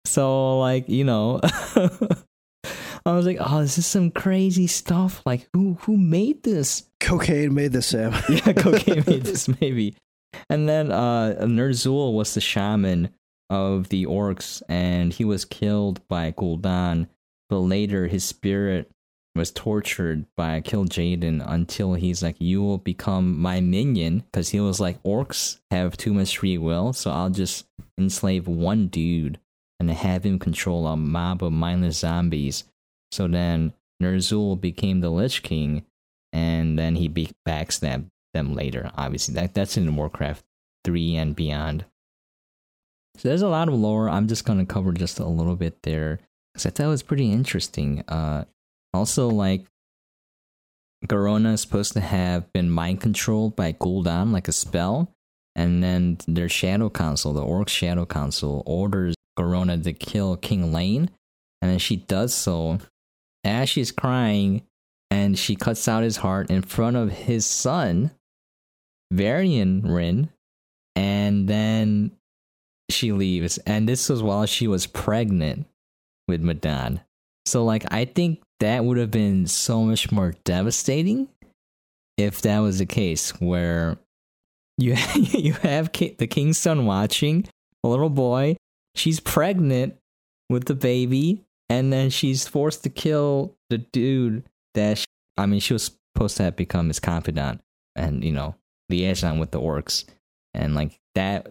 So 0.05 0.59
like 0.59 0.87
you 0.89 1.03
know 1.03 1.39
i 3.05 3.13
was 3.15 3.25
like 3.25 3.37
oh 3.39 3.61
this 3.61 3.77
is 3.77 3.85
some 3.85 4.11
crazy 4.11 4.67
stuff. 4.67 5.21
Like 5.25 5.47
who 5.53 5.73
who 5.81 5.97
made 5.97 6.43
this? 6.43 6.83
Cocaine 6.99 7.53
made 7.53 7.71
this, 7.71 7.87
Sam. 7.87 8.13
yeah 8.29 8.53
cocaine 8.53 9.03
made 9.07 9.23
this 9.23 9.47
maybe. 9.59 9.95
And 10.49 10.69
then 10.69 10.91
uh 10.91 11.35
Ner'zhul 11.41 12.13
was 12.13 12.33
the 12.33 12.41
shaman 12.41 13.09
of 13.49 13.89
the 13.89 14.05
orcs 14.05 14.61
and 14.69 15.11
he 15.13 15.25
was 15.25 15.45
killed 15.45 16.05
by 16.07 16.31
gul'dan. 16.31 17.07
But 17.49 17.59
later 17.59 18.07
his 18.07 18.23
spirit 18.23 18.91
was 19.35 19.51
tortured 19.51 20.25
by 20.35 20.61
Kil'jaeden 20.61 21.43
until 21.45 21.93
he's 21.93 22.21
like, 22.21 22.35
You 22.39 22.61
will 22.61 22.77
become 22.77 23.39
my 23.39 23.61
minion. 23.61 24.23
Because 24.31 24.49
he 24.49 24.59
was 24.59 24.79
like, 24.79 25.01
Orcs 25.03 25.59
have 25.71 25.97
too 25.97 26.13
much 26.13 26.37
free 26.37 26.57
will, 26.57 26.93
so 26.93 27.11
I'll 27.11 27.29
just 27.29 27.65
enslave 27.97 28.47
one 28.47 28.87
dude 28.87 29.39
and 29.79 29.89
have 29.89 30.25
him 30.25 30.37
control 30.37 30.85
a 30.87 30.97
mob 30.97 31.43
of 31.43 31.53
mindless 31.53 31.99
zombies. 31.99 32.65
So 33.11 33.27
then 33.27 33.73
Ner'zhul 34.01 34.59
became 34.59 35.01
the 35.01 35.09
Lich 35.09 35.43
King, 35.43 35.85
and 36.33 36.77
then 36.77 36.95
he 36.95 37.07
be- 37.07 37.31
backstabbed 37.47 38.09
them 38.33 38.53
later. 38.53 38.91
Obviously, 38.95 39.33
that 39.35 39.53
that's 39.53 39.77
in 39.77 39.95
Warcraft 39.95 40.43
3 40.83 41.15
and 41.15 41.35
beyond. 41.35 41.85
So 43.17 43.29
there's 43.29 43.41
a 43.41 43.49
lot 43.49 43.67
of 43.67 43.73
lore. 43.73 44.09
I'm 44.09 44.27
just 44.27 44.45
gonna 44.45 44.65
cover 44.65 44.91
just 44.91 45.19
a 45.19 45.25
little 45.25 45.55
bit 45.55 45.83
there 45.83 46.19
because 46.53 46.65
I 46.65 46.69
thought 46.69 46.85
it 46.85 46.89
was 46.89 47.03
pretty 47.03 47.31
interesting. 47.31 48.03
Uh, 48.07 48.45
also, 48.93 49.29
like 49.29 49.65
Garona 51.07 51.53
is 51.53 51.61
supposed 51.61 51.93
to 51.93 52.01
have 52.01 52.51
been 52.53 52.69
mind 52.69 53.01
controlled 53.01 53.55
by 53.55 53.73
Gul'dan, 53.73 54.31
like 54.31 54.47
a 54.47 54.51
spell, 54.51 55.11
and 55.55 55.83
then 55.83 56.17
their 56.27 56.49
Shadow 56.49 56.89
Council, 56.89 57.33
the 57.33 57.43
Orc 57.43 57.69
Shadow 57.69 58.05
Council, 58.05 58.63
orders 58.65 59.15
Garona 59.37 59.83
to 59.83 59.93
kill 59.93 60.37
King 60.37 60.71
Llane, 60.71 61.09
and 61.61 61.71
then 61.71 61.79
she 61.79 61.95
does 61.95 62.33
so 62.33 62.79
as 63.43 63.69
she's 63.69 63.91
crying, 63.91 64.61
and 65.09 65.37
she 65.37 65.55
cuts 65.55 65.87
out 65.87 66.03
his 66.03 66.17
heart 66.17 66.49
in 66.51 66.61
front 66.61 66.95
of 66.95 67.11
his 67.11 67.45
son, 67.45 68.11
Varian 69.11 69.81
Wrynn, 69.81 70.29
and 70.95 71.47
then 71.47 72.11
she 72.89 73.11
leaves. 73.11 73.57
And 73.59 73.89
this 73.89 74.09
was 74.09 74.21
while 74.21 74.45
she 74.45 74.67
was 74.67 74.85
pregnant 74.85 75.65
with 76.27 76.41
Medan. 76.41 77.01
So, 77.45 77.65
like, 77.65 77.91
I 77.91 78.05
think 78.05 78.41
that 78.61 78.85
would 78.85 78.97
have 78.97 79.11
been 79.11 79.47
so 79.47 79.83
much 79.83 80.11
more 80.11 80.33
devastating 80.43 81.27
if 82.17 82.41
that 82.43 82.59
was 82.59 82.79
the 82.79 82.85
case, 82.85 83.31
where 83.41 83.97
you 84.77 84.95
you 85.15 85.53
have 85.53 85.91
the 85.91 86.27
king's 86.27 86.57
son 86.57 86.85
watching 86.85 87.47
a 87.83 87.87
little 87.87 88.09
boy, 88.09 88.55
she's 88.95 89.19
pregnant 89.19 89.95
with 90.49 90.65
the 90.65 90.75
baby, 90.75 91.43
and 91.69 91.91
then 91.91 92.09
she's 92.09 92.47
forced 92.47 92.83
to 92.83 92.89
kill 92.89 93.55
the 93.69 93.79
dude 93.79 94.43
that 94.75 94.99
she, 94.99 95.05
I 95.37 95.45
mean, 95.47 95.59
she 95.59 95.73
was 95.73 95.91
supposed 96.15 96.37
to 96.37 96.43
have 96.43 96.55
become 96.55 96.87
his 96.87 96.99
confidant 96.99 97.61
and 97.95 98.23
you 98.23 98.31
know 98.31 98.55
liaison 98.89 99.39
with 99.39 99.51
the 99.51 99.59
orcs, 99.59 100.05
and 100.53 100.75
like 100.75 100.99
that 101.15 101.45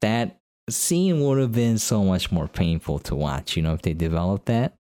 that 0.00 0.38
scene 0.68 1.20
would 1.20 1.38
have 1.38 1.52
been 1.52 1.78
so 1.78 2.02
much 2.02 2.32
more 2.32 2.48
painful 2.48 2.98
to 2.98 3.14
watch. 3.14 3.56
You 3.56 3.62
know, 3.62 3.74
if 3.74 3.82
they 3.82 3.94
developed 3.94 4.46
that 4.46 4.74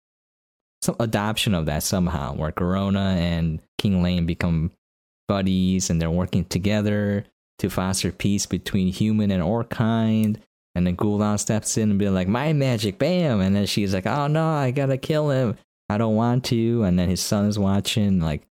some 0.82 0.96
adoption 1.00 1.54
of 1.54 1.66
that 1.66 1.84
somehow, 1.84 2.36
where 2.36 2.52
Garona 2.52 3.18
and 3.18 3.62
King 3.78 4.04
Llane 4.04 4.26
become 4.26 4.72
buddies 5.28 5.90
and 5.90 6.02
they're 6.02 6.12
working 6.12 6.46
together 6.46 7.26
to 7.60 7.70
foster 7.70 8.12
peace 8.12 8.46
between 8.46 8.92
human 8.92 9.32
and 9.32 9.42
orc 9.42 9.70
kind. 9.70 10.40
And 10.76 10.86
then 10.86 10.98
Gul'dan 10.98 11.40
steps 11.40 11.78
in 11.78 11.92
and 11.92 12.00
be 12.00 12.10
like, 12.10 12.28
"My 12.28 12.52
magic, 12.52 13.00
bam!" 13.00 13.40
And 13.40 13.56
then 13.56 13.66
she's 13.66 13.94
like, 13.94 14.06
"Oh 14.06 14.28
no, 14.28 14.46
I 14.46 14.72
gotta 14.72 14.98
kill 14.98 15.30
him. 15.30 15.56
I 15.90 15.98
don't 15.98 16.16
want 16.16 16.44
to." 16.46 16.84
And 16.84 17.00
then 17.00 17.08
his 17.08 17.22
son 17.22 17.46
is 17.46 17.58
watching. 17.58 18.20
Like, 18.20 18.46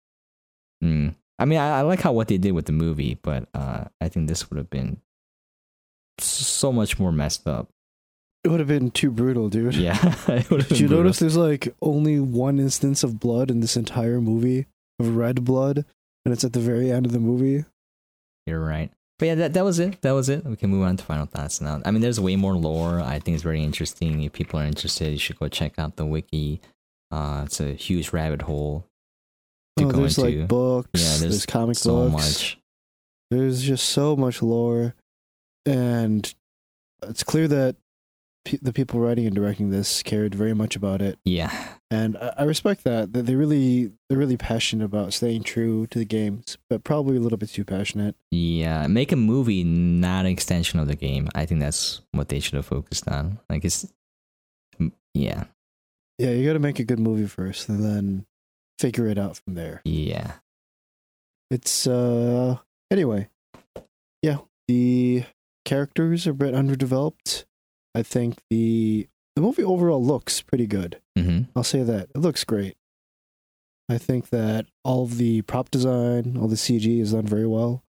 mm. 0.82 1.14
I 1.38 1.46
mean, 1.46 1.60
I, 1.60 1.80
I 1.80 1.82
like 1.82 2.00
how 2.00 2.14
what 2.14 2.30
they 2.30 2.38
did 2.38 2.54
with 2.54 2.66
the 2.66 2.72
movie, 2.72 3.20
but 3.22 3.50
uh, 3.54 3.86
I 4.00 4.08
think 4.08 4.30
this 4.30 4.50
would 4.50 4.58
have 4.58 4.70
been 4.70 5.02
so 6.20 6.72
much 6.72 6.98
more 6.98 7.12
messed 7.12 7.46
up. 7.48 7.73
It 8.44 8.50
would 8.50 8.60
have 8.60 8.68
been 8.68 8.91
too 8.91 9.10
brutal, 9.12 9.50
dude. 9.50 9.76
Yeah, 9.76 9.98
it 10.28 10.50
would 10.50 10.62
have 10.62 10.70
Did 10.70 10.80
you 10.80 10.88
brutal. 10.88 11.04
notice 11.06 11.20
there's 11.20 11.38
like 11.38 11.74
only 11.82 12.20
one 12.20 12.60
instance 12.60 13.04
of 13.04 13.20
blood 13.20 13.50
in 13.50 13.62
this 13.62 13.78
entire 13.78 14.20
movie 14.20 14.66
of 15.00 15.16
red 15.16 15.46
blood, 15.46 15.86
and 16.26 16.34
it's 16.34 16.44
at 16.44 16.54
the 16.54 16.60
very 16.60 16.91
end 16.91 17.06
of 17.06 17.12
the 17.14 17.20
movie? 17.20 17.64
You're 18.46 18.60
right. 18.64 18.91
But 19.20 19.26
yeah, 19.28 19.36
that, 19.36 19.54
that 19.54 19.64
was 19.64 19.80
it. 19.80 20.02
That 20.02 20.12
was 20.12 20.28
it. 20.28 20.44
We 20.44 20.58
can 20.58 20.70
move 20.72 20.84
on 20.84 20.98
to 20.98 21.04
final 21.04 21.26
thoughts 21.26 21.62
now. 21.62 21.82
I 21.86 21.91
mean, 21.91 22.02
there's 22.02 22.20
way 22.20 22.36
more 22.36 22.56
lore. 22.56 23.00
I 23.00 23.20
think 23.20 23.36
it's 23.36 23.44
very 23.44 23.64
interesting. 23.64 24.22
If 24.24 24.34
people 24.34 24.60
are 24.60 24.66
interested, 24.66 25.12
you 25.12 25.18
should 25.20 25.39
go 25.39 25.48
check 25.48 25.80
out 25.80 25.96
the 25.96 26.06
wiki. 26.06 26.60
Uh, 27.12 27.44
it's 27.46 27.62
a 27.62 27.74
huge 27.74 28.12
rabbit 28.12 28.41
hole 28.41 28.86
to 29.78 29.86
Oh, 29.86 29.91
go 29.91 29.98
there's 30.00 30.18
into. 30.18 30.39
like 30.39 30.48
books. 30.50 30.89
yeah, 30.96 31.18
there's, 31.20 31.46
comic 31.46 31.78
so 31.78 32.10
books. 32.10 32.12
much. 32.12 32.58
There's 33.32 33.64
just 33.64 33.88
so 33.89 34.16
much 34.18 34.41
lore, 34.41 34.96
and 35.66 36.34
it's 37.04 37.24
clear 37.24 37.48
that 37.48 37.76
pe- 38.46 38.60
the 38.62 38.74
people 38.74 39.00
writing 39.00 39.26
and 39.26 39.36
directing 39.36 39.70
this 39.70 40.04
cared 40.04 40.34
very 40.36 40.54
much 40.54 40.76
about 40.76 41.02
it, 41.02 41.20
Yeah, 41.26 41.52
and 41.91 42.18
I, 42.18 42.34
I 42.39 42.44
respect 42.44 42.84
that. 42.84 43.14
That 43.14 43.26
they 43.26 43.36
really 43.36 43.91
they're 44.10 44.18
really 44.18 44.38
passionate 44.38 44.86
about 44.86 45.14
staying 45.14 45.44
true 45.44 45.88
to 45.88 46.00
the 46.00 46.06
games, 46.06 46.58
but 46.70 46.84
probably 46.84 47.18
a 47.18 47.20
little 47.20 47.38
bit 47.38 47.50
too 47.50 47.64
passionate. 47.66 48.16
yeah. 48.32 48.86
Make 48.88 49.12
a 49.12 49.16
movie, 49.16 49.64
not 49.64 50.26
an 50.26 50.32
extension 50.32 50.80
of 50.80 50.88
the 50.88 50.96
game. 50.96 51.30
I 51.36 51.46
think 51.46 51.60
that's 51.62 52.02
what 52.12 52.30
they 52.30 52.39
should 52.39 52.56
have 52.56 52.66
focused 52.66 53.08
on. 53.08 53.39
Like 53.50 53.64
it's, 53.66 53.91
yeah, 55.14 55.46
Yeah, 56.18 56.32
you 56.32 56.46
got 56.48 56.54
to 56.54 56.60
make 56.60 56.80
a 56.80 56.84
good 56.84 57.00
movie 57.00 57.28
first, 57.28 57.70
and 57.70 57.84
then 57.84 58.26
figure 58.80 59.08
it 59.08 59.18
out 59.18 59.38
from 59.38 59.54
there. 59.56 59.82
yeah. 59.86 60.34
It's 61.52 61.86
uh 61.86 62.58
anyway. 62.89 63.30
Yeah, 64.24 64.38
the 64.68 65.26
characters 65.66 66.26
are 66.26 66.32
a 66.32 66.34
bit 66.34 66.56
underdeveloped. 66.56 67.46
I 67.96 68.04
think 68.04 68.39
the 68.50 69.08
the 69.36 69.41
movie 69.41 69.64
overall 69.64 70.04
looks 70.04 70.41
pretty 70.41 70.68
good. 70.68 71.00
hmm 71.18 71.41
I'll 71.56 71.64
say 71.64 71.84
that. 71.84 72.10
It 72.16 72.20
looks 72.20 72.44
great. 72.44 72.76
I 73.89 73.98
think 73.98 74.30
that 74.30 74.66
all 74.84 75.04
of 75.04 75.18
the 75.18 75.41
prop 75.44 75.70
design, 75.70 76.38
all 76.39 76.48
the 76.48 76.56
CG 76.56 77.00
is 77.02 77.12
done 77.14 77.26
very 77.28 77.46
well. 77.48 77.84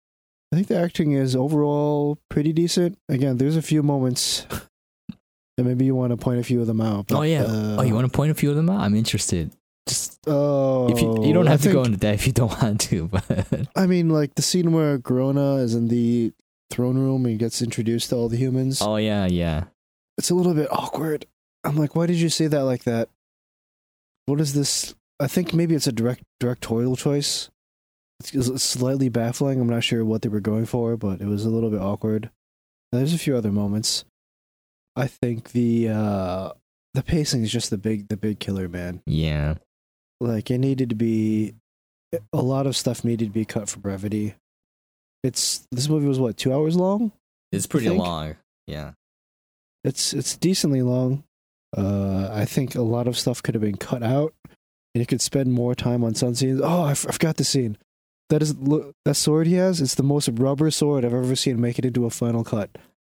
I 0.51 0.55
think 0.55 0.67
the 0.67 0.77
acting 0.79 1.11
is 1.13 1.35
overall 1.35 2.17
pretty 2.29 2.53
decent. 2.53 2.97
Again, 3.09 3.37
there's 3.37 3.55
a 3.57 3.61
few 3.61 3.83
moments, 3.83 4.45
and 5.57 5.67
maybe 5.67 5.85
you 5.85 5.95
want 5.95 6.11
to 6.11 6.17
point 6.17 6.39
a 6.39 6.43
few 6.43 6.61
of 6.61 6.67
them 6.67 6.81
out. 6.81 7.07
but, 7.07 7.17
oh 7.19 7.21
yeah. 7.23 7.43
uh, 7.43 7.77
oh, 7.79 7.81
you 7.83 7.93
want 7.93 8.09
to 8.11 8.15
point 8.15 8.31
a 8.31 8.35
few 8.35 8.49
of 8.49 8.55
them 8.55 8.69
out? 8.69 8.81
I'm 8.81 8.95
interested. 8.95 9.51
Just 9.87 10.19
Oh, 10.27 10.89
if 10.91 11.01
you 11.01 11.25
you 11.25 11.33
don't 11.33 11.47
I 11.47 11.51
have 11.51 11.61
to 11.63 11.71
go 11.73 11.83
into 11.83 11.97
that 11.99 12.13
if 12.13 12.27
you 12.27 12.33
don't 12.33 12.51
want 12.61 12.81
to, 12.81 13.07
but 13.07 13.67
I 13.75 13.87
mean, 13.87 14.09
like 14.09 14.35
the 14.35 14.41
scene 14.43 14.71
where 14.71 14.99
Garona 14.99 15.59
is 15.61 15.73
in 15.73 15.87
the 15.87 16.31
throne 16.69 16.97
room 16.97 17.25
and 17.25 17.39
gets 17.39 17.61
introduced 17.61 18.09
to 18.09 18.15
all 18.15 18.29
the 18.29 18.37
humans. 18.37 18.81
oh 18.81 18.97
yeah, 18.97 19.25
yeah. 19.25 19.65
It's 20.21 20.29
a 20.29 20.35
little 20.35 20.53
bit 20.53 20.71
awkward. 20.71 21.25
I'm 21.63 21.77
like, 21.77 21.95
why 21.95 22.05
did 22.05 22.17
you 22.17 22.29
say 22.29 22.45
that 22.45 22.65
like 22.65 22.83
that? 22.83 23.09
What 24.27 24.39
is 24.39 24.53
this? 24.53 24.93
I 25.19 25.25
think 25.25 25.51
maybe 25.51 25.73
it's 25.73 25.87
a 25.87 25.91
direct 25.91 26.21
directorial 26.39 26.95
choice. 26.95 27.49
It's, 28.19 28.31
it's 28.35 28.63
slightly 28.63 29.09
baffling. 29.09 29.59
I'm 29.59 29.67
not 29.67 29.83
sure 29.83 30.05
what 30.05 30.21
they 30.21 30.29
were 30.29 30.39
going 30.39 30.67
for, 30.67 30.95
but 30.95 31.21
it 31.21 31.25
was 31.25 31.43
a 31.43 31.49
little 31.49 31.71
bit 31.71 31.81
awkward. 31.81 32.29
And 32.91 33.01
there's 33.01 33.15
a 33.15 33.17
few 33.17 33.35
other 33.35 33.51
moments. 33.51 34.05
I 34.95 35.07
think 35.07 35.53
the 35.53 35.89
uh 35.89 36.51
the 36.93 37.01
pacing 37.01 37.41
is 37.41 37.51
just 37.51 37.71
the 37.71 37.79
big 37.79 38.07
the 38.07 38.15
big 38.15 38.37
killer, 38.39 38.69
man. 38.69 39.01
Yeah. 39.07 39.55
Like 40.19 40.51
it 40.51 40.59
needed 40.59 40.89
to 40.89 40.95
be 40.95 41.55
a 42.31 42.43
lot 42.43 42.67
of 42.67 42.77
stuff 42.77 43.03
needed 43.03 43.25
to 43.25 43.31
be 43.31 43.45
cut 43.45 43.69
for 43.69 43.79
brevity. 43.79 44.35
It's 45.23 45.67
this 45.71 45.89
movie 45.89 46.05
was 46.05 46.19
what 46.19 46.37
two 46.37 46.53
hours 46.53 46.75
long. 46.75 47.11
It's 47.51 47.65
pretty 47.65 47.89
long. 47.89 48.35
Yeah. 48.67 48.91
It's 49.83 50.13
it's 50.13 50.37
decently 50.37 50.81
long. 50.81 51.23
Uh, 51.75 52.29
I 52.31 52.45
think 52.45 52.75
a 52.75 52.81
lot 52.81 53.07
of 53.07 53.17
stuff 53.17 53.41
could 53.41 53.55
have 53.55 53.61
been 53.61 53.77
cut 53.77 54.03
out, 54.03 54.33
and 54.93 54.99
you 55.01 55.05
could 55.05 55.21
spend 55.21 55.51
more 55.53 55.73
time 55.73 56.03
on 56.03 56.13
some 56.15 56.35
scenes. 56.35 56.59
Oh, 56.61 56.83
I, 56.83 56.91
f- 56.91 57.05
I 57.07 57.11
forgot 57.13 57.37
the 57.37 57.43
scene. 57.43 57.77
That 58.29 58.41
is 58.41 58.55
look 58.57 58.93
that 59.05 59.15
sword 59.15 59.47
he 59.47 59.53
has. 59.55 59.81
It's 59.81 59.95
the 59.95 60.03
most 60.03 60.29
rubber 60.33 60.69
sword 60.71 61.03
I've 61.05 61.13
ever 61.13 61.35
seen 61.35 61.59
make 61.61 61.79
it 61.79 61.85
into 61.85 62.05
a 62.05 62.09
final 62.09 62.43
cut. 62.43 62.69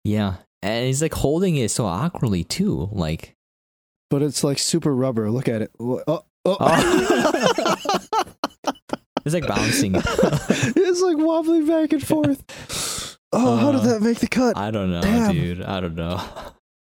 Yeah. 0.03 0.35
And 0.63 0.87
he's 0.87 1.01
like 1.01 1.13
holding 1.13 1.55
it 1.57 1.69
so 1.69 1.85
awkwardly 1.85 2.43
too. 2.43 2.89
Like 2.91 3.35
But 4.09 4.23
it's 4.23 4.43
like 4.43 4.57
super 4.59 4.95
rubber. 4.95 5.29
Look 5.29 5.47
at 5.47 5.61
it. 5.61 5.71
Oh, 5.79 6.01
oh. 6.07 6.23
Oh. 6.45 7.75
it's 9.25 9.33
like 9.33 9.47
bouncing. 9.47 9.93
it's 9.95 11.01
like 11.01 11.17
wobbling 11.17 11.67
back 11.67 11.93
and 11.93 12.05
forth. 12.05 12.43
Oh, 13.37 13.57
how 13.57 13.73
did 13.73 13.81
Uh, 13.81 13.85
that 13.95 14.01
make 14.01 14.19
the 14.19 14.27
cut? 14.29 14.55
I 14.55 14.71
don't 14.71 14.91
know, 14.91 15.01
Damn. 15.01 15.33
dude. 15.33 15.61
I 15.61 15.81
don't 15.81 15.95
know. 15.95 16.21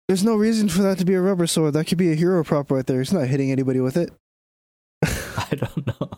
There's 0.08 0.24
no 0.24 0.36
reason 0.36 0.70
for 0.70 0.82
that 0.84 0.98
to 1.00 1.06
be 1.06 1.16
a 1.16 1.22
rubber 1.22 1.48
sword. 1.48 1.74
That 1.74 1.86
could 1.86 1.98
be 1.98 2.12
a 2.12 2.16
hero 2.16 2.44
prop 2.44 2.72
right 2.72 2.86
there. 2.86 3.00
He's 3.00 3.12
not 3.12 3.28
hitting 3.28 3.52
anybody 3.52 3.82
with 3.82 3.98
it. 3.98 4.12
I 5.04 5.50
don't 5.56 5.88
know. 5.88 6.10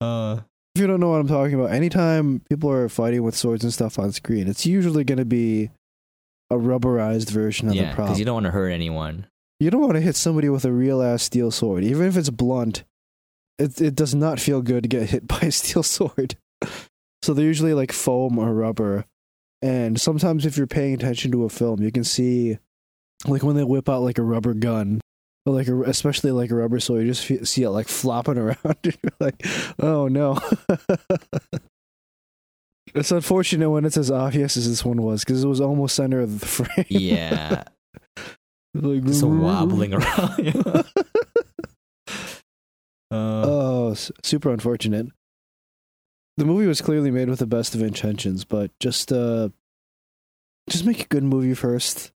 Uh 0.00 0.40
If 0.74 0.80
you 0.80 0.86
don't 0.86 1.00
know 1.00 1.10
what 1.10 1.20
I'm 1.20 1.28
talking 1.28 1.54
about, 1.54 1.72
anytime 1.72 2.40
people 2.48 2.70
are 2.70 2.88
fighting 2.88 3.22
with 3.22 3.36
swords 3.36 3.64
and 3.64 3.72
stuff 3.72 3.98
on 3.98 4.12
screen, 4.12 4.48
it's 4.48 4.66
usually 4.66 5.04
going 5.04 5.18
to 5.18 5.24
be 5.24 5.70
a 6.50 6.56
rubberized 6.56 7.30
version 7.30 7.68
of 7.68 7.74
yeah, 7.74 7.90
the 7.90 7.94
prop. 7.94 8.06
because 8.08 8.18
you 8.18 8.24
don't 8.26 8.34
want 8.34 8.46
to 8.46 8.52
hurt 8.52 8.68
anyone. 8.70 9.26
You 9.58 9.70
don't 9.70 9.80
want 9.80 9.94
to 9.94 10.00
hit 10.00 10.16
somebody 10.16 10.48
with 10.48 10.64
a 10.64 10.72
real 10.72 11.00
ass 11.02 11.22
steel 11.22 11.50
sword, 11.50 11.84
even 11.84 12.06
if 12.06 12.16
it's 12.16 12.30
blunt. 12.30 12.84
It 13.58 13.80
it 13.80 13.94
does 13.94 14.14
not 14.14 14.40
feel 14.40 14.60
good 14.60 14.82
to 14.82 14.88
get 14.88 15.10
hit 15.10 15.26
by 15.34 15.38
a 15.40 15.52
steel 15.52 15.82
sword. 15.82 16.36
So 17.22 17.32
they're 17.32 17.46
usually 17.46 17.74
like 17.74 17.92
foam 17.92 18.38
or 18.38 18.52
rubber. 18.52 19.06
And 19.62 20.00
sometimes 20.00 20.44
if 20.44 20.56
you're 20.56 20.66
paying 20.66 20.94
attention 20.94 21.30
to 21.32 21.44
a 21.44 21.48
film, 21.48 21.80
you 21.82 21.92
can 21.92 22.04
see 22.04 22.58
like 23.26 23.42
when 23.44 23.54
they 23.56 23.64
whip 23.64 23.88
out 23.88 24.02
like 24.02 24.18
a 24.18 24.22
rubber 24.22 24.54
gun 24.54 25.00
or 25.46 25.54
like 25.54 25.68
a, 25.68 25.82
especially 25.82 26.32
like 26.32 26.50
a 26.50 26.54
rubber 26.56 26.80
sword, 26.80 27.06
you 27.06 27.12
just 27.12 27.46
see 27.48 27.62
it 27.62 27.70
like 27.70 27.86
flopping 27.88 28.38
around 28.38 28.58
and 28.64 28.98
you're 29.02 29.12
like, 29.20 29.46
"Oh 29.78 30.08
no." 30.08 30.38
it's 32.94 33.12
unfortunate 33.12 33.70
when 33.70 33.84
it's 33.84 33.96
as 33.96 34.10
obvious 34.10 34.56
as 34.56 34.68
this 34.68 34.84
one 34.84 35.00
was 35.00 35.24
cuz 35.24 35.44
it 35.44 35.48
was 35.48 35.60
almost 35.60 35.94
center 35.94 36.20
of 36.20 36.40
the 36.40 36.46
frame. 36.46 36.86
Yeah. 36.88 37.62
like 38.74 39.04
Just 39.04 39.22
wobbling 39.22 39.94
around. 39.94 40.84
uh, 43.10 43.14
Oh, 43.14 43.94
super 44.24 44.50
unfortunate. 44.52 45.06
The 46.36 46.44
movie 46.44 46.66
was 46.66 46.80
clearly 46.80 47.10
made 47.10 47.28
with 47.28 47.40
the 47.40 47.46
best 47.46 47.74
of 47.74 47.82
intentions, 47.82 48.44
but 48.44 48.70
just 48.80 49.12
uh 49.12 49.50
just 50.68 50.86
make 50.86 51.00
a 51.00 51.08
good 51.08 51.24
movie 51.24 51.54
first 51.54 52.12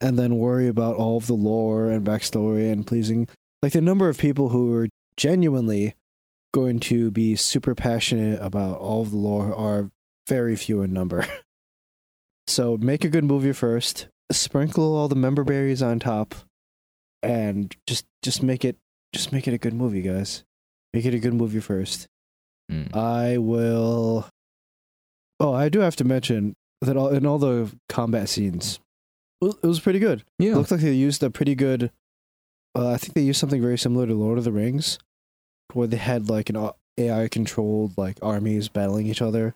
and 0.00 0.18
then 0.18 0.36
worry 0.36 0.68
about 0.68 0.96
all 0.96 1.16
of 1.16 1.26
the 1.26 1.34
lore 1.34 1.88
and 1.90 2.06
backstory 2.06 2.70
and 2.70 2.86
pleasing 2.86 3.28
like 3.62 3.72
the 3.72 3.80
number 3.80 4.08
of 4.10 4.18
people 4.18 4.50
who 4.50 4.74
are 4.74 4.88
genuinely 5.16 5.94
going 6.52 6.78
to 6.78 7.10
be 7.10 7.34
super 7.34 7.74
passionate 7.74 8.38
about 8.42 8.78
all 8.78 9.02
of 9.02 9.10
the 9.10 9.16
lore 9.16 9.54
are 9.54 9.90
very 10.28 10.54
few 10.54 10.82
in 10.82 10.92
number. 10.92 11.26
so 12.46 12.76
make 12.76 13.04
a 13.04 13.08
good 13.08 13.24
movie 13.24 13.52
first, 13.52 14.08
sprinkle 14.30 14.94
all 14.94 15.08
the 15.08 15.16
member 15.16 15.44
berries 15.44 15.82
on 15.82 15.98
top, 15.98 16.34
and 17.22 17.74
just 17.86 18.04
just 18.22 18.42
make 18.42 18.64
it 18.64 18.76
just 19.14 19.32
make 19.32 19.48
it 19.48 19.54
a 19.54 19.58
good 19.58 19.74
movie, 19.74 20.02
guys. 20.02 20.44
Make 20.92 21.06
it 21.06 21.14
a 21.14 21.18
good 21.18 21.34
movie 21.34 21.60
first. 21.60 22.06
Mm. 22.70 22.94
I 22.96 23.38
will. 23.38 24.26
Oh, 25.40 25.52
I 25.52 25.68
do 25.68 25.80
have 25.80 25.96
to 25.96 26.04
mention 26.04 26.54
that 26.80 26.96
all, 26.96 27.08
in 27.08 27.26
all 27.26 27.38
the 27.38 27.70
combat 27.88 28.28
scenes, 28.28 28.78
it 29.42 29.62
was- 29.62 29.80
pretty 29.80 29.98
good. 29.98 30.24
Yeah, 30.38 30.52
It 30.52 30.56
looked 30.56 30.70
like 30.70 30.80
they 30.80 30.92
used 30.92 31.22
a 31.22 31.30
pretty 31.30 31.54
good. 31.54 31.90
Uh, 32.76 32.90
I 32.90 32.96
think 32.96 33.14
they 33.14 33.22
used 33.22 33.38
something 33.40 33.60
very 33.62 33.78
similar 33.78 34.06
to 34.06 34.14
Lord 34.14 34.38
of 34.38 34.44
the 34.44 34.52
Rings, 34.52 34.98
where 35.72 35.86
they 35.86 35.96
had 35.96 36.28
like 36.28 36.50
an 36.50 36.70
AI 36.98 37.28
controlled 37.28 37.96
like 37.98 38.18
armies 38.22 38.68
battling 38.68 39.06
each 39.06 39.22
other 39.22 39.54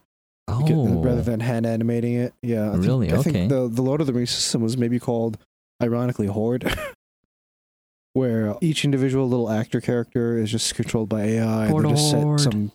Oh. 0.48 1.02
rather 1.02 1.22
than 1.22 1.40
hand 1.40 1.66
animating 1.66 2.14
it. 2.14 2.32
Yeah, 2.42 2.68
I 2.70 2.72
think- 2.72 2.84
Really? 2.84 3.12
I 3.12 3.22
think 3.22 3.48
the 3.50 3.68
the 3.68 3.82
Lord 3.82 4.00
of 4.00 4.06
the 4.06 4.12
Rings 4.12 4.30
system 4.30 4.62
was 4.62 4.76
maybe 4.76 4.98
called, 4.98 5.36
ironically, 5.82 6.26
Horde, 6.26 6.64
where 8.12 8.56
each 8.60 8.84
individual 8.84 9.28
little 9.28 9.50
actor 9.50 9.80
character 9.80 10.38
is 10.38 10.50
just 10.50 10.74
controlled 10.74 11.08
by 11.08 11.22
AI. 11.22 11.62
and 11.64 11.70
Horde 11.70 11.84
they 11.86 11.90
just 11.90 12.10
set 12.10 12.40
some. 12.40 12.72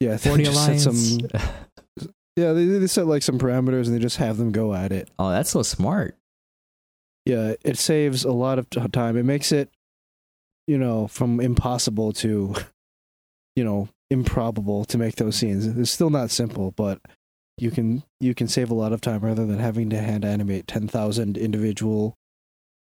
Yeah, 0.00 0.16
they 0.16 0.36
just 0.44 0.64
set 0.64 0.86
Alliance. 0.86 1.24
some. 1.28 1.28
Yeah, 2.38 2.52
they, 2.52 2.66
they 2.66 2.86
set 2.86 3.06
like 3.06 3.22
some 3.22 3.38
parameters 3.38 3.86
and 3.86 3.94
they 3.94 3.98
just 3.98 4.18
have 4.18 4.36
them 4.36 4.52
go 4.52 4.74
at 4.74 4.92
it. 4.92 5.08
oh, 5.18 5.30
that's 5.30 5.48
so 5.48 5.62
smart. 5.62 6.18
Yeah, 7.24 7.54
it 7.64 7.78
saves 7.78 8.24
a 8.26 8.30
lot 8.30 8.58
of 8.58 8.68
t- 8.68 8.86
time. 8.88 9.16
It 9.16 9.22
makes 9.22 9.52
it, 9.52 9.70
you 10.66 10.76
know, 10.76 11.08
from 11.08 11.40
impossible 11.40 12.12
to, 12.12 12.54
you 13.56 13.64
know, 13.64 13.88
improbable 14.10 14.84
to 14.84 14.98
make 14.98 15.16
those 15.16 15.36
scenes. 15.36 15.66
It's 15.66 15.90
still 15.90 16.10
not 16.10 16.30
simple, 16.30 16.72
but 16.76 17.00
you 17.56 17.70
can 17.70 18.02
you 18.20 18.34
can 18.34 18.48
save 18.48 18.70
a 18.70 18.74
lot 18.74 18.92
of 18.92 19.00
time 19.00 19.20
rather 19.22 19.46
than 19.46 19.58
having 19.58 19.88
to 19.88 19.98
hand 19.98 20.22
animate 20.22 20.66
ten 20.66 20.86
thousand 20.88 21.38
individual, 21.38 22.18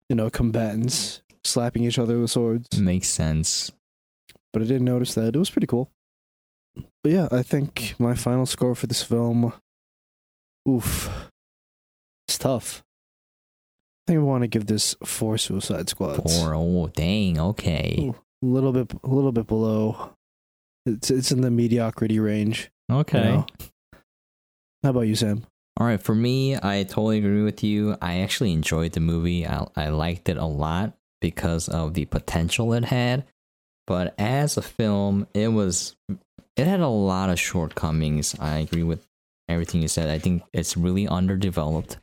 you 0.09 0.17
know, 0.17 0.29
combatants 0.29 1.21
slapping 1.45 1.85
each 1.85 1.97
other 1.97 2.19
with 2.19 2.29
swords. 2.31 2.77
Makes 2.77 3.07
sense. 3.07 3.71
But 4.51 4.63
I 4.63 4.65
didn't 4.65 4.83
notice 4.83 5.13
that. 5.15 5.33
It 5.33 5.39
was 5.39 5.49
pretty 5.49 5.67
cool. 5.67 5.89
But 7.03 7.11
yeah, 7.11 7.27
I 7.31 7.43
think 7.43 7.95
my 7.99 8.15
final 8.15 8.45
score 8.45 8.75
for 8.75 8.87
this 8.87 9.03
film, 9.03 9.53
oof, 10.67 11.29
it's 12.27 12.37
tough. 12.37 12.83
I 14.07 14.11
think 14.11 14.19
I 14.19 14.23
want 14.23 14.43
to 14.43 14.47
give 14.47 14.67
this 14.67 14.95
four 15.03 15.37
Suicide 15.37 15.89
Squads. 15.89 16.39
Four. 16.39 16.53
Oh, 16.55 16.87
dang. 16.93 17.39
Okay. 17.39 17.97
Ooh, 17.99 18.15
a 18.43 18.45
little 18.45 18.71
bit, 18.71 18.91
a 19.03 19.07
little 19.07 19.31
bit 19.31 19.47
below. 19.47 20.11
It's 20.85 21.09
it's 21.09 21.31
in 21.31 21.41
the 21.41 21.49
mediocrity 21.49 22.19
range. 22.19 22.69
you 22.89 22.95
Okay. 22.97 23.21
know? 23.23 23.45
How 24.83 24.91
about 24.91 25.01
you, 25.01 25.15
Sam? 25.15 25.43
All 25.77 25.87
right, 25.87 26.01
for 26.01 26.13
me, 26.15 26.55
I 26.55 26.83
totally 26.83 27.17
agree 27.17 27.41
with 27.43 27.63
you. 27.63 27.97
I 28.01 28.19
actually 28.19 28.53
enjoyed 28.53 28.93
the 28.93 28.99
movie. 28.99 29.45
I, 29.47 29.65
I 29.75 29.89
liked 29.89 30.29
it 30.29 30.37
a 30.37 30.45
lot 30.45 30.93
because 31.19 31.67
of 31.67 31.95
the 31.95 32.05
potential 32.05 32.71
it 32.73 32.85
had. 32.85 33.25
But 33.87 34.15
as 34.17 34.57
a 34.57 34.61
film, 34.61 35.27
it 35.33 35.49
was 35.49 35.95
it 36.55 36.67
had 36.67 36.79
a 36.79 36.87
lot 36.87 37.29
of 37.29 37.39
shortcomings. 37.39 38.35
I 38.39 38.59
agree 38.59 38.83
with 38.83 39.05
everything 39.47 39.81
you 39.81 39.87
said. 39.87 40.09
I 40.09 40.19
think 40.19 40.43
it's 40.53 40.77
really 40.77 41.07
underdeveloped. 41.07 41.97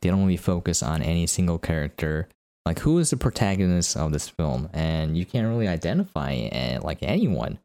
They 0.00 0.08
don't 0.08 0.22
really 0.22 0.36
focus 0.36 0.82
on 0.82 1.02
any 1.02 1.26
single 1.26 1.58
character. 1.58 2.28
Like 2.64 2.78
who 2.78 2.98
is 2.98 3.10
the 3.10 3.16
protagonist 3.16 3.96
of 3.96 4.12
this 4.12 4.28
film? 4.28 4.70
And 4.72 5.16
you 5.16 5.26
can't 5.26 5.48
really 5.48 5.68
identify 5.68 6.34
eh, 6.34 6.78
like 6.80 7.02
anyone. 7.02 7.58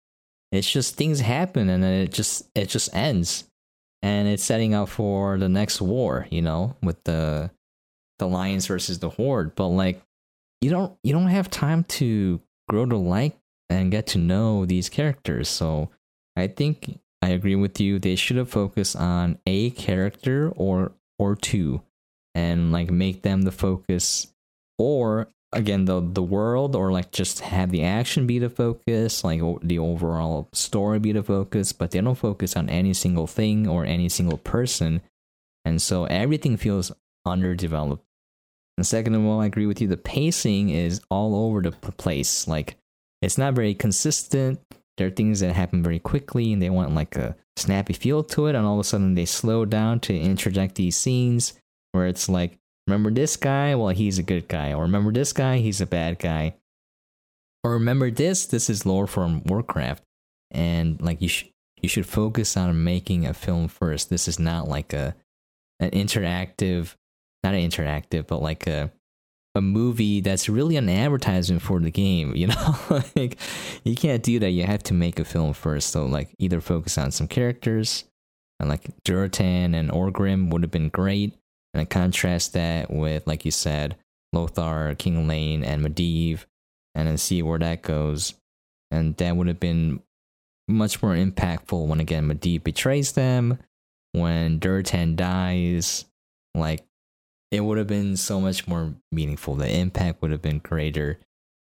It's 0.52 0.70
just 0.70 0.96
things 0.96 1.20
happen 1.20 1.70
and 1.70 1.84
then 1.84 1.94
it 1.94 2.12
just 2.12 2.50
it 2.56 2.70
just 2.70 2.94
ends 2.96 3.46
and 4.06 4.28
it's 4.28 4.44
setting 4.44 4.76
up 4.76 4.88
for 4.88 5.38
the 5.40 5.50
next 5.50 5.82
war 5.82 6.28
you 6.30 6.42
know 6.42 6.76
with 6.82 7.04
the 7.06 7.50
the 8.20 8.26
Alliance 8.26 8.68
versus 8.68 9.00
the 9.00 9.10
horde 9.10 9.56
but 9.56 9.68
like 9.68 10.02
you 10.62 10.70
don't 10.70 10.96
you 11.04 11.12
don't 11.12 11.28
have 11.28 11.50
time 11.50 11.84
to 11.84 12.40
grow 12.70 12.86
to 12.86 12.96
like 12.96 13.36
and 13.70 13.92
get 13.92 14.08
to 14.08 14.18
know 14.18 14.66
these 14.66 14.90
characters 14.90 15.48
so 15.48 15.90
i 16.36 16.48
think 16.48 17.00
i 17.22 17.30
agree 17.30 17.56
with 17.56 17.80
you 17.80 18.00
they 18.00 18.16
should 18.16 18.38
have 18.38 18.50
focused 18.50 18.96
on 18.96 19.38
a 19.46 19.70
character 19.72 20.52
or 20.56 20.92
or 21.18 21.36
two 21.36 21.82
and 22.34 22.72
like 22.72 22.92
make 22.92 23.22
them 23.22 23.44
the 23.44 23.52
focus 23.52 24.28
or 24.78 25.30
again 25.56 25.86
the 25.86 26.02
the 26.02 26.22
world 26.22 26.76
or 26.76 26.92
like 26.92 27.12
just 27.12 27.40
have 27.40 27.72
the 27.72 27.84
action 27.84 28.28
be 28.28 28.38
the 28.38 28.50
focus, 28.50 29.24
like 29.24 29.42
the 29.64 29.80
overall 29.80 30.50
story 30.54 31.00
be 31.00 31.14
the 31.14 31.24
focus, 31.24 31.72
but 31.72 31.92
they 31.92 32.02
don't 32.02 32.16
focus 32.16 32.56
on 32.56 32.70
any 32.70 32.94
single 32.94 33.26
thing 33.26 33.68
or 33.68 33.86
any 33.86 34.10
single 34.10 34.38
person, 34.38 35.02
and 35.64 35.82
so 35.82 36.06
everything 36.06 36.58
feels 36.58 36.92
underdeveloped. 37.26 38.04
And 38.78 38.86
second 38.86 39.16
of 39.16 39.24
all, 39.26 39.40
I 39.40 39.46
agree 39.46 39.66
with 39.66 39.80
you. 39.80 39.88
The 39.88 39.98
pacing 39.98 40.70
is 40.70 41.02
all 41.10 41.48
over 41.48 41.62
the 41.62 41.72
place. 41.72 42.48
Like 42.48 42.76
it's 43.26 43.38
not 43.38 43.54
very 43.54 43.74
consistent. 43.74 44.60
There 44.98 45.08
are 45.08 45.12
things 45.12 45.42
that 45.42 45.54
happen 45.54 45.84
very 45.84 46.00
quickly, 46.00 46.54
and 46.54 46.62
they 46.62 46.70
want 46.70 46.96
like 46.96 47.16
a 47.16 47.36
snappy 47.58 47.94
feel 47.94 48.24
to 48.24 48.48
it, 48.48 48.56
and 48.56 48.66
all 48.66 48.76
of 48.76 48.80
a 48.80 48.84
sudden 48.84 49.16
they 49.16 49.26
slow 49.26 49.66
down 49.66 50.00
to 50.02 50.18
interject 50.18 50.76
these 50.76 50.96
scenes 50.96 51.54
where 51.92 52.08
it's 52.08 52.30
like 52.30 52.58
Remember 52.88 53.10
this 53.10 53.36
guy? 53.36 53.74
Well, 53.76 53.90
he's 53.90 54.20
a 54.20 54.24
good 54.24 54.48
guy. 54.48 54.74
Or 54.74 54.84
remember 54.84 55.12
this 55.12 55.34
guy? 55.34 55.58
He's 55.58 55.82
a 55.82 55.86
bad 55.86 56.20
guy. 56.20 56.56
Or 57.64 57.72
remember 57.72 58.12
this? 58.12 58.46
This 58.46 58.70
is 58.70 58.86
lore 58.86 59.08
from 59.08 59.44
Warcraft. 59.44 60.04
And 60.52 61.02
like 61.02 61.22
you 61.22 61.28
should 61.28 61.50
you 61.82 61.90
should 61.90 62.06
focus 62.06 62.56
on 62.56 62.84
making 62.84 63.26
a 63.26 63.34
film 63.34 63.68
first. 63.68 64.10
This 64.10 64.28
is 64.28 64.40
not 64.40 64.68
like 64.68 64.94
a 64.94 65.16
an 65.80 65.92
interactive 65.92 66.94
not 67.44 67.54
an 67.54 67.68
interactive, 67.68 68.28
but 68.28 68.42
like 68.42 68.68
a 68.68 68.92
a 69.56 69.62
movie 69.62 70.22
that's 70.22 70.50
really 70.50 70.76
an 70.78 70.90
advertisement 70.90 71.62
for 71.62 71.80
the 71.80 71.92
game, 71.92 72.36
you 72.36 72.48
know? 72.48 72.78
like 73.16 73.38
you 73.84 73.96
can't 73.96 74.22
do 74.22 74.40
that. 74.40 74.52
You 74.52 74.66
have 74.66 74.84
to 74.84 74.94
make 74.94 75.20
a 75.20 75.26
film 75.26 75.54
first. 75.54 75.90
So 75.90 76.06
like 76.06 76.36
either 76.38 76.62
focus 76.62 76.98
on 76.98 77.12
some 77.12 77.28
characters 77.28 78.04
and 78.60 78.70
like 78.70 78.90
Durotan 79.04 79.74
and 79.76 79.90
Orgrim 79.90 80.52
would 80.52 80.64
have 80.64 80.72
been 80.72 80.90
great 80.90 81.34
and 81.76 81.82
I 81.82 81.86
contrast 81.86 82.54
that 82.54 82.90
with, 82.90 83.28
like 83.28 83.44
you 83.44 83.52
said, 83.52 83.98
Lothar, 84.32 84.96
King 84.98 85.28
Llane 85.28 85.62
and 85.66 85.86
Medivh, 85.86 86.46
and 86.96 87.06
then 87.06 87.18
see 87.18 87.42
where 87.42 87.60
that 87.60 87.82
goes. 87.82 88.34
And 88.92 89.18
that 89.18 89.36
would 89.36 89.48
have 89.48 89.60
been 89.60 90.02
much 90.70 91.04
more 91.04 91.14
impactful 91.14 91.86
when 91.86 92.00
again 92.00 92.30
Medivh 92.30 92.64
betrays 92.64 93.12
them, 93.12 93.60
when 94.14 94.58
Durotan 94.58 95.18
dies, 95.18 96.06
like 96.54 96.86
it 97.52 97.62
would 97.62 97.78
have 97.78 97.88
been 97.88 98.18
so 98.18 98.42
much 98.42 98.68
more 98.68 98.94
meaningful. 99.12 99.56
The 99.56 99.74
impact 99.74 100.22
would 100.22 100.32
have 100.32 100.42
been 100.42 100.60
greater. 100.60 101.20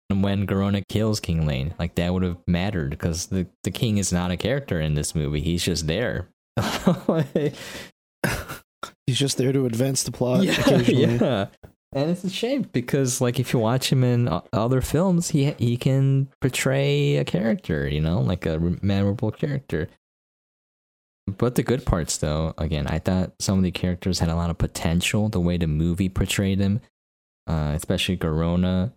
And 0.10 0.24
when 0.24 0.48
Garona 0.48 0.84
kills 0.88 1.20
King 1.20 1.46
Llane, 1.46 1.76
like 1.78 1.96
that 1.96 2.12
would 2.14 2.24
have 2.24 2.38
mattered 2.48 2.90
because 2.90 3.28
the, 3.28 3.48
the 3.64 3.72
king 3.72 3.98
is 3.98 4.12
not 4.12 4.32
a 4.32 4.38
character 4.38 4.82
in 4.82 4.96
this 4.96 5.14
movie. 5.14 5.42
He's 5.42 5.64
just 5.64 5.86
there. 5.88 6.30
He's 9.06 9.18
just 9.18 9.38
there 9.38 9.54
to 9.54 9.66
advance 9.66 10.04
the 10.04 10.12
plot 10.12 10.44
yeah, 10.44 10.60
occasionally. 10.60 11.18
Yeah. 11.22 11.48
And 11.92 12.12
it's 12.12 12.24
a 12.24 12.30
shame 12.30 12.68
because, 12.72 13.20
like, 13.20 13.40
if 13.40 13.52
you 13.52 13.58
watch 13.58 13.92
him 13.92 14.04
in 14.04 14.30
other 14.54 14.80
films, 14.80 15.30
he 15.30 15.56
he 15.58 15.76
can 15.76 16.30
portray 16.40 17.16
a 17.16 17.26
character, 17.26 17.88
you 17.88 18.00
know, 18.00 18.20
like 18.20 18.46
a 18.46 18.60
memorable 18.84 19.32
character. 19.32 19.90
But 21.38 21.56
the 21.56 21.64
good 21.64 21.86
parts, 21.86 22.18
though, 22.18 22.54
again, 22.58 22.88
I 22.88 23.00
thought 23.00 23.34
some 23.40 23.58
of 23.58 23.64
the 23.64 23.72
characters 23.72 24.20
had 24.20 24.30
a 24.30 24.36
lot 24.36 24.50
of 24.50 24.58
potential. 24.58 25.30
The 25.30 25.40
way 25.40 25.58
the 25.58 25.68
movie 25.68 26.10
portrayed 26.10 26.60
them, 26.60 26.82
uh, 27.48 27.74
especially 27.76 28.18
Garona. 28.18 28.94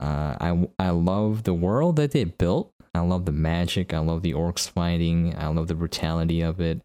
Uh, 0.00 0.36
I 0.40 0.68
I 0.78 0.90
love 0.90 1.44
the 1.44 1.54
world 1.54 1.96
that 1.96 2.10
they 2.10 2.24
built. 2.24 2.72
I 2.94 3.00
love 3.00 3.24
the 3.24 3.32
magic. 3.32 3.92
I 3.92 3.98
love 3.98 4.22
the 4.22 4.34
orcs 4.34 4.68
fighting. 4.68 5.34
I 5.36 5.48
love 5.48 5.68
the 5.68 5.74
brutality 5.74 6.40
of 6.42 6.60
it. 6.60 6.80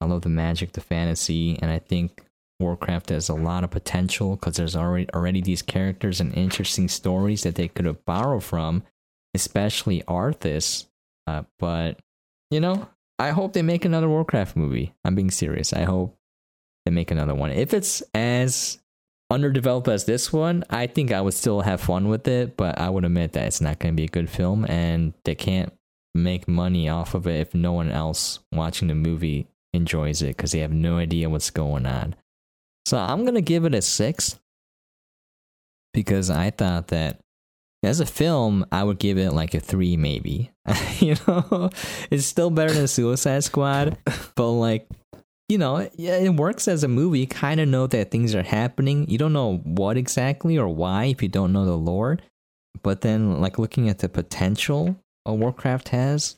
I 0.00 0.06
love 0.06 0.22
the 0.22 0.28
magic, 0.28 0.72
the 0.72 0.80
fantasy, 0.80 1.58
and 1.60 1.70
I 1.70 1.78
think 1.78 2.22
Warcraft 2.60 3.08
has 3.08 3.28
a 3.28 3.34
lot 3.34 3.64
of 3.64 3.70
potential 3.70 4.36
because 4.36 4.56
there's 4.56 4.76
already 4.76 5.08
already 5.14 5.40
these 5.40 5.62
characters 5.62 6.20
and 6.20 6.34
interesting 6.34 6.88
stories 6.88 7.42
that 7.42 7.54
they 7.54 7.68
could 7.68 7.86
have 7.86 8.04
borrowed 8.04 8.44
from, 8.44 8.82
especially 9.34 10.02
Arthas. 10.02 10.86
Uh, 11.26 11.42
but 11.58 11.98
you 12.50 12.60
know, 12.60 12.88
I 13.18 13.30
hope 13.30 13.52
they 13.52 13.62
make 13.62 13.84
another 13.84 14.08
Warcraft 14.08 14.56
movie. 14.56 14.94
I'm 15.04 15.14
being 15.14 15.30
serious. 15.30 15.72
I 15.72 15.84
hope 15.84 16.18
they 16.84 16.90
make 16.90 17.10
another 17.10 17.34
one. 17.34 17.50
If 17.50 17.72
it's 17.72 18.02
as 18.12 18.78
underdeveloped 19.30 19.88
as 19.88 20.04
this 20.04 20.32
one, 20.32 20.64
I 20.68 20.86
think 20.86 21.12
I 21.12 21.20
would 21.20 21.34
still 21.34 21.60
have 21.60 21.80
fun 21.80 22.08
with 22.08 22.26
it. 22.26 22.56
But 22.56 22.78
I 22.78 22.90
would 22.90 23.04
admit 23.04 23.32
that 23.32 23.46
it's 23.46 23.60
not 23.60 23.78
going 23.78 23.94
to 23.94 23.96
be 23.96 24.04
a 24.04 24.08
good 24.08 24.28
film, 24.28 24.64
and 24.66 25.14
they 25.24 25.34
can't 25.34 25.72
make 26.14 26.46
money 26.46 26.88
off 26.88 27.14
of 27.14 27.26
it 27.26 27.40
if 27.40 27.54
no 27.54 27.72
one 27.72 27.90
else 27.90 28.38
watching 28.52 28.88
the 28.88 28.94
movie 28.94 29.48
enjoys 29.72 30.22
it 30.22 30.36
because 30.36 30.52
they 30.52 30.60
have 30.60 30.72
no 30.72 30.98
idea 30.98 31.28
what's 31.28 31.50
going 31.50 31.86
on. 31.86 32.14
So 32.86 32.96
I'm 32.96 33.24
gonna 33.24 33.40
give 33.40 33.64
it 33.64 33.74
a 33.74 33.82
six 33.82 34.38
because 35.92 36.30
I 36.30 36.50
thought 36.50 36.88
that 36.88 37.20
as 37.84 38.00
a 38.00 38.06
film, 38.06 38.66
I 38.72 38.82
would 38.84 38.98
give 38.98 39.18
it 39.18 39.32
like 39.32 39.54
a 39.54 39.60
three, 39.60 39.96
maybe. 39.96 40.50
you 40.98 41.16
know, 41.26 41.70
it's 42.10 42.26
still 42.26 42.50
better 42.50 42.72
than 42.72 42.88
Suicide 42.88 43.44
Squad, 43.44 43.98
but 44.34 44.50
like, 44.50 44.88
you 45.48 45.58
know, 45.58 45.88
yeah, 45.94 46.16
it 46.16 46.34
works 46.34 46.68
as 46.68 46.84
a 46.84 46.88
movie. 46.88 47.20
You 47.20 47.26
kind 47.26 47.60
of 47.60 47.68
know 47.68 47.86
that 47.86 48.10
things 48.10 48.34
are 48.34 48.42
happening. 48.42 49.08
You 49.08 49.18
don't 49.18 49.32
know 49.32 49.58
what 49.58 49.96
exactly 49.96 50.56
or 50.56 50.68
why 50.68 51.04
if 51.04 51.22
you 51.22 51.28
don't 51.28 51.52
know 51.52 51.64
the 51.64 51.76
lore. 51.76 52.18
But 52.82 53.02
then, 53.02 53.40
like, 53.40 53.58
looking 53.58 53.88
at 53.88 54.00
the 54.00 54.08
potential 54.08 54.96
a 55.26 55.34
Warcraft 55.34 55.88
has 55.90 56.36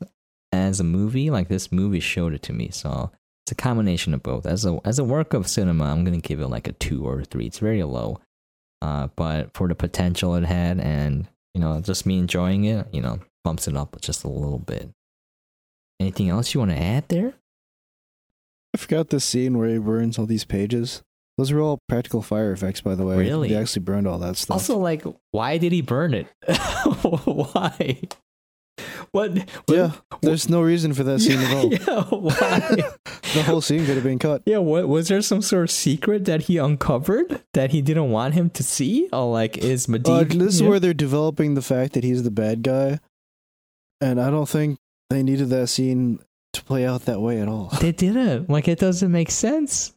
as 0.53 0.81
a 0.81 0.85
movie, 0.85 1.31
like 1.31 1.49
this 1.49 1.73
movie 1.73 2.01
showed 2.01 2.35
it 2.35 2.43
to 2.43 2.53
me. 2.53 2.71
So 2.71 3.11
it's 3.45 3.53
a 3.53 3.57
combination 3.57 4.15
of 4.15 4.23
both. 4.23 4.47
As 4.47 4.65
a 4.65 4.79
as 4.85 4.99
a 4.99 5.05
work 5.05 5.35
of 5.35 5.49
cinema, 5.49 5.85
I'm 5.85 6.05
gonna 6.05 6.19
give 6.19 6.41
it 6.41 6.49
like 6.49 6.69
a 6.69 6.73
two 6.73 7.07
or 7.07 7.21
a 7.21 7.25
three. 7.25 7.47
It's 7.47 7.59
very 7.59 7.83
low, 7.83 8.21
uh, 8.83 9.09
but 9.17 9.55
for 9.55 9.69
the 9.69 9.75
potential 9.75 10.35
it 10.35 10.45
had, 10.45 10.81
and 10.81 11.29
you 11.57 11.63
know, 11.63 11.81
just 11.81 12.05
me 12.05 12.19
enjoying 12.19 12.65
it, 12.65 12.87
you 12.93 13.01
know, 13.01 13.19
bumps 13.43 13.67
it 13.67 13.75
up 13.75 13.99
just 14.03 14.25
a 14.25 14.29
little 14.29 14.59
bit. 14.59 14.91
Anything 15.99 16.29
else 16.29 16.53
you 16.53 16.61
want 16.61 16.73
to 16.73 16.79
add 16.79 17.09
there? 17.09 17.33
I 18.75 18.77
forgot 18.77 19.09
the 19.09 19.21
scene 19.21 19.57
where 19.57 19.71
he 19.71 19.79
burns 19.79 20.19
all 20.19 20.27
these 20.27 20.45
pages. 20.45 21.03
Those 21.39 21.53
were 21.53 21.63
all 21.63 21.79
practical 21.89 22.21
fire 22.21 22.53
effects, 22.53 22.83
by 22.83 22.95
the 22.95 23.07
way. 23.07 23.17
Really? 23.17 23.49
They 23.49 23.55
actually 23.55 23.85
burned 23.85 24.07
all 24.07 24.19
that 24.19 24.37
stuff. 24.37 24.55
Also, 24.55 24.77
like, 24.77 25.03
why 25.31 25.57
did 25.57 25.73
he 25.73 25.81
burn 25.81 26.13
it? 26.13 26.27
why? 27.25 28.03
What, 29.17 29.33
what? 29.39 29.49
Yeah, 29.71 29.93
there's 30.21 30.51
no 30.51 30.61
reason 30.61 30.93
for 30.93 31.03
that 31.05 31.21
scene 31.21 31.41
yeah, 31.41 31.47
at 31.47 31.57
all. 31.57 31.73
Yeah, 31.73 32.05
why? 32.11 32.61
the 33.35 33.43
whole 33.45 33.63
scene 33.63 33.87
could 33.87 33.95
have 33.95 34.05
been 34.05 34.19
cut. 34.19 34.43
Yeah, 34.45 34.59
what 34.59 34.89
was 34.89 35.09
there 35.09 35.23
some 35.23 35.41
sort 35.41 35.65
of 35.65 35.71
secret 35.71 36.27
that 36.27 36.43
he 36.43 36.59
uncovered 36.59 37.43
that 37.55 37.71
he 37.71 37.81
didn't 37.81 38.11
want 38.11 38.35
him 38.35 38.51
to 38.51 38.63
see? 38.63 39.09
Or 39.15 39.33
like 39.33 39.57
is 39.57 39.87
Medivh? 39.87 40.09
Uh, 40.09 40.25
this 40.25 40.57
is 40.57 40.61
yeah. 40.61 40.69
where 40.69 40.81
they're 40.81 40.93
developing 40.93 41.55
the 41.55 41.63
fact 41.63 41.95
that 41.95 42.05
he's 42.05 42.25
the 42.25 42.31
bad 42.31 42.63
guy, 42.63 43.01
and 44.03 44.21
I 44.21 44.29
don't 44.29 44.49
think 44.49 44.79
they 45.09 45.23
needed 45.23 45.49
that 45.49 45.69
scene 45.69 46.19
to 46.53 46.63
play 46.63 46.85
out 46.85 47.07
that 47.07 47.23
way 47.23 47.41
at 47.41 47.49
all. 47.49 47.73
they 47.81 47.93
didn't. 47.93 48.51
Like 48.51 48.69
it 48.69 48.79
doesn't 48.79 49.11
make 49.11 49.31
sense. 49.31 49.95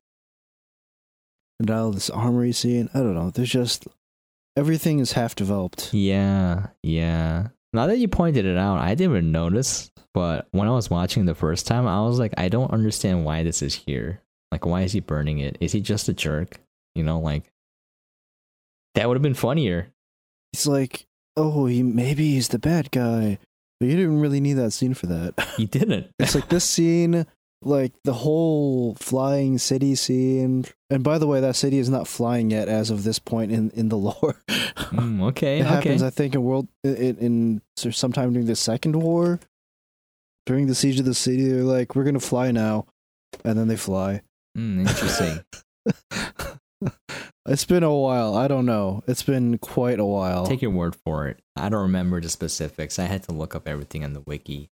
And 1.59 1.67
now 1.67 1.89
this 1.89 2.09
armory 2.09 2.53
scene, 2.53 2.89
I 2.93 2.99
don't 2.99 3.15
know. 3.15 3.31
There's 3.31 3.51
just 3.51 3.85
everything 4.55 4.99
is 4.99 5.11
half 5.11 5.35
developed. 5.35 5.93
Yeah, 5.93 6.67
yeah. 6.83 7.49
Now 7.73 7.87
that 7.87 7.97
you 7.97 8.07
pointed 8.07 8.45
it 8.45 8.57
out, 8.57 8.79
I 8.79 8.95
didn't 8.95 9.11
even 9.11 9.31
notice. 9.31 9.91
But 10.13 10.47
when 10.51 10.67
I 10.67 10.71
was 10.71 10.89
watching 10.89 11.25
the 11.25 11.35
first 11.35 11.67
time, 11.67 11.87
I 11.87 12.01
was 12.01 12.17
like, 12.17 12.33
I 12.37 12.49
don't 12.49 12.71
understand 12.71 13.25
why 13.25 13.43
this 13.43 13.61
is 13.61 13.75
here. 13.75 14.21
Like, 14.51 14.65
why 14.65 14.81
is 14.81 14.91
he 14.91 14.99
burning 14.99 15.39
it? 15.39 15.57
Is 15.59 15.71
he 15.71 15.81
just 15.81 16.09
a 16.09 16.13
jerk? 16.13 16.59
You 16.95 17.03
know, 17.03 17.19
like 17.19 17.43
that 18.95 19.07
would 19.07 19.15
have 19.15 19.21
been 19.21 19.35
funnier. 19.35 19.91
He's 20.51 20.65
like, 20.65 21.05
oh, 21.37 21.67
he 21.67 21.83
maybe 21.83 22.31
he's 22.31 22.47
the 22.47 22.59
bad 22.59 22.89
guy, 22.91 23.37
but 23.79 23.87
you 23.87 23.95
didn't 23.95 24.19
really 24.19 24.39
need 24.39 24.53
that 24.53 24.71
scene 24.71 24.95
for 24.95 25.05
that. 25.07 25.39
He 25.55 25.65
didn't. 25.65 26.07
it's 26.17 26.35
like 26.35 26.49
this 26.49 26.63
scene, 26.63 27.25
like 27.61 27.91
the 28.03 28.13
whole 28.13 28.95
flying 28.95 29.57
city 29.57 29.95
scene. 29.95 30.65
And 30.89 31.03
by 31.03 31.17
the 31.17 31.27
way, 31.27 31.41
that 31.41 31.55
city 31.55 31.77
is 31.77 31.89
not 31.89 32.07
flying 32.07 32.51
yet 32.51 32.67
as 32.67 32.89
of 32.89 33.03
this 33.03 33.19
point 33.19 33.51
in 33.51 33.69
in 33.71 33.89
the 33.89 33.97
lore. 33.97 34.41
Mm, 34.47 35.21
okay, 35.29 35.59
it 35.59 35.65
okay. 35.65 35.69
happens, 35.75 36.03
I 36.03 36.09
think, 36.09 36.35
in 36.35 36.43
world 36.43 36.67
in, 36.83 37.17
in 37.17 37.61
sometime 37.77 38.33
during 38.33 38.47
the 38.47 38.55
Second 38.55 38.95
War, 38.95 39.39
during 40.45 40.67
the 40.67 40.75
siege 40.75 40.99
of 40.99 41.05
the 41.05 41.13
city. 41.13 41.49
They're 41.49 41.63
like, 41.63 41.95
"We're 41.95 42.05
gonna 42.05 42.19
fly 42.19 42.51
now," 42.51 42.85
and 43.43 43.57
then 43.57 43.67
they 43.67 43.77
fly. 43.77 44.21
Mm, 44.57 44.87
interesting. 44.87 45.39
it's 47.45 47.65
been 47.65 47.83
a 47.83 47.93
while. 47.93 48.35
I 48.35 48.47
don't 48.47 48.65
know. 48.65 49.03
It's 49.07 49.23
been 49.23 49.57
quite 49.57 49.99
a 49.99 50.05
while. 50.05 50.45
Take 50.45 50.61
your 50.61 50.71
word 50.71 50.95
for 50.95 51.27
it. 51.27 51.39
I 51.55 51.69
don't 51.69 51.81
remember 51.81 52.19
the 52.21 52.29
specifics. 52.29 52.97
I 52.99 53.05
had 53.05 53.23
to 53.23 53.31
look 53.31 53.53
up 53.53 53.67
everything 53.67 54.03
on 54.03 54.13
the 54.13 54.21
wiki. 54.21 54.69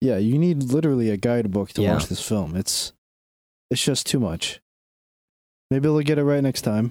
Yeah, 0.00 0.16
you 0.18 0.38
need 0.38 0.62
literally 0.72 1.10
a 1.10 1.16
guidebook 1.16 1.70
to 1.74 1.82
Yeah. 1.82 1.94
watch 1.94 2.06
this 2.06 2.26
film. 2.26 2.56
It's 2.56 2.92
it's 3.70 3.82
just 3.84 4.06
too 4.06 4.18
much. 4.18 4.60
Maybe 5.70 5.82
they'll 5.84 6.00
get 6.00 6.18
it 6.18 6.24
right 6.24 6.42
next 6.42 6.62
time. 6.62 6.86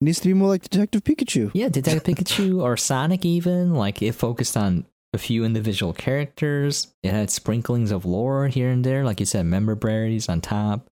It 0.00 0.04
needs 0.06 0.20
to 0.20 0.28
be 0.28 0.34
more 0.34 0.48
like 0.48 0.62
Detective 0.62 1.04
Pikachu. 1.04 1.50
Yeah, 1.52 1.68
Detective 1.68 2.04
Pikachu 2.16 2.62
or 2.62 2.76
Sonic, 2.76 3.24
even 3.26 3.74
like 3.74 4.00
it 4.00 4.12
focused 4.12 4.56
on 4.56 4.86
a 5.12 5.18
few 5.18 5.44
individual 5.44 5.92
characters. 5.92 6.94
It 7.02 7.10
had 7.10 7.30
sprinklings 7.30 7.90
of 7.90 8.06
lore 8.06 8.48
here 8.48 8.70
and 8.70 8.82
there, 8.84 9.04
like 9.04 9.20
you 9.20 9.26
said, 9.26 9.44
member 9.44 9.74
berries 9.74 10.28
on 10.28 10.40
top. 10.40 10.86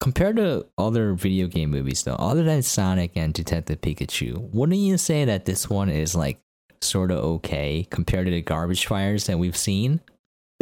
compared 0.00 0.36
to 0.36 0.66
other 0.76 1.14
video 1.14 1.46
game 1.46 1.70
movies 1.70 2.02
though, 2.04 2.14
other 2.16 2.44
than 2.44 2.62
Sonic 2.62 3.12
and 3.16 3.32
Detective 3.32 3.80
Pikachu, 3.80 4.38
wouldn't 4.52 4.78
you 4.78 4.98
say 4.98 5.24
that 5.24 5.46
this 5.46 5.70
one 5.70 5.88
is 5.88 6.14
like 6.14 6.38
sort 6.82 7.10
of 7.10 7.18
okay 7.18 7.86
compared 7.90 8.26
to 8.26 8.30
the 8.30 8.42
garbage 8.42 8.86
fires 8.86 9.24
that 9.26 9.38
we've 9.38 9.56
seen? 9.56 10.00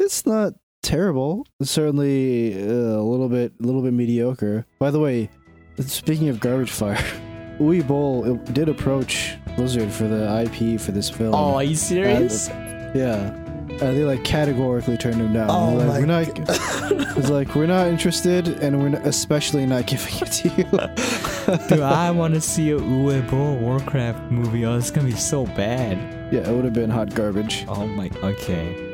It's 0.03 0.27
not 0.27 0.55
terrible. 0.83 1.47
It's 1.61 1.71
certainly 1.71 2.61
uh, 2.61 2.67
a 2.67 3.05
little 3.05 3.29
bit, 3.29 3.53
a 3.61 3.63
little 3.63 3.83
bit 3.83 3.93
mediocre. 3.93 4.67
By 4.81 4.91
the 4.91 4.99
way, 4.99 5.31
speaking 5.79 6.29
of 6.29 6.41
garbage 6.41 6.73
fire, 6.73 6.97
Uwe 7.61 7.87
Boll 7.87 8.35
did 8.37 8.69
approach 8.69 9.37
Blizzard 9.57 9.93
for 9.93 10.09
the 10.09 10.43
IP 10.43 10.81
for 10.81 10.91
this 10.91 11.09
film. 11.09 11.35
Oh, 11.35 11.55
are 11.55 11.63
you 11.63 11.77
serious? 11.77 12.49
Yeah. 12.49 13.39
Uh, 13.75 13.93
they 13.93 14.05
like 14.05 14.25
categorically 14.25 14.97
turned 14.97 15.21
him 15.21 15.33
down. 15.33 15.49
Oh 15.49 15.75
like, 15.75 15.87
my 15.87 16.01
we're 16.01 16.07
not. 16.07 16.29
it's 17.17 17.31
like 17.31 17.55
we're 17.55 17.67
not 17.67 17.87
interested, 17.87 18.49
and 18.49 18.83
we're 18.83 18.91
not, 18.91 19.07
especially 19.07 19.67
not 19.67 19.87
giving 19.87 20.15
it 20.21 20.33
to 20.33 20.49
you. 20.49 21.69
Dude, 21.69 21.81
I 21.81 22.11
want 22.11 22.35
to 22.35 22.41
see 22.41 22.71
a 22.73 22.79
Uwe 22.79 23.29
Boll 23.31 23.57
Warcraft 23.57 24.31
movie. 24.33 24.67
Oh, 24.67 24.77
it's 24.77 24.91
gonna 24.91 25.07
be 25.07 25.15
so 25.15 25.47
bad. 25.47 25.97
yeah, 26.33 26.49
it 26.49 26.55
would 26.55 26.65
have 26.65 26.75
been 26.75 26.91
hot 26.91 27.15
garbage. 27.15 27.65
Oh 27.69 27.87
my. 27.87 28.11
Okay. 28.23 28.92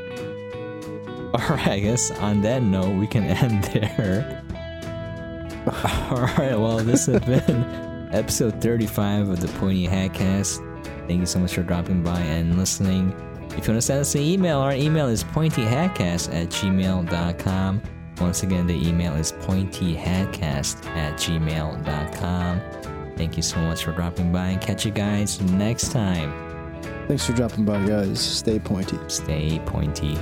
All 1.35 1.57
right. 1.57 1.69
I 1.69 1.79
guess 1.81 2.11
on 2.11 2.41
that 2.43 2.63
note, 2.63 2.97
we 2.99 3.07
can 3.07 3.25
end 3.43 3.65
there. 3.65 4.43
All 6.11 6.23
right. 6.39 6.59
Well, 6.59 6.79
this 6.79 7.07
has 7.07 7.21
been 7.21 8.09
episode 8.13 8.61
35 8.63 9.29
of 9.29 9.41
the 9.41 9.49
Pointy 9.59 9.87
Hatcast. 9.87 10.65
Thank 11.07 11.21
you 11.21 11.27
so 11.27 11.39
much 11.39 11.55
for 11.55 11.63
dropping 11.63 12.03
by 12.03 12.19
and 12.21 12.59
listening. 12.59 13.13
If 13.57 13.67
you 13.67 13.73
want 13.73 13.79
to 13.79 13.83
send 13.83 14.01
us 14.01 14.15
an 14.15 14.21
email, 14.23 14.59
our 14.59 14.73
email 14.73 15.09
is 15.09 15.25
pointyhatcast 15.25 16.33
at 16.35 16.49
gmail.com. 16.49 17.83
Once 18.21 18.43
again, 18.43 18.67
the 18.67 18.89
email 18.89 19.15
is 19.15 19.33
pointyhatcast 19.33 20.87
at 20.87 21.15
gmail.com. 21.15 22.61
Thank 23.17 23.37
you 23.37 23.43
so 23.43 23.59
much 23.61 23.85
for 23.85 23.93
dropping 23.93 24.33
by 24.33 24.49
and 24.49 24.61
catch 24.61 24.87
you 24.87 24.93
guys 24.93 25.41
next 25.41 25.93
time. 25.93 26.33
Thanks 27.09 27.27
for 27.27 27.33
dropping 27.33 27.65
by, 27.65 27.85
guys. 27.85 28.21
Stay 28.21 28.59
pointy. 28.59 28.99
Stay 29.09 29.61
pointy. 29.67 30.17